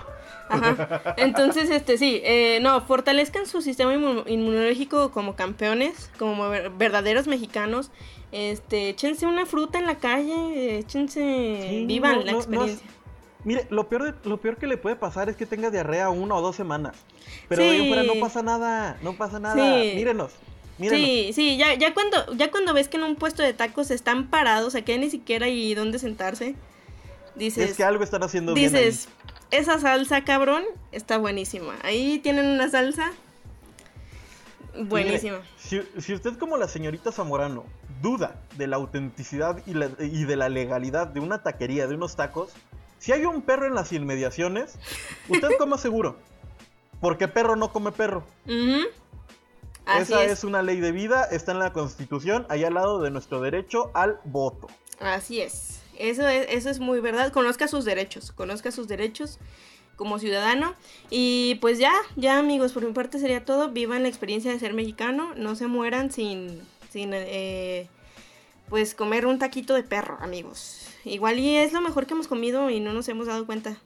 Ajá. 0.49 1.13
Entonces, 1.17 1.69
este, 1.69 1.99
sí, 1.99 2.21
eh, 2.23 2.57
no, 2.61 2.81
fortalezcan 2.81 3.45
su 3.45 3.61
sistema 3.61 3.93
inmunológico 3.93 5.11
como 5.11 5.35
campeones, 5.35 6.09
como 6.17 6.49
verdaderos 6.49 7.27
mexicanos. 7.27 7.91
Este, 8.31 8.89
échense 8.89 9.25
una 9.25 9.45
fruta 9.45 9.79
en 9.79 9.87
la 9.87 9.95
calle, 9.95 10.77
échense, 10.77 11.83
vivan 11.87 12.25
la 12.25 12.33
experiencia. 12.33 12.85
mire, 13.43 13.65
lo 13.71 13.89
peor, 13.89 14.19
lo 14.23 14.39
peor 14.39 14.57
que 14.57 14.67
le 14.67 14.77
puede 14.77 14.95
pasar 14.95 15.29
es 15.29 15.35
que 15.35 15.47
tenga 15.47 15.71
diarrea 15.71 16.09
una 16.09 16.35
o 16.35 16.41
dos 16.41 16.55
semanas. 16.55 16.95
Pero 17.47 17.63
de 17.63 17.69
ahí 17.69 17.87
fuera 17.87 18.03
no 18.03 18.19
pasa 18.19 18.43
nada, 18.43 18.97
no 19.01 19.13
pasa 19.13 19.39
nada. 19.39 19.55
Mírenos. 19.55 20.31
Mírenos. 20.77 21.05
Sí, 21.05 21.31
sí, 21.33 21.57
ya, 21.57 21.73
ya, 21.73 21.93
cuando, 21.93 22.33
ya 22.35 22.51
cuando 22.51 22.73
ves 22.73 22.87
que 22.87 22.97
en 22.97 23.03
un 23.03 23.15
puesto 23.15 23.41
de 23.41 23.53
tacos 23.53 23.89
están 23.91 24.27
parados, 24.27 24.75
aquí 24.75 24.97
ni 24.97 25.09
siquiera 25.09 25.47
hay 25.47 25.73
dónde 25.73 25.97
sentarse, 25.99 26.55
dices... 27.35 27.71
Es 27.71 27.77
que 27.77 27.83
algo 27.83 28.03
están 28.03 28.23
haciendo 28.23 28.53
bien 28.53 28.71
Dices, 28.71 29.09
esa 29.51 29.79
salsa, 29.79 30.23
cabrón, 30.23 30.63
está 30.91 31.17
buenísima. 31.17 31.75
Ahí 31.83 32.19
tienen 32.19 32.45
una 32.45 32.69
salsa 32.69 33.11
buenísima. 34.77 35.41
si, 35.57 36.13
usted 36.13 36.37
como 36.37 36.55
la 36.57 36.67
señorita 36.67 37.11
Zamorano 37.11 37.65
duda 38.01 38.35
de 38.57 38.67
la 38.67 38.77
autenticidad 38.77 39.61
y, 39.65 39.71
y 40.03 40.25
de 40.25 40.35
la 40.35 40.49
legalidad 40.49 41.07
de 41.07 41.19
una 41.19 41.43
taquería, 41.43 41.87
de 41.87 41.95
unos 41.95 42.15
tacos, 42.15 42.51
si 42.99 43.13
hay 43.13 43.25
un 43.25 43.41
perro 43.41 43.65
en 43.65 43.73
las 43.73 43.91
inmediaciones, 43.93 44.77
usted 45.29 45.49
coma 45.57 45.77
seguro. 45.77 46.17
Porque 46.99 47.29
perro 47.29 47.55
no 47.55 47.71
come 47.71 47.93
perro. 47.93 48.25
Esa 49.97 50.23
es. 50.25 50.43
una 50.43 50.61
ley 50.61 50.79
de 50.81 50.91
vida, 50.91 51.23
está 51.23 51.53
en 51.53 51.59
la 51.59 51.71
Constitución, 51.71 52.45
allá 52.49 52.67
al 52.67 52.73
lado 52.73 53.01
de 53.01 53.09
nuestro 53.09 53.39
derecho 53.41 53.89
al 53.93 54.19
voto. 54.25 54.67
Así 54.99 55.39
es. 55.41 55.81
Eso 55.97 56.27
es, 56.27 56.47
eso 56.49 56.69
es 56.69 56.79
muy 56.79 56.99
verdad. 56.99 57.31
Conozca 57.31 57.67
sus 57.67 57.85
derechos, 57.85 58.31
conozca 58.33 58.71
sus 58.71 58.87
derechos 58.87 59.39
como 59.95 60.19
ciudadano. 60.19 60.75
Y 61.09 61.55
pues 61.61 61.79
ya, 61.79 61.93
ya 62.17 62.37
amigos, 62.37 62.73
por 62.73 62.85
mi 62.85 62.91
parte 62.91 63.17
sería 63.19 63.45
todo. 63.45 63.69
Vivan 63.69 64.03
la 64.03 64.09
experiencia 64.09 64.51
de 64.51 64.59
ser 64.59 64.73
mexicano, 64.73 65.33
no 65.35 65.55
se 65.55 65.67
mueran 65.67 66.11
sin, 66.11 66.61
sin 66.89 67.11
eh, 67.13 67.87
pues 68.69 68.95
comer 68.95 69.25
un 69.25 69.39
taquito 69.39 69.73
de 69.73 69.83
perro, 69.83 70.17
amigos. 70.21 70.87
Igual 71.05 71.39
y 71.39 71.55
es 71.55 71.73
lo 71.73 71.81
mejor 71.81 72.05
que 72.05 72.13
hemos 72.13 72.27
comido 72.27 72.69
y 72.69 72.79
no 72.79 72.93
nos 72.93 73.07
hemos 73.09 73.27
dado 73.27 73.45
cuenta. 73.45 73.77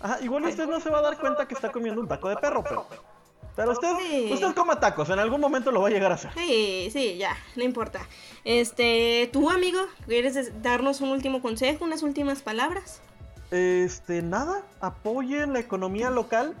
Ajá, 0.00 0.18
igual 0.22 0.44
usted 0.44 0.66
no 0.66 0.80
se 0.80 0.88
va 0.90 1.00
a 1.00 1.02
dar 1.02 1.18
cuenta 1.18 1.46
que 1.46 1.54
está 1.54 1.70
comiendo 1.70 2.00
un 2.00 2.08
taco 2.08 2.28
de 2.28 2.36
perro, 2.36 2.62
pero. 2.62 2.86
Pero 3.56 3.72
usted, 3.72 3.90
usted 4.32 4.54
coma 4.54 4.80
tacos, 4.80 5.10
en 5.10 5.18
algún 5.18 5.40
momento 5.40 5.70
lo 5.70 5.82
va 5.82 5.88
a 5.88 5.90
llegar 5.90 6.12
a 6.12 6.14
hacer. 6.14 6.30
Sí, 6.34 6.88
sí, 6.92 7.16
ya, 7.18 7.36
no 7.56 7.64
importa. 7.64 8.00
Este, 8.44 9.28
tú, 9.32 9.50
amigo, 9.50 9.80
¿quieres 10.06 10.62
darnos 10.62 11.00
un 11.00 11.10
último 11.10 11.42
consejo, 11.42 11.84
unas 11.84 12.02
últimas 12.02 12.42
palabras? 12.42 13.02
Este, 13.50 14.22
nada, 14.22 14.62
apoyen 14.80 15.52
la 15.52 15.58
economía 15.58 16.10
local, 16.10 16.54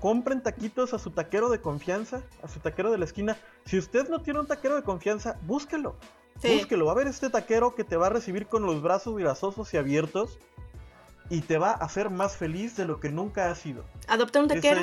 compren 0.00 0.42
taquitos 0.42 0.94
a 0.94 0.98
su 0.98 1.10
taquero 1.10 1.48
de 1.48 1.60
confianza, 1.60 2.22
a 2.42 2.48
su 2.48 2.60
taquero 2.60 2.90
de 2.90 2.98
la 2.98 3.04
esquina. 3.04 3.36
Si 3.64 3.78
usted 3.78 4.08
no 4.08 4.20
tiene 4.20 4.40
un 4.40 4.46
taquero 4.46 4.76
de 4.76 4.82
confianza, 4.82 5.38
búsquelo. 5.42 5.96
Búsquelo, 6.42 6.86
va 6.86 6.92
a 6.92 6.94
ver 6.94 7.08
este 7.08 7.30
taquero 7.30 7.74
que 7.74 7.82
te 7.82 7.96
va 7.96 8.06
a 8.06 8.10
recibir 8.10 8.46
con 8.46 8.64
los 8.64 8.80
brazos 8.80 9.16
grasosos 9.16 9.74
y 9.74 9.76
abiertos 9.76 10.38
y 11.30 11.40
te 11.40 11.58
va 11.58 11.70
a 11.70 11.74
hacer 11.84 12.10
más 12.10 12.36
feliz 12.36 12.76
de 12.76 12.86
lo 12.86 13.00
que 13.00 13.10
nunca 13.10 13.50
has 13.50 13.58
sido. 13.58 13.84
Adopta 14.06 14.40
un 14.40 14.48
taquero. 14.48 14.80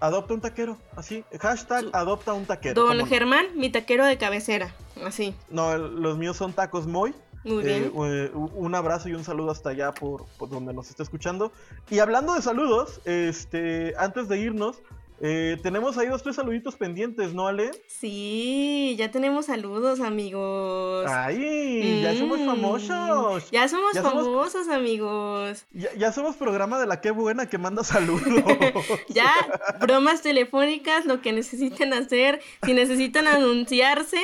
adopta 0.00 0.34
un 0.34 0.40
taquero, 0.40 0.76
así. 0.96 1.24
Hashtag 1.40 1.86
adopta 1.92 2.32
un 2.32 2.46
taquero. 2.46 2.74
Don 2.74 3.06
Germán, 3.06 3.46
mi 3.54 3.70
taquero 3.70 4.04
de 4.04 4.18
cabecera, 4.18 4.74
así. 5.04 5.34
No, 5.50 5.76
los 5.78 6.18
míos 6.18 6.36
son 6.36 6.52
tacos 6.52 6.86
Moy. 6.86 7.14
Muy 7.46 7.62
bien. 7.62 7.84
Eh, 7.84 7.90
eh, 7.94 8.30
un 8.34 8.74
abrazo 8.74 9.08
y 9.08 9.14
un 9.14 9.24
saludo 9.24 9.50
hasta 9.50 9.70
allá 9.70 9.92
por, 9.92 10.26
por, 10.38 10.48
donde 10.48 10.74
nos 10.74 10.90
está 10.90 11.02
escuchando. 11.02 11.52
Y 11.90 12.00
hablando 12.00 12.34
de 12.34 12.42
saludos, 12.42 13.00
este, 13.04 13.94
antes 13.96 14.28
de 14.28 14.38
irnos, 14.38 14.82
eh, 15.20 15.56
tenemos 15.62 15.96
ahí 15.96 16.08
dos, 16.08 16.22
tres 16.22 16.36
saluditos 16.36 16.76
pendientes, 16.76 17.32
¿no, 17.32 17.46
Ale? 17.46 17.70
Sí, 17.86 18.94
ya 18.98 19.10
tenemos 19.10 19.46
saludos, 19.46 20.00
amigos. 20.00 21.06
¡Ay! 21.08 22.02
Ya 22.02 22.14
somos 22.18 22.38
mm, 22.38 22.46
famosos. 22.46 23.50
Ya 23.50 23.66
somos 23.68 23.98
famosos, 23.98 24.68
amigos. 24.68 25.64
Ya, 25.72 26.12
somos 26.12 26.36
programa 26.36 26.78
de 26.78 26.86
la 26.86 27.00
que 27.00 27.12
buena 27.12 27.48
que 27.48 27.56
manda 27.56 27.82
saludos. 27.82 28.22
ya, 29.08 29.32
bromas 29.80 30.20
telefónicas, 30.20 31.06
lo 31.06 31.22
que 31.22 31.32
necesiten 31.32 31.94
hacer. 31.94 32.42
Si 32.64 32.74
necesitan 32.74 33.26
anunciarse, 33.26 34.20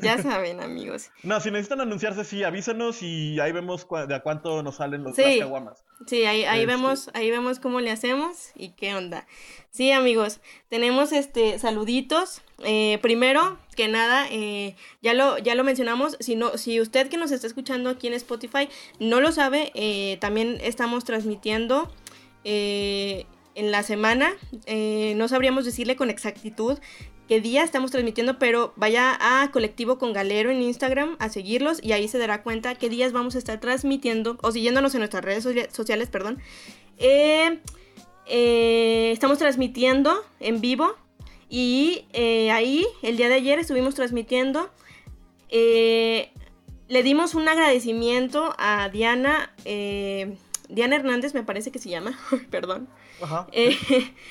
ya 0.00 0.22
saben, 0.22 0.60
amigos. 0.60 1.10
No, 1.22 1.40
si 1.40 1.50
necesitan 1.50 1.80
anunciarse, 1.80 2.24
sí, 2.24 2.42
avísenos 2.44 3.02
y 3.02 3.40
ahí 3.40 3.52
vemos 3.52 3.86
de 4.08 4.14
a 4.14 4.20
cuánto 4.20 4.62
nos 4.62 4.76
salen 4.76 5.02
los 5.02 5.16
sí, 5.16 5.40
Sí, 6.06 6.24
ahí, 6.24 6.44
ahí 6.44 6.60
este. 6.60 6.66
vemos, 6.66 7.10
ahí 7.14 7.30
vemos 7.30 7.60
cómo 7.60 7.80
le 7.80 7.90
hacemos 7.90 8.50
y 8.54 8.70
qué 8.70 8.94
onda. 8.94 9.26
Sí, 9.70 9.90
amigos, 9.90 10.40
tenemos 10.68 11.12
este 11.12 11.58
saluditos. 11.58 12.42
Eh, 12.62 12.98
primero 13.02 13.58
que 13.74 13.88
nada, 13.88 14.26
eh, 14.30 14.76
ya 15.02 15.14
lo, 15.14 15.38
ya 15.38 15.54
lo 15.54 15.64
mencionamos. 15.64 16.16
Si 16.20 16.36
no, 16.36 16.56
si 16.58 16.80
usted 16.80 17.08
que 17.08 17.16
nos 17.16 17.32
está 17.32 17.46
escuchando 17.46 17.90
aquí 17.90 18.06
en 18.06 18.14
Spotify 18.14 18.68
no 19.00 19.20
lo 19.20 19.32
sabe, 19.32 19.72
eh, 19.74 20.18
también 20.20 20.58
estamos 20.60 21.04
transmitiendo 21.04 21.90
en 22.44 23.70
la 23.70 23.82
semana. 23.82 24.34
no 25.16 25.28
sabríamos 25.28 25.64
decirle 25.64 25.96
con 25.96 26.10
exactitud 26.10 26.78
qué 27.28 27.40
día 27.40 27.62
estamos 27.62 27.90
transmitiendo, 27.90 28.38
pero 28.38 28.72
vaya 28.76 29.16
a 29.20 29.50
Colectivo 29.50 29.98
con 29.98 30.12
Galero 30.12 30.50
en 30.50 30.62
Instagram 30.62 31.16
a 31.18 31.28
seguirlos 31.28 31.82
y 31.82 31.92
ahí 31.92 32.08
se 32.08 32.18
dará 32.18 32.42
cuenta 32.42 32.74
qué 32.74 32.88
días 32.88 33.12
vamos 33.12 33.34
a 33.34 33.38
estar 33.38 33.60
transmitiendo 33.60 34.38
o 34.42 34.52
siguiéndonos 34.52 34.94
en 34.94 35.00
nuestras 35.00 35.24
redes 35.24 35.44
sociales, 35.72 36.08
perdón. 36.08 36.40
Eh, 36.98 37.60
eh, 38.26 39.10
estamos 39.12 39.38
transmitiendo 39.38 40.24
en 40.40 40.60
vivo 40.60 40.94
y 41.48 42.06
eh, 42.12 42.50
ahí 42.50 42.86
el 43.02 43.16
día 43.16 43.28
de 43.28 43.34
ayer 43.34 43.58
estuvimos 43.58 43.94
transmitiendo. 43.94 44.70
le 45.50 47.02
dimos 47.02 47.34
un 47.34 47.48
agradecimiento 47.48 48.54
a 48.58 48.88
Diana, 48.90 49.54
Diana 50.68 50.96
Hernández 50.96 51.34
me 51.34 51.42
parece 51.42 51.70
que 51.72 51.78
se 51.78 51.88
llama, 51.88 52.18
perdón. 52.50 52.88
Eh, 53.52 53.78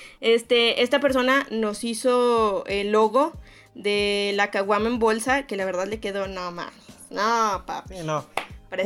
este, 0.21 0.83
esta 0.83 0.99
persona 0.99 1.47
nos 1.51 1.83
hizo 1.83 2.65
el 2.67 2.91
logo 2.91 3.33
de 3.75 4.33
la 4.35 4.51
caguama 4.51 4.87
en 4.87 4.99
bolsa, 4.99 5.47
que 5.47 5.55
la 5.55 5.65
verdad 5.65 5.87
le 5.87 5.99
quedó, 5.99 6.27
no 6.27 6.51
más, 6.51 6.73
no, 7.09 7.63
papi. 7.65 7.95
no. 8.03 8.25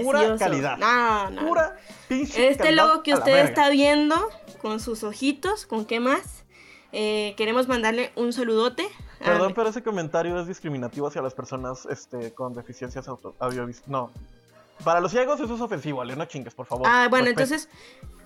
Pura 0.03 0.35
calidad. 0.37 0.77
No, 0.77 1.29
no. 1.29 1.47
Pura 1.47 1.77
pinche 2.09 2.49
Este 2.49 2.73
logo 2.73 3.03
que 3.03 3.13
usted 3.13 3.37
está 3.45 3.69
viendo, 3.69 4.15
con 4.61 4.79
sus 4.79 5.03
ojitos, 5.03 5.65
¿con 5.65 5.85
qué 5.85 5.99
más? 6.01 6.43
Eh, 6.91 7.33
queremos 7.37 7.67
mandarle 7.67 8.11
un 8.15 8.33
saludote. 8.33 8.87
Perdón, 9.19 9.53
pero 9.55 9.69
ese 9.69 9.83
comentario 9.83 10.39
es 10.39 10.47
discriminativo 10.47 11.07
hacia 11.07 11.21
las 11.21 11.33
personas 11.33 11.85
este, 11.89 12.33
con 12.33 12.53
deficiencias 12.53 13.07
audiovisuales. 13.07 13.87
No. 13.87 14.11
Para 14.83 14.99
los 14.99 15.11
ciegos 15.11 15.39
eso 15.39 15.55
es 15.55 15.61
ofensivo, 15.61 16.01
Ale, 16.01 16.15
no 16.15 16.25
chingues, 16.25 16.53
por 16.53 16.65
favor. 16.65 16.87
Ah, 16.87 17.07
bueno, 17.09 17.27
entonces, 17.27 17.67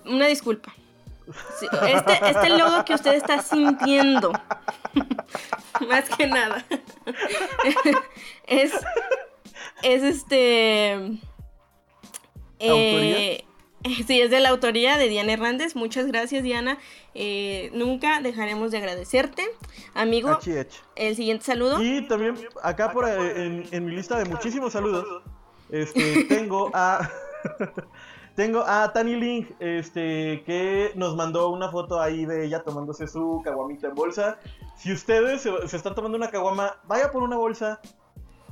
una 0.04 0.26
disculpa. 0.26 0.74
Este, 1.82 2.30
este 2.30 2.48
logo 2.50 2.84
que 2.84 2.94
usted 2.94 3.14
está 3.14 3.42
sintiendo, 3.42 4.32
más 5.88 6.08
que 6.10 6.26
nada, 6.26 6.64
es, 8.46 8.72
es 9.82 10.02
este... 10.02 11.20
Eh, 12.58 13.44
Sí, 14.06 14.20
es 14.20 14.30
de 14.30 14.40
la 14.40 14.50
autoría 14.50 14.96
de 14.96 15.08
Diana 15.08 15.32
Hernández. 15.32 15.74
Muchas 15.74 16.06
gracias, 16.06 16.42
Diana. 16.42 16.78
Eh, 17.14 17.70
nunca 17.74 18.20
dejaremos 18.20 18.70
de 18.70 18.78
agradecerte. 18.78 19.44
Amigo, 19.94 20.38
el 20.94 21.16
siguiente 21.16 21.44
saludo. 21.44 21.82
Y 21.82 22.06
también 22.06 22.36
acá 22.62 22.92
por 22.92 23.08
eh, 23.08 23.66
en, 23.70 23.84
mi 23.84 23.92
lista 23.92 24.18
de 24.18 24.24
muchísimos 24.26 24.72
saludos, 24.72 25.04
este, 25.70 26.24
tengo 26.28 26.70
a 26.72 27.10
tengo 28.34 28.60
a 28.66 28.92
Tani 28.92 29.16
Link, 29.16 29.50
este, 29.60 30.42
que 30.44 30.92
nos 30.94 31.16
mandó 31.16 31.50
una 31.50 31.70
foto 31.70 32.00
ahí 32.00 32.24
de 32.24 32.46
ella 32.46 32.62
tomándose 32.62 33.06
su 33.06 33.40
caguamita 33.44 33.88
en 33.88 33.94
bolsa. 33.94 34.38
Si 34.76 34.92
ustedes 34.92 35.42
se, 35.42 35.68
se 35.68 35.76
están 35.76 35.94
tomando 35.94 36.16
una 36.16 36.30
caguama, 36.30 36.76
vaya 36.84 37.10
por 37.10 37.22
una 37.22 37.36
bolsa, 37.36 37.80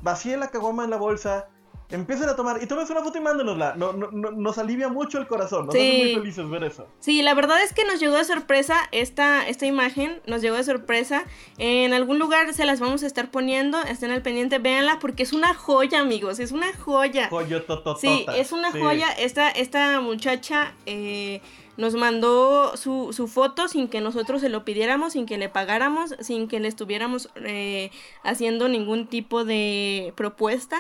vacíe 0.03 0.37
la 0.37 0.49
caguama 0.49 0.85
en 0.85 0.91
la 0.91 0.97
bolsa 0.97 1.49
empiecen 1.91 2.29
a 2.29 2.37
tomar 2.37 2.63
y 2.63 2.67
tomes 2.67 2.89
una 2.91 3.03
foto 3.03 3.19
y 3.19 3.21
mándenosla. 3.21 3.75
No, 3.77 3.93
no, 3.93 4.11
nos 4.11 4.59
alivia 4.59 4.89
mucho 4.89 5.19
el 5.19 5.27
corazón. 5.27 5.67
Nos 5.67 5.75
hace 5.75 5.99
muy 5.99 6.15
felices 6.15 6.49
ver 6.49 6.65
eso. 6.65 6.87
Sí, 7.01 7.23
la 7.23 7.35
verdad 7.35 7.63
es 7.63 7.73
que 7.73 7.85
nos 7.85 8.01
llegó 8.01 8.17
de 8.17 8.25
sorpresa 8.25 8.77
esta, 8.93 9.47
esta 9.49 9.67
imagen. 9.67 10.21
Nos 10.27 10.43
llegó 10.43 10.57
de 10.57 10.65
sorpresa. 10.65 11.25
En 11.59 11.93
algún 11.93 12.19
lugar 12.19 12.53
se 12.55 12.65
las 12.65 12.81
vamos 12.81 13.03
a 13.03 13.07
estar 13.07 13.31
poniendo. 13.31 13.81
Estén 13.83 14.11
al 14.11 14.23
pendiente, 14.23 14.59
véanla 14.59 14.99
porque 15.01 15.23
es 15.23 15.33
una 15.33 15.55
joya, 15.55 16.01
amigos. 16.01 16.39
Es 16.39 16.53
una 16.53 16.73
joya. 16.73 17.29
Joya 17.29 17.63
Sí, 18.01 18.27
es 18.37 18.53
una 18.53 18.71
joya. 18.71 19.11
Esta, 19.13 19.51
esta 19.51 20.01
muchacha. 20.01 20.75
Eh, 20.87 21.41
nos 21.77 21.95
mandó 21.95 22.77
su, 22.77 23.15
su, 23.15 23.27
foto 23.27 23.67
sin 23.67 23.89
que 23.89 24.03
nosotros 24.03 24.43
se 24.43 24.51
lo 24.51 24.67
pidiéramos, 24.67 25.15
sin 25.15 25.25
que 25.25 25.39
le 25.39 25.49
pagáramos, 25.49 26.15
sin 26.21 26.47
que 26.47 26.61
le 26.61 26.69
estuviéramos 26.69 27.31
eh, 27.37 27.91
haciendo 28.23 28.69
ningún 28.69 29.07
tipo 29.07 29.47
de 29.47 30.13
propuesta. 30.15 30.77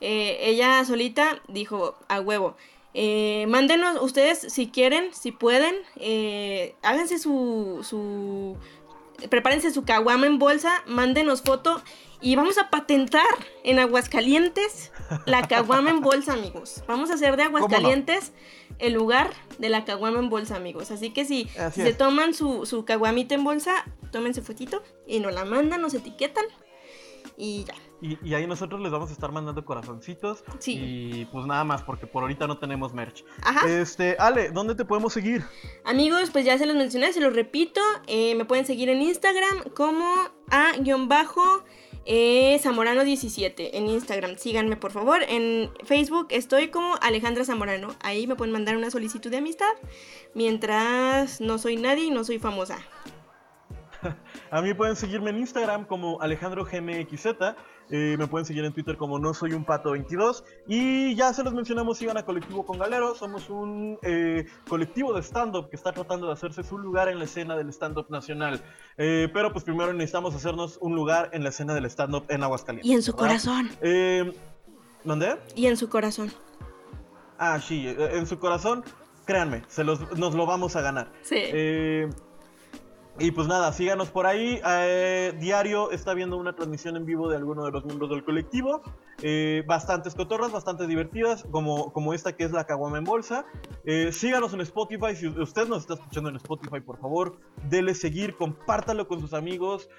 Eh, 0.00 0.38
ella 0.40 0.84
solita 0.84 1.40
dijo 1.48 1.96
a 2.08 2.20
huevo. 2.20 2.56
Eh, 2.92 3.46
mándenos 3.48 4.02
ustedes 4.02 4.38
si 4.38 4.68
quieren, 4.68 5.14
si 5.14 5.30
pueden, 5.30 5.74
eh, 5.96 6.74
háganse 6.82 7.18
su, 7.18 7.86
su, 7.88 8.56
prepárense 9.28 9.70
su 9.70 9.84
caguama 9.84 10.26
en 10.26 10.40
bolsa, 10.40 10.82
mándenos 10.86 11.42
foto 11.42 11.80
y 12.20 12.34
vamos 12.34 12.58
a 12.58 12.68
patentar 12.68 13.22
en 13.62 13.78
Aguascalientes 13.78 14.90
la 15.26 15.46
caguama 15.46 15.90
en 15.90 16.00
bolsa, 16.00 16.32
amigos. 16.32 16.82
Vamos 16.88 17.10
a 17.10 17.14
hacer 17.14 17.36
de 17.36 17.44
Aguascalientes 17.44 18.32
el 18.78 18.94
lugar 18.94 19.30
de 19.58 19.68
la 19.68 19.84
caguama 19.84 20.18
en 20.18 20.28
bolsa, 20.28 20.56
amigos. 20.56 20.90
Así 20.90 21.10
que 21.10 21.24
si, 21.24 21.48
se 21.72 21.92
toman 21.94 22.34
su, 22.34 22.66
su 22.66 22.84
caguamita 22.84 23.36
en 23.36 23.44
bolsa, 23.44 23.84
tómense 24.10 24.42
fotito 24.42 24.82
y 25.06 25.20
nos 25.20 25.32
la 25.32 25.44
mandan, 25.44 25.80
nos 25.80 25.94
etiquetan 25.94 26.44
y 27.36 27.64
ya. 27.64 27.74
Y, 28.00 28.34
ahí 28.34 28.46
nosotros 28.46 28.80
les 28.80 28.90
vamos 28.90 29.10
a 29.10 29.12
estar 29.12 29.30
mandando 29.30 29.64
corazoncitos. 29.64 30.42
Sí. 30.58 30.78
Y 30.80 31.24
pues 31.26 31.46
nada 31.46 31.64
más, 31.64 31.82
porque 31.82 32.06
por 32.06 32.22
ahorita 32.22 32.46
no 32.46 32.58
tenemos 32.58 32.94
merch. 32.94 33.24
Ajá. 33.42 33.68
Este, 33.68 34.16
Ale, 34.18 34.50
¿dónde 34.50 34.74
te 34.74 34.84
podemos 34.84 35.12
seguir? 35.12 35.44
Amigos, 35.84 36.30
pues 36.30 36.44
ya 36.44 36.56
se 36.56 36.66
los 36.66 36.76
mencioné, 36.76 37.12
se 37.12 37.20
los 37.20 37.34
repito. 37.34 37.80
Eh, 38.06 38.34
me 38.36 38.44
pueden 38.44 38.64
seguir 38.64 38.88
en 38.88 39.02
Instagram 39.02 39.64
como 39.74 40.06
a-bajo. 40.50 41.64
Eh, 42.06 42.58
Zamorano17 42.62 43.70
en 43.74 43.86
Instagram. 43.86 44.36
Síganme 44.36 44.76
por 44.76 44.90
favor. 44.90 45.22
En 45.28 45.70
Facebook 45.84 46.28
estoy 46.30 46.68
como 46.68 46.96
Alejandra 47.02 47.44
Zamorano. 47.44 47.94
Ahí 48.00 48.26
me 48.26 48.36
pueden 48.36 48.52
mandar 48.52 48.76
una 48.76 48.90
solicitud 48.90 49.30
de 49.30 49.36
amistad. 49.36 49.72
Mientras 50.34 51.40
no 51.40 51.58
soy 51.58 51.76
nadie 51.76 52.04
y 52.04 52.10
no 52.10 52.24
soy 52.24 52.38
famosa. 52.38 52.78
A 54.50 54.62
mí 54.62 54.74
pueden 54.74 54.96
seguirme 54.96 55.30
en 55.30 55.38
Instagram 55.38 55.84
como 55.84 56.20
Alejandro 56.20 56.64
GMXZ. 56.64 57.26
Eh, 57.90 58.16
me 58.18 58.26
pueden 58.26 58.46
seguir 58.46 58.64
en 58.64 58.72
Twitter 58.72 58.96
como 58.96 59.18
no 59.18 59.34
soy 59.34 59.52
un 59.52 59.64
pato 59.64 59.92
22. 59.92 60.44
Y 60.68 61.14
ya 61.16 61.32
se 61.32 61.42
los 61.42 61.52
mencionamos, 61.52 61.98
sigan 61.98 62.16
a 62.16 62.24
Colectivo 62.24 62.64
con 62.64 62.78
Galero. 62.78 63.14
Somos 63.14 63.50
un 63.50 63.98
eh, 64.02 64.46
colectivo 64.68 65.12
de 65.12 65.22
stand-up 65.22 65.68
que 65.70 65.76
está 65.76 65.92
tratando 65.92 66.28
de 66.28 66.32
hacerse 66.32 66.62
su 66.62 66.78
lugar 66.78 67.08
en 67.08 67.18
la 67.18 67.24
escena 67.24 67.56
del 67.56 67.68
stand-up 67.70 68.06
nacional. 68.10 68.62
Eh, 68.96 69.28
pero 69.32 69.52
pues 69.52 69.64
primero 69.64 69.92
necesitamos 69.92 70.34
hacernos 70.34 70.78
un 70.80 70.94
lugar 70.94 71.30
en 71.32 71.42
la 71.42 71.48
escena 71.48 71.74
del 71.74 71.86
stand-up 71.86 72.24
en 72.28 72.42
Aguascalientes. 72.42 72.90
Y 72.90 72.94
en 72.94 73.02
su 73.02 73.14
corazón. 73.14 73.70
¿Dónde? 75.02 75.38
Y 75.54 75.66
en 75.66 75.76
su 75.76 75.88
corazón. 75.88 76.30
Ah, 77.38 77.58
sí, 77.58 77.86
en 77.88 78.26
su 78.26 78.38
corazón, 78.38 78.84
créanme, 79.24 79.62
se 79.66 79.82
los, 79.82 80.18
nos 80.18 80.34
lo 80.34 80.44
vamos 80.44 80.76
a 80.76 80.82
ganar. 80.82 81.10
Sí. 81.22 81.36
Y 83.22 83.32
pues 83.32 83.46
nada, 83.46 83.70
síganos 83.74 84.08
por 84.10 84.24
ahí. 84.26 84.62
Eh, 84.66 85.34
diario 85.38 85.90
está 85.90 86.14
viendo 86.14 86.38
una 86.38 86.54
transmisión 86.54 86.96
en 86.96 87.04
vivo 87.04 87.28
de 87.28 87.36
alguno 87.36 87.66
de 87.66 87.70
los 87.70 87.84
miembros 87.84 88.08
del 88.08 88.24
colectivo. 88.24 88.80
Eh, 89.20 89.62
bastantes 89.66 90.14
cotorras, 90.14 90.50
bastante 90.52 90.86
divertidas, 90.86 91.44
como, 91.50 91.92
como 91.92 92.14
esta 92.14 92.34
que 92.34 92.44
es 92.44 92.52
la 92.52 92.64
Caguama 92.64 92.96
en 92.96 93.04
Bolsa. 93.04 93.44
Eh, 93.84 94.10
síganos 94.10 94.54
en 94.54 94.62
Spotify. 94.62 95.14
Si 95.14 95.26
usted 95.26 95.68
nos 95.68 95.82
está 95.82 95.94
escuchando 95.94 96.30
en 96.30 96.36
Spotify, 96.36 96.80
por 96.80 96.98
favor, 96.98 97.38
dele 97.68 97.92
seguir, 97.94 98.36
compártalo 98.36 99.06
con 99.06 99.20
sus 99.20 99.34
amigos. 99.34 99.90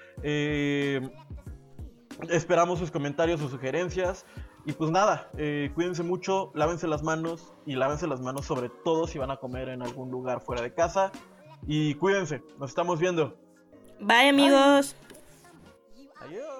esperamos 2.28 2.80
sus 2.80 2.90
comentarios 2.90 3.40
o 3.40 3.48
sugerencias. 3.48 4.26
Y 4.66 4.72
pues 4.72 4.90
nada, 4.90 5.30
cuídense 5.74 6.02
mucho, 6.02 6.50
lávense 6.54 6.88
las 6.88 7.04
manos 7.04 7.52
y 7.66 7.76
lávense 7.76 8.08
las 8.08 8.20
manos 8.20 8.46
sobre 8.46 8.68
todo 8.84 9.06
si 9.06 9.18
van 9.18 9.30
a 9.30 9.36
comer 9.36 9.68
en 9.68 9.82
algún 9.82 10.10
lugar 10.10 10.40
fuera 10.40 10.60
de 10.62 10.74
casa. 10.74 11.12
Y 11.66 11.94
cuídense, 11.94 12.42
nos 12.58 12.70
estamos 12.70 12.98
viendo. 12.98 13.36
Bye 14.00 14.28
amigos. 14.30 14.96
Adiós. 16.20 16.52